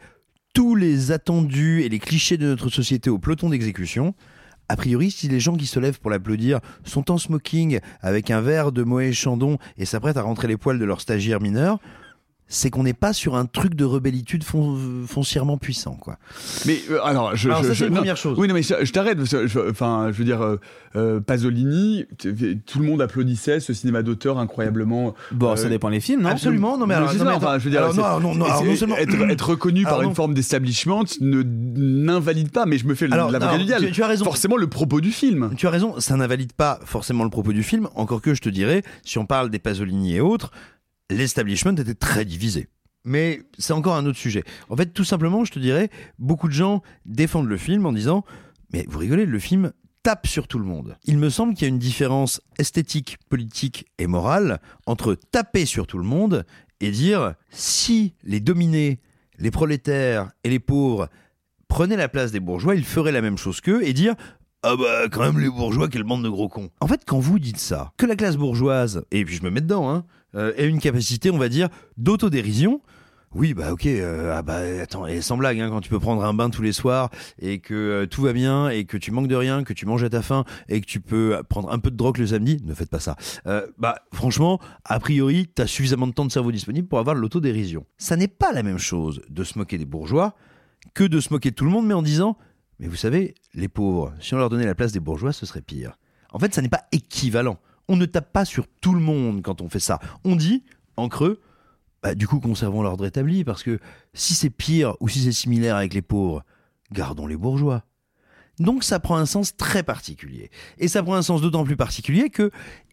[0.54, 4.14] tous les attendus et les clichés de notre société au peloton d'exécution.
[4.68, 8.40] A priori, si les gens qui se lèvent pour l'applaudir sont en smoking avec un
[8.40, 11.80] verre de Moët Chandon et s'apprêtent à rentrer les poils de leur stagiaire mineur,
[12.54, 16.18] c'est qu'on n'est pas sur un truc de rebellitude fon- foncièrement puissant, quoi.
[16.66, 17.96] Mais euh, alors, je, Alors, je- ça, je- c'est une non.
[17.98, 18.38] première chose.
[18.38, 19.18] Oui, non, mais je, je t'arrête.
[19.18, 20.56] parce que je- Enfin, je veux dire, euh,
[20.96, 22.04] euh, Pasolini,
[22.66, 25.14] tout le monde applaudissait ce cinéma d'auteur incroyablement.
[25.32, 26.28] bon euh, ça dépend les films non?
[26.30, 28.44] Absolument, non mais alors, non, mais enfin, je veux dire, Alors, non, alors, non, non,
[28.44, 32.86] alors, non seulement- être, être reconnu par une forme d'establishment ne n'invalide pas, mais je
[32.86, 33.86] me fais l'avocat du diable.
[33.86, 34.24] tu- tu as raison.
[34.24, 35.50] Forcément, le propos du film.
[35.56, 38.48] Tu as raison, ça n'invalide pas forcément le propos du film, encore que je te
[38.48, 40.50] dirais, si on parle des Pasolini et autres,
[41.10, 42.68] l'establishment était très divisé.
[43.04, 44.44] Mais c'est encore un autre sujet.
[44.70, 48.24] En fait, tout simplement, je te dirais, beaucoup de gens défendent le film en disant
[48.72, 49.72] Mais vous rigolez, le film
[50.02, 50.96] tape sur tout le monde.
[51.04, 55.86] Il me semble qu'il y a une différence esthétique, politique et morale entre taper sur
[55.86, 56.44] tout le monde
[56.80, 59.00] et dire si les dominés,
[59.38, 61.08] les prolétaires et les pauvres
[61.68, 64.14] prenaient la place des bourgeois, ils feraient la même chose qu'eux et dire
[64.62, 66.70] ah bah quand même les bourgeois quelle bande de gros cons.
[66.80, 69.62] En fait quand vous dites ça, que la classe bourgeoise, et puis je me mets
[69.62, 70.04] dedans, hein,
[70.34, 72.80] euh, ait une capacité on va dire d'autodérision,
[73.34, 76.24] oui, bah ok, euh, ah bah attends, et sans blague, hein, quand tu peux prendre
[76.24, 79.26] un bain tous les soirs et que euh, tout va bien et que tu manques
[79.26, 81.90] de rien, que tu manges à ta faim et que tu peux prendre un peu
[81.90, 83.16] de drogue le samedi, ne faites pas ça.
[83.76, 87.84] Bah franchement, a priori, t'as suffisamment de temps de cerveau disponible pour avoir l'autodérision.
[87.98, 90.36] Ça n'est pas la même chose de se moquer des bourgeois
[90.92, 92.36] que de se moquer de tout le monde, mais en disant,
[92.78, 95.62] mais vous savez, les pauvres, si on leur donnait la place des bourgeois, ce serait
[95.62, 95.98] pire.
[96.32, 97.58] En fait, ça n'est pas équivalent.
[97.88, 100.00] On ne tape pas sur tout le monde quand on fait ça.
[100.24, 100.64] On dit,
[100.96, 101.40] en creux,
[102.02, 103.78] bah, du coup, conservons l'ordre établi, parce que
[104.12, 106.44] si c'est pire ou si c'est similaire avec les pauvres,
[106.92, 107.84] gardons les bourgeois.
[108.58, 110.50] Donc ça prend un sens très particulier.
[110.78, 112.50] Et ça prend un sens d'autant plus particulier que,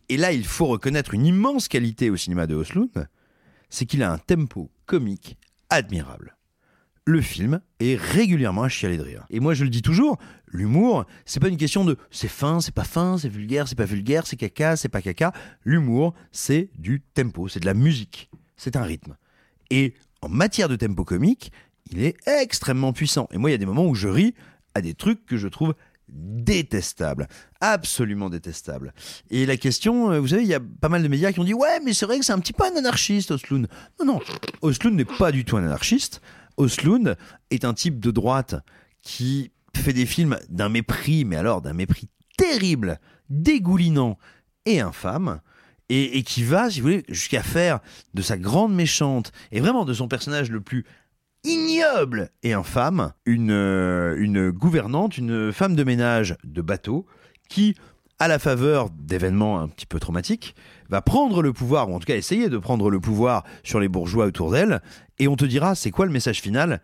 [0.09, 3.07] et là il faut reconnaître une immense qualité au cinéma de Oslund,
[3.69, 5.37] c'est qu'il a un tempo comique
[5.69, 6.35] admirable.
[7.05, 9.25] Le film est régulièrement à chialer de rire.
[9.29, 10.17] Et moi je le dis toujours,
[10.47, 13.85] l'humour, c'est pas une question de c'est fin, c'est pas fin, c'est vulgaire, c'est pas
[13.85, 15.33] vulgaire, c'est caca, c'est pas caca.
[15.65, 18.29] L'humour, c'est du tempo, c'est de la musique
[18.61, 19.17] c'est un rythme.
[19.71, 21.51] Et en matière de tempo comique,
[21.91, 23.27] il est extrêmement puissant.
[23.31, 24.35] Et moi, il y a des moments où je ris
[24.75, 25.73] à des trucs que je trouve
[26.07, 27.27] détestables,
[27.59, 28.93] absolument détestables.
[29.29, 31.43] Et la question, euh, vous savez, il y a pas mal de médias qui ont
[31.43, 33.67] dit ouais, mais c'est vrai que c'est un petit peu un anarchiste, Oslund.
[33.99, 34.19] Non, non,
[34.61, 36.21] Oslund n'est pas du tout un anarchiste.
[36.61, 37.17] Oslund
[37.49, 38.55] est un type de droite
[39.01, 42.07] qui fait des films d'un mépris, mais alors d'un mépris
[42.37, 44.17] terrible, dégoulinant
[44.65, 45.41] et infâme
[45.89, 47.81] et, qui va, si vous voulez, jusqu'à faire
[48.13, 50.85] de sa grande méchante et vraiment de son personnage le plus
[51.43, 57.05] ignoble et infâme une, euh, une gouvernante, une femme de ménage de bateau
[57.49, 57.75] qui,
[58.19, 60.55] à la faveur d'événements un petit peu traumatiques,
[60.91, 63.87] va prendre le pouvoir, ou en tout cas essayer de prendre le pouvoir sur les
[63.87, 64.81] bourgeois autour d'elle,
[65.17, 66.81] et on te dira, c'est quoi le message final?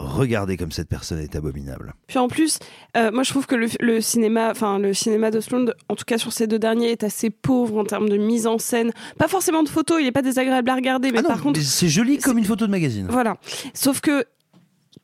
[0.00, 1.94] Regardez comme cette personne est abominable.
[2.08, 2.58] Puis en plus,
[2.96, 6.32] euh, moi je trouve que le, cinéma, enfin le cinéma d'Oslund, en tout cas sur
[6.32, 8.90] ces deux derniers, est assez pauvre en termes de mise en scène.
[9.18, 11.88] Pas forcément de photos, il est pas désagréable à regarder, mais ah par contre, c'est
[11.88, 13.06] joli comme une photo de magazine.
[13.08, 13.36] Voilà.
[13.72, 14.24] Sauf que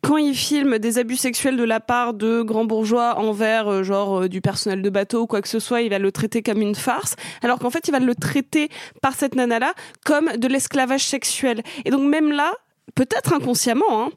[0.02, 4.22] quand il filme des abus sexuels de la part de grands bourgeois envers euh, genre
[4.22, 6.62] euh, du personnel de bateau ou quoi que ce soit, il va le traiter comme
[6.62, 8.68] une farce, alors qu'en fait il va le traiter
[9.02, 9.74] par cette nana là
[10.04, 11.62] comme de l'esclavage sexuel.
[11.84, 12.52] Et donc même là,
[12.94, 14.10] peut-être inconsciemment, hein,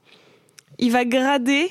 [0.79, 1.69] il va grader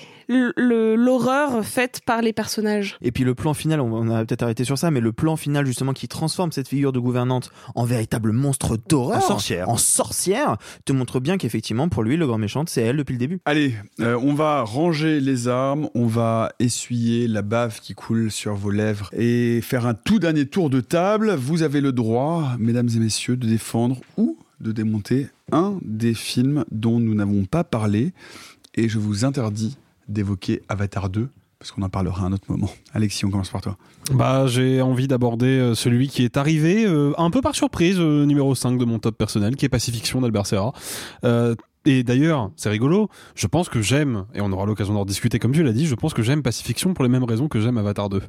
[0.56, 2.96] l'horreur faite par les personnages.
[3.02, 5.66] Et puis le plan final, on a peut-être arrêté sur ça, mais le plan final
[5.66, 10.56] justement qui transforme cette figure de gouvernante en véritable monstre d'horreur, en sorcière, en sorcière,
[10.84, 13.40] te montre bien qu'effectivement pour lui le grand méchant c'est elle depuis le début.
[13.44, 18.54] Allez, euh, on va ranger les armes, on va essuyer la bave qui coule sur
[18.54, 21.34] vos lèvres et faire un tout dernier tour de table.
[21.34, 26.64] Vous avez le droit, mesdames et messieurs, de défendre ou de démonter un des films
[26.70, 28.12] dont nous n'avons pas parlé
[28.74, 29.76] et je vous interdis
[30.12, 31.28] d'évoquer Avatar 2
[31.62, 32.68] parce qu'on en parlera à un autre moment.
[32.92, 33.76] Alexis, on commence par toi.
[34.12, 38.26] Bah, j'ai envie d'aborder euh, celui qui est arrivé euh, un peu par surprise, euh,
[38.26, 40.72] numéro 5 de mon top personnel, qui est Pacifiction d'Albert Serra.
[41.84, 45.52] et d'ailleurs, c'est rigolo, je pense que j'aime, et on aura l'occasion d'en discuter comme
[45.52, 48.08] tu l'as dit, je pense que j'aime Pacifiction pour les mêmes raisons que j'aime Avatar
[48.08, 48.22] 2.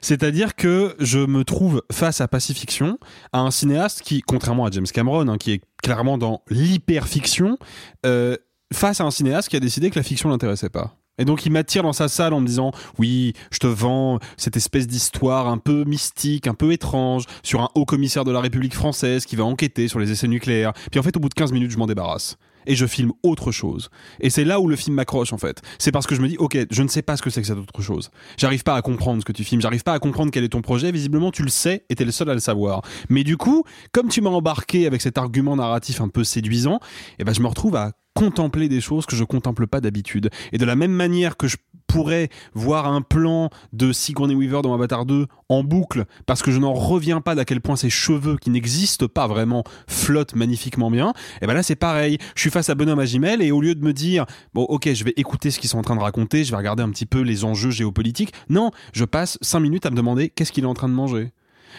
[0.00, 2.98] C'est-à-dire que je me trouve face à Pacifiction,
[3.34, 7.58] à un cinéaste qui, contrairement à James Cameron, hein, qui est clairement dans l'hyperfiction,
[8.06, 8.36] euh,
[8.72, 10.96] face à un cinéaste qui a décidé que la fiction l'intéressait pas.
[11.18, 14.56] Et donc il m'attire dans sa salle en me disant oui, je te vends cette
[14.56, 18.74] espèce d'histoire un peu mystique, un peu étrange sur un haut commissaire de la République
[18.74, 20.72] française qui va enquêter sur les essais nucléaires.
[20.90, 22.36] Puis en fait au bout de 15 minutes, je m'en débarrasse
[22.66, 23.90] et je filme autre chose.
[24.20, 25.62] Et c'est là où le film m'accroche en fait.
[25.78, 27.46] C'est parce que je me dis OK, je ne sais pas ce que c'est que
[27.46, 28.10] cette autre chose.
[28.36, 30.62] J'arrive pas à comprendre ce que tu filmes, j'arrive pas à comprendre quel est ton
[30.62, 32.82] projet, visiblement tu le sais et t'es le seul à le savoir.
[33.08, 36.80] Mais du coup, comme tu m'as embarqué avec cet argument narratif un peu séduisant,
[37.18, 40.30] eh ben je me retrouve à contempler des choses que je contemple pas d'habitude.
[40.52, 41.56] Et de la même manière que je
[41.92, 46.58] pourrais voir un plan de Sigourney Weaver dans Avatar 2 en boucle parce que je
[46.58, 51.12] n'en reviens pas d'à quel point ses cheveux qui n'existent pas vraiment flottent magnifiquement bien.
[51.42, 52.16] Et ben là c'est pareil.
[52.34, 54.24] Je suis face à Bonhomme à et au lieu de me dire
[54.54, 56.82] bon ok je vais écouter ce qu'ils sont en train de raconter, je vais regarder
[56.82, 58.32] un petit peu les enjeux géopolitiques.
[58.48, 61.32] Non, je passe 5 minutes à me demander qu'est-ce qu'il est en train de manger.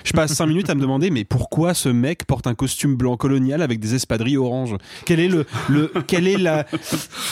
[0.03, 3.15] Je passe 5 minutes à me demander, mais pourquoi ce mec porte un costume blanc
[3.15, 4.75] colonial avec des espadrilles oranges?
[5.05, 6.65] Quel est le, le, est la,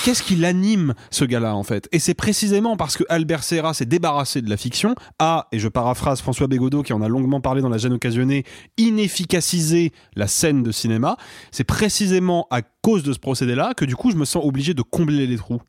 [0.06, 1.90] qu'est-ce qui l'anime ce gars-là en fait?
[1.92, 5.68] Et c'est précisément parce que Albert Serra s'est débarrassé de la fiction, a, et je
[5.68, 8.46] paraphrase François Bégodeau qui en a longuement parlé dans La gêne occasionnée,
[8.78, 11.18] inefficaciser la scène de cinéma.
[11.52, 14.82] C'est précisément à cause de ce procédé-là que du coup je me sens obligé de
[14.82, 15.62] combler les trous.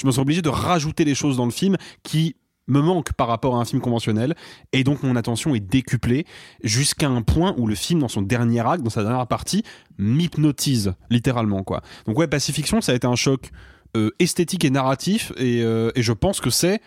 [0.00, 2.36] Je me sens obligé de rajouter les choses dans le film qui
[2.70, 4.34] me manque par rapport à un film conventionnel
[4.72, 6.24] et donc mon attention est décuplée
[6.62, 9.64] jusqu'à un point où le film dans son dernier acte dans sa dernière partie
[9.98, 11.82] m'hypnotise littéralement quoi.
[12.06, 13.50] Donc ouais Pacifiction ça a été un choc
[13.96, 16.80] euh, esthétique et narratif et, euh, et je pense que c'est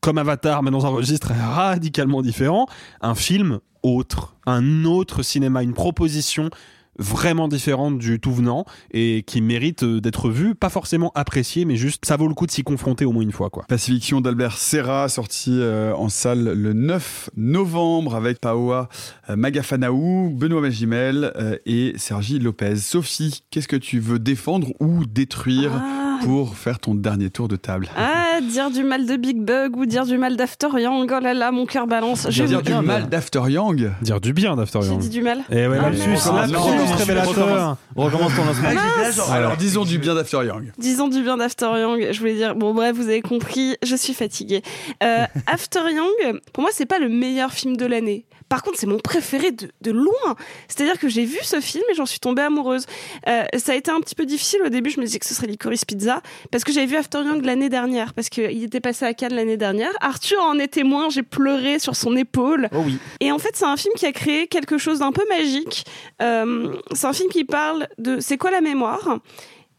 [0.00, 2.66] comme Avatar mais dans un registre radicalement différent
[3.00, 6.50] un film autre un autre cinéma une proposition
[6.98, 11.76] vraiment différente du tout venant et qui mérite euh, d'être vu, pas forcément apprécié, mais
[11.76, 13.50] juste ça vaut le coup de s'y confronter au moins une fois.
[13.50, 13.64] quoi.
[13.68, 18.88] Pacifiction d'Albert Serra, sorti euh, en salle le 9 novembre avec Paoa
[19.30, 22.76] euh, Magafanaou, Benoît Magimel euh, et Sergi Lopez.
[22.76, 26.07] Sophie, qu'est-ce que tu veux défendre ou détruire Ah.
[26.24, 29.86] Pour faire ton dernier tour de table Ah, dire du mal de Big Bug ou
[29.86, 32.26] dire du mal d'After Young, oh là là, mon cœur balance.
[32.30, 34.98] Je dire du mal d'After Young Dire du bien d'After J'ai Young.
[35.00, 37.76] dit du mal Et ouais, Ah, lapsus, lapsus Non, révélateur.
[37.96, 39.32] On recommence ton lancement.
[39.32, 40.72] Alors disons du bien d'After Young.
[40.78, 42.08] Disons du bien d'After Young.
[42.12, 44.62] Je voulais dire, bon bref, vous avez compris, je suis fatiguée.
[45.02, 48.24] Euh, After Young, pour moi, c'est pas le meilleur film de l'année.
[48.48, 50.36] Par contre, c'est mon préféré de, de loin.
[50.68, 52.86] C'est-à-dire que j'ai vu ce film et j'en suis tombée amoureuse.
[53.26, 54.90] Euh, ça a été un petit peu difficile au début.
[54.90, 57.68] Je me disais que ce serait Licorice Pizza parce que j'avais vu After Young l'année
[57.68, 59.92] dernière parce qu'il était passé à Cannes l'année dernière.
[60.00, 61.10] Arthur en est témoin.
[61.10, 62.68] J'ai pleuré sur son épaule.
[62.72, 62.98] Oh oui.
[63.20, 65.84] Et en fait, c'est un film qui a créé quelque chose d'un peu magique.
[66.22, 69.18] Euh, c'est un film qui parle de c'est quoi la mémoire?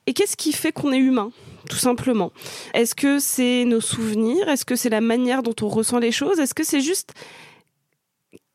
[0.07, 1.31] Et qu'est-ce qui fait qu'on est humain
[1.69, 2.31] tout simplement?
[2.73, 4.47] Est-ce que c'est nos souvenirs?
[4.49, 6.39] Est-ce que c'est la manière dont on ressent les choses?
[6.39, 7.13] Est-ce que c'est juste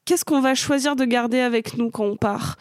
[0.05, 2.57] qu'est-ce qu'on va choisir de garder avec nous quand on part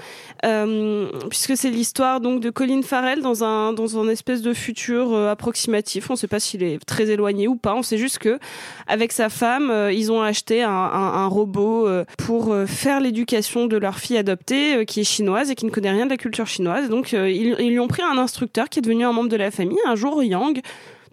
[0.46, 5.14] Euh, Puisque c'est l'histoire donc de Colin Farrell dans un dans un espèce de futur
[5.14, 6.10] euh, approximatif.
[6.10, 7.76] On ne sait pas s'il est très éloigné ou pas.
[7.76, 8.40] On sait juste que
[8.88, 11.88] avec sa femme, euh, ils ont acheté un, robot
[12.18, 16.06] pour faire l'éducation de leur fille adoptée qui est chinoise et qui ne connaît rien
[16.06, 16.90] de la culture chinoise.
[16.90, 19.52] Donc ils, ils lui ont pris un instructeur qui est devenu un membre de la
[19.52, 19.78] famille.
[19.86, 20.62] Un jour, Yang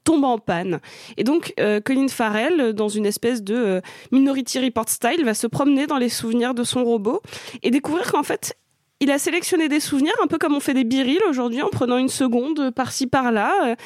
[0.04, 0.80] tombe en panne.
[1.16, 3.80] Et donc, euh, Colin Farrell, euh, dans une espèce de euh,
[4.12, 7.20] Minority Report style, va se promener dans les souvenirs de son robot
[7.62, 8.56] et découvrir qu'en fait,
[9.00, 11.96] il a sélectionné des souvenirs, un peu comme on fait des birils aujourd'hui, en prenant
[11.96, 13.76] une seconde par-ci par-là,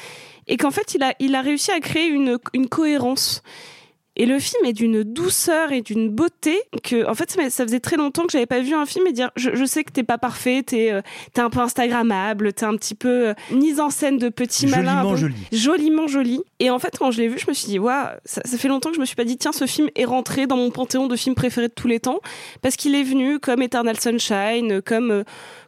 [0.47, 3.41] et qu'en fait, il a, il a réussi à créer une, une cohérence.
[4.17, 7.97] Et le film est d'une douceur et d'une beauté que, en fait, ça, faisait très
[7.97, 10.17] longtemps que j'avais pas vu un film et dire, je, je sais que t'es pas
[10.17, 11.01] parfait, t'es, euh,
[11.33, 15.01] t'es un peu instagrammable, t'es un petit peu euh, mise en scène de petit malin,
[15.01, 15.35] Joliment peu- joli.
[15.51, 16.41] joliment joli.
[16.59, 18.67] Et en fait, quand je l'ai vu, je me suis dit, waouh, ça, ça fait
[18.69, 21.07] longtemps que je me suis pas dit, tiens, ce film est rentré dans mon panthéon
[21.07, 22.19] de films préférés de tous les temps,
[22.61, 25.23] parce qu'il est venu comme Eternal Sunshine, comme euh,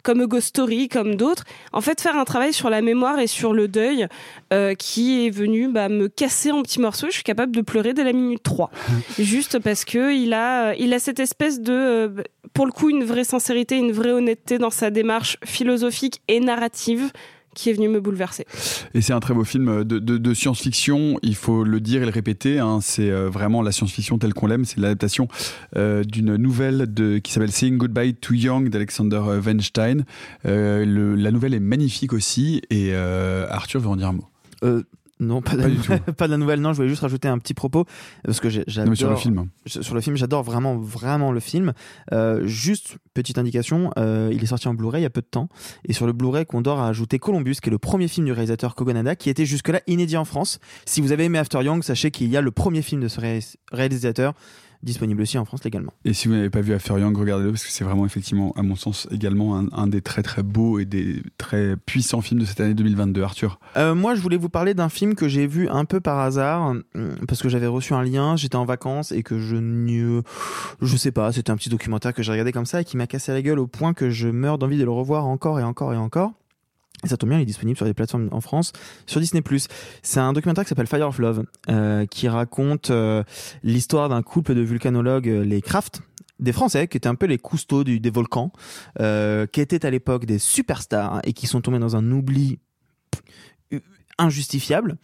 [0.07, 1.43] comme Ghost Story, comme d'autres.
[1.73, 4.07] En fait, faire un travail sur la mémoire et sur le deuil,
[4.53, 7.07] euh, qui est venu bah, me casser en petits morceaux.
[7.07, 8.71] Je suis capable de pleurer dès la minute 3.
[9.19, 12.09] Juste parce que il a, il a cette espèce de, euh,
[12.53, 17.11] pour le coup, une vraie sincérité, une vraie honnêteté dans sa démarche philosophique et narrative
[17.57, 18.45] qui est venue me bouleverser.
[18.93, 22.05] Et c'est un très beau film de, de- de science-fiction, il faut le dire et
[22.05, 25.27] le répéter, hein, c'est euh, vraiment la science-fiction telle qu'on l'aime, c'est l'adaptation
[25.75, 30.05] euh, d'une nouvelle de, qui s'appelle Saying Goodbye to Young d'Alexander euh, Weinstein.
[30.45, 34.29] Euh, le- la nouvelle est magnifique aussi et euh, Arthur veut en dire un mot.
[35.19, 36.11] Non, pas, de, Pas du tout.
[36.17, 36.61] pas de la nouvelle.
[36.61, 37.85] Non, je voulais juste rajouter un petit propos
[38.23, 39.47] parce que j'adore sur le film.
[39.65, 41.73] Sur sur le film, j'adore vraiment, vraiment le film.
[42.13, 45.25] Euh, juste petite indication, euh, il est sorti en Blu-ray il y a peu de
[45.27, 45.49] temps,
[45.85, 48.75] et sur le Blu-ray, Condor a ajouté Columbus, qui est le premier film du réalisateur
[48.75, 50.59] Kogonada, qui était jusque-là inédit en France.
[50.85, 53.19] Si vous avez aimé After Young, sachez qu'il y a le premier film de ce
[53.19, 53.39] ré-
[53.71, 54.33] réalisateur
[54.83, 55.93] disponible aussi en France légalement.
[56.05, 58.63] Et si vous n'avez pas vu After Young, regardez-le parce que c'est vraiment effectivement, à
[58.63, 62.45] mon sens, également un, un des très très beaux et des très puissants films de
[62.45, 63.17] cette année 2022.
[63.21, 63.59] Arthur.
[63.75, 66.75] Euh, moi, je voulais vous parler d'un film que j'ai vu un peu par hasard,
[66.95, 70.21] euh, parce que j'avais reçu un lien, j'étais en vacances et que je ne,
[70.81, 73.07] je sais pas, c'était un petit documentaire que j'ai regardé comme ça et qui m'a
[73.07, 75.93] cassé la gueule au point que je meurs d'envie de le revoir encore et encore
[75.93, 76.33] et encore.
[77.03, 78.73] Et ça tombe bien, il est disponible sur des plateformes en France,
[79.05, 79.43] sur Disney+.
[80.01, 83.23] C'est un documentaire qui s'appelle Fire of Love, euh, qui raconte euh,
[83.63, 86.01] l'histoire d'un couple de vulcanologues, euh, les Kraft,
[86.39, 88.51] des Français qui étaient un peu les cousteaux du- des volcans,
[88.97, 92.59] qui étaient à l'époque des superstars et qui sont tombés dans un oubli
[94.19, 94.97] injustifiable.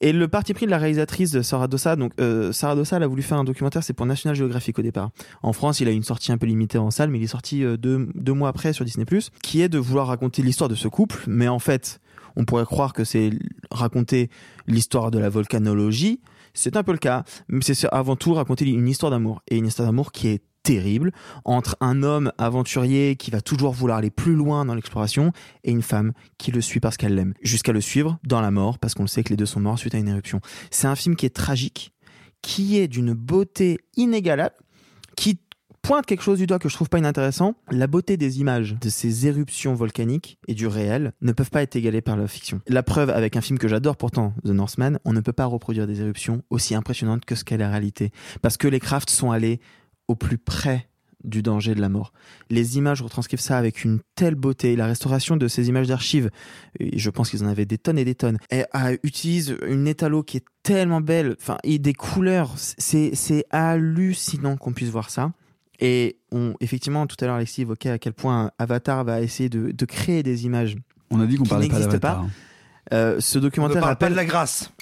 [0.00, 3.02] Et le parti pris de la réalisatrice de Sarah Dossa, donc euh, Sarah Dossa, elle
[3.02, 5.10] a voulu faire un documentaire, c'est pour National Geographic au départ.
[5.42, 7.64] En France, il a une sortie un peu limitée en salle, mais il est sorti
[7.64, 9.06] euh, deux, deux mois après sur Disney+,
[9.42, 12.00] qui est de vouloir raconter l'histoire de ce couple, mais en fait,
[12.36, 13.30] on pourrait croire que c'est
[13.70, 14.30] raconter
[14.66, 16.20] l'histoire de la volcanologie,
[16.54, 19.66] c'est un peu le cas, mais c'est avant tout raconter une histoire d'amour, et une
[19.66, 21.12] histoire d'amour qui est terrible
[21.46, 25.32] entre un homme aventurier qui va toujours vouloir aller plus loin dans l'exploration
[25.64, 28.78] et une femme qui le suit parce qu'elle l'aime, jusqu'à le suivre dans la mort
[28.78, 30.42] parce qu'on le sait que les deux sont morts suite à une éruption.
[30.70, 31.94] C'est un film qui est tragique,
[32.42, 34.56] qui est d'une beauté inégalable,
[35.16, 35.38] qui
[35.80, 37.54] pointe quelque chose du doigt que je trouve pas inintéressant.
[37.70, 41.76] La beauté des images de ces éruptions volcaniques et du réel ne peuvent pas être
[41.76, 42.60] égalées par la fiction.
[42.66, 45.86] La preuve avec un film que j'adore pourtant, The Northman, on ne peut pas reproduire
[45.86, 48.10] des éruptions aussi impressionnantes que ce qu'est la réalité.
[48.42, 49.60] Parce que les crafts sont allés
[50.08, 50.88] au plus près
[51.24, 52.12] du danger de la mort.
[52.48, 54.76] Les images retranscrivent ça avec une telle beauté.
[54.76, 56.30] La restauration de ces images d'archives,
[56.80, 58.64] je pense qu'ils en avaient des tonnes et des tonnes, et,
[59.02, 62.54] utilise une étalo qui est tellement belle, enfin, et des couleurs.
[62.56, 65.32] C'est, c'est hallucinant qu'on puisse voir ça.
[65.80, 69.70] Et on, effectivement, tout à l'heure, Alexis évoquait à quel point Avatar va essayer de,
[69.70, 70.76] de créer des images.
[71.10, 72.20] On a dit qu'on qui parlait pas d'Avatar.
[72.20, 72.30] hein.
[72.92, 74.72] Euh, ce On ne documentaire parle pas rappelle de la grâce.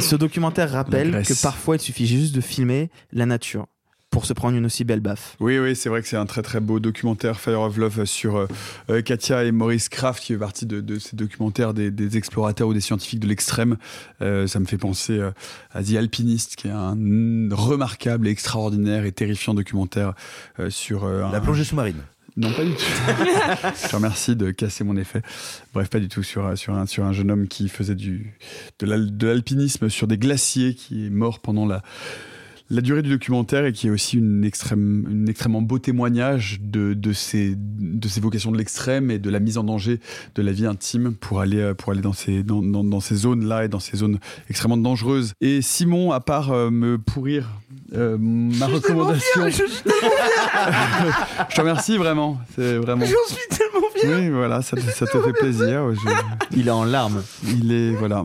[0.00, 3.66] ce documentaire rappelle que parfois il suffit juste de filmer la nature
[4.10, 5.36] pour se prendre une aussi belle baffe.
[5.38, 8.36] Oui, oui, c'est vrai que c'est un très très beau documentaire Fire of Love sur
[8.36, 8.46] euh,
[8.90, 12.66] euh, Katia et Maurice Kraft qui fait partie de, de ces documentaires des, des explorateurs
[12.68, 13.76] ou des scientifiques de l'extrême.
[14.20, 15.30] Euh, ça me fait penser euh,
[15.72, 16.96] à The Alpinist qui est un
[17.52, 20.14] remarquable, extraordinaire et terrifiant documentaire
[20.58, 21.98] euh, sur euh, La un- plongée sous-marine.
[22.36, 22.78] Non, pas du tout.
[23.82, 25.20] Je te remercie de casser mon effet.
[25.74, 28.34] Bref, pas du tout sur, sur, un, sur un jeune homme qui faisait du,
[28.78, 31.82] de l'alpinisme sur des glaciers, qui est mort pendant la,
[32.70, 36.94] la durée du documentaire et qui est aussi une, extrême, une extrêmement beau témoignage de,
[36.94, 39.98] de, ces, de ces vocations de l'extrême et de la mise en danger
[40.36, 43.16] de la vie intime pour aller, euh, pour aller dans ces, dans, dans, dans ces
[43.16, 45.32] zones-là et dans ces zones extrêmement dangereuses.
[45.40, 47.48] Et Simon, à part euh, me pourrir
[47.92, 49.48] euh, ma recommandation.
[49.50, 49.64] je
[51.54, 52.38] te remercie vraiment.
[52.54, 53.04] C'est vraiment.
[53.04, 54.16] J'en suis tellement fier.
[54.16, 55.92] Oui, voilà, ça, te- ça te fait plaisir.
[55.94, 57.20] Je- Il est en larmes.
[57.48, 58.24] Il est voilà.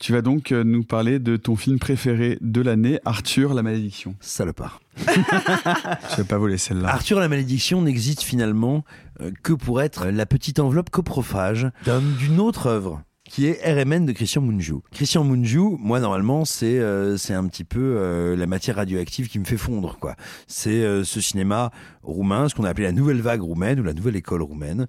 [0.00, 4.14] Tu vas donc euh, nous parler de ton film préféré de l'année, Arthur la malédiction.
[4.20, 4.80] Salopard.
[5.06, 6.88] Je vais pas voler celle-là.
[6.88, 8.82] Arthur la malédiction n'existe finalement
[9.20, 14.06] euh, que pour être la petite enveloppe coprophage d'un- d'une autre œuvre qui est RMN
[14.06, 14.76] de Christian Mungiu.
[14.90, 19.38] Christian Mungiu, moi normalement c'est euh, c'est un petit peu euh, la matière radioactive qui
[19.38, 20.16] me fait fondre quoi.
[20.48, 21.70] C'est euh, ce cinéma
[22.02, 24.86] roumain, ce qu'on a appelé la nouvelle vague roumaine ou la nouvelle école roumaine,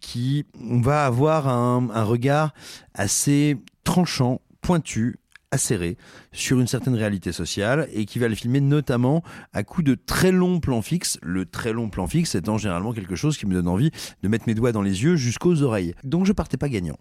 [0.00, 2.54] qui on va avoir un, un regard
[2.94, 3.56] assez
[3.90, 5.16] tranchant, pointu,
[5.50, 5.96] acéré
[6.30, 10.30] sur une certaine réalité sociale et qui va le filmer notamment à coup de très
[10.30, 11.18] longs plans fixes.
[11.22, 13.90] Le très long plan fixe étant généralement quelque chose qui me donne envie
[14.22, 15.96] de mettre mes doigts dans les yeux jusqu'aux oreilles.
[16.04, 16.98] Donc je partais pas gagnant.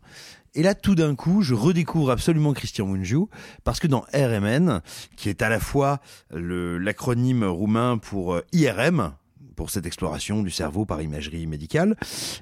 [0.56, 3.26] Et là, tout d'un coup, je redécouvre absolument Christian Mungiu
[3.64, 4.82] parce que dans RMN,
[5.16, 6.00] qui est à la fois
[6.32, 9.14] l'acronyme roumain pour euh, IRM,
[9.60, 11.98] pour cette exploration du cerveau par imagerie médicale,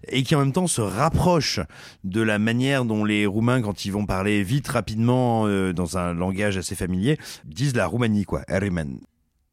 [0.08, 1.60] et qui en même temps se rapproche
[2.04, 6.14] de la manière dont les Roumains, quand ils vont parler vite, rapidement, euh, dans un
[6.14, 9.00] langage assez familier, disent la Roumanie, quoi, RMN.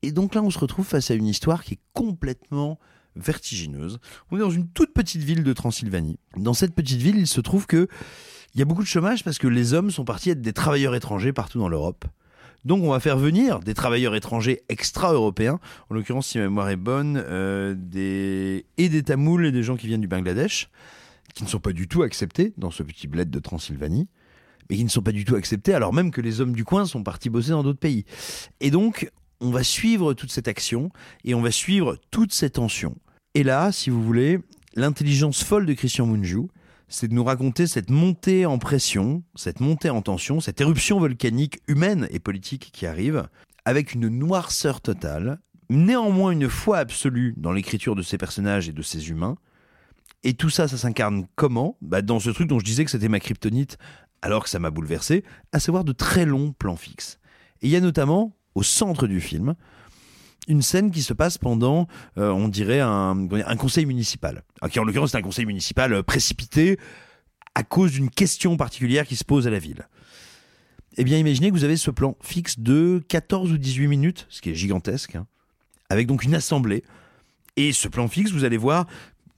[0.03, 2.79] Et donc là, on se retrouve face à une histoire qui est complètement
[3.17, 3.99] vertigineuse.
[4.31, 6.19] On est dans une toute petite ville de Transylvanie.
[6.37, 7.89] Dans cette petite ville, il se trouve que
[8.55, 10.95] il y a beaucoup de chômage parce que les hommes sont partis être des travailleurs
[10.95, 12.05] étrangers partout dans l'Europe.
[12.65, 15.61] Donc on va faire venir des travailleurs étrangers extra-européens,
[15.91, 18.65] en l'occurrence si ma mémoire est bonne, euh, des...
[18.79, 20.71] et des Tamouls et des gens qui viennent du Bangladesh,
[21.35, 24.09] qui ne sont pas du tout acceptés dans ce petit bled de Transylvanie,
[24.71, 26.87] mais qui ne sont pas du tout acceptés alors même que les hommes du coin
[26.87, 28.05] sont partis bosser dans d'autres pays.
[28.61, 29.11] Et donc
[29.41, 30.91] on va suivre toute cette action
[31.25, 32.97] et on va suivre toute cette tension.
[33.35, 34.39] Et là, si vous voulez,
[34.75, 36.49] l'intelligence folle de Christian Mungiu,
[36.95, 41.59] c'est de nous raconter cette montée en pression, cette montée en tension, cette éruption volcanique
[41.67, 43.29] humaine et politique qui arrive,
[43.65, 48.81] avec une noirceur totale, néanmoins une foi absolue dans l'écriture de ces personnages et de
[48.81, 49.37] ces humains.
[50.23, 51.77] Et tout ça, ça s'incarne comment?
[51.83, 53.77] Bah Dans ce truc dont je disais que c'était ma kryptonite,
[54.23, 57.19] alors que ça m'a bouleversé, à savoir de très longs plans fixes.
[57.61, 59.57] Et il y a notamment, au centre du film,
[60.49, 61.87] une scène qui se passe pendant,
[62.19, 63.27] euh, on dirait, un,
[63.59, 64.43] conseil municipal.
[64.61, 66.79] Alors, qui en l'occurrence c'est un conseil municipal euh, précipité
[67.55, 69.89] à cause d'une question particulière qui se pose à la ville.
[70.97, 74.41] Eh bien, imaginez que vous avez ce plan fixe de 14 ou 18 minutes, ce
[74.41, 75.27] qui est gigantesque, hein,
[75.89, 76.85] avec donc une assemblée.
[77.57, 78.87] Et ce plan fixe, vous allez voir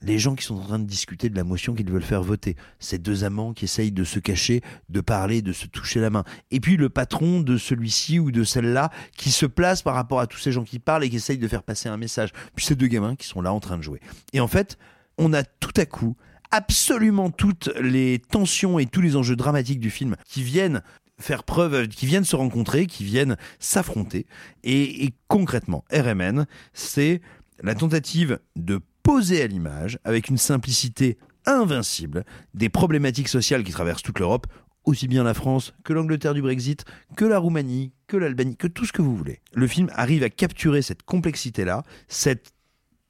[0.01, 2.55] les gens qui sont en train de discuter de la motion qu'ils veulent faire voter.
[2.79, 6.23] Ces deux amants qui essayent de se cacher, de parler, de se toucher la main.
[6.51, 10.27] Et puis le patron de celui-ci ou de celle-là qui se place par rapport à
[10.27, 12.31] tous ces gens qui parlent et qui essayent de faire passer un message.
[12.55, 13.99] Puis ces deux gamins qui sont là en train de jouer.
[14.33, 14.77] Et en fait,
[15.17, 16.15] on a tout à coup
[16.51, 20.81] absolument toutes les tensions et tous les enjeux dramatiques du film qui viennent
[21.19, 24.27] faire preuve, qui viennent se rencontrer, qui viennent s'affronter.
[24.63, 27.21] Et, et concrètement, RMN, c'est
[27.63, 34.01] la tentative de poser à l'image, avec une simplicité invincible, des problématiques sociales qui traversent
[34.01, 34.47] toute l'Europe,
[34.83, 36.83] aussi bien la France que l'Angleterre du Brexit,
[37.15, 39.39] que la Roumanie, que l'Albanie, que tout ce que vous voulez.
[39.53, 42.51] Le film arrive à capturer cette complexité-là, cette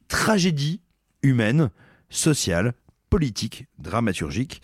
[0.08, 0.82] tragédie
[1.24, 1.72] humaine,
[2.12, 2.76] sociale,
[3.10, 4.62] politique, dramaturgique.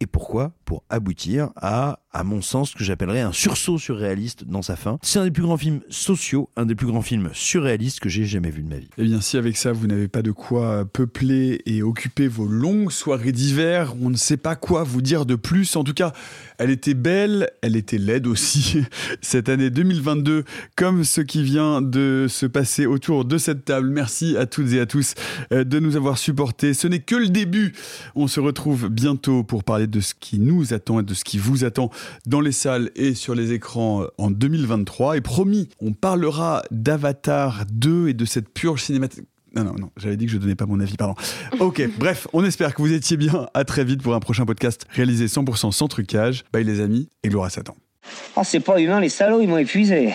[0.00, 0.54] Et pourquoi?
[0.66, 4.98] Pour aboutir à, à mon sens, ce que j'appellerais un sursaut surréaliste dans sa fin.
[5.02, 8.24] C'est un des plus grands films sociaux, un des plus grands films surréalistes que j'ai
[8.24, 8.90] jamais vu de ma vie.
[8.98, 12.90] Eh bien, si avec ça, vous n'avez pas de quoi peupler et occuper vos longues
[12.90, 15.76] soirées d'hiver, on ne sait pas quoi vous dire de plus.
[15.76, 16.12] En tout cas,
[16.58, 18.82] elle était belle, elle était laide aussi.
[19.22, 20.44] Cette année 2022,
[20.74, 23.88] comme ce qui vient de se passer autour de cette table.
[23.88, 25.14] Merci à toutes et à tous
[25.52, 26.74] euh, de nous avoir supportés.
[26.74, 27.72] Ce n'est que le début.
[28.14, 31.38] On se retrouve bientôt pour parler de ce qui nous attend et de ce qui
[31.38, 31.90] vous attend
[32.26, 35.16] dans les salles et sur les écrans euh, en 2023.
[35.16, 39.24] Et promis, on parlera d'Avatar 2 et de cette purge cinématique.
[39.54, 41.14] Non, non, non, j'avais dit que je donnais pas mon avis, pardon.
[41.60, 43.46] Ok, bref, on espère que vous étiez bien.
[43.54, 46.44] À très vite pour un prochain podcast réalisé 100% sans trucage.
[46.52, 47.74] Bye les amis et gloire à Satan.
[48.36, 50.14] Oh, c'est pas humain, les salauds, ils m'ont épuisé.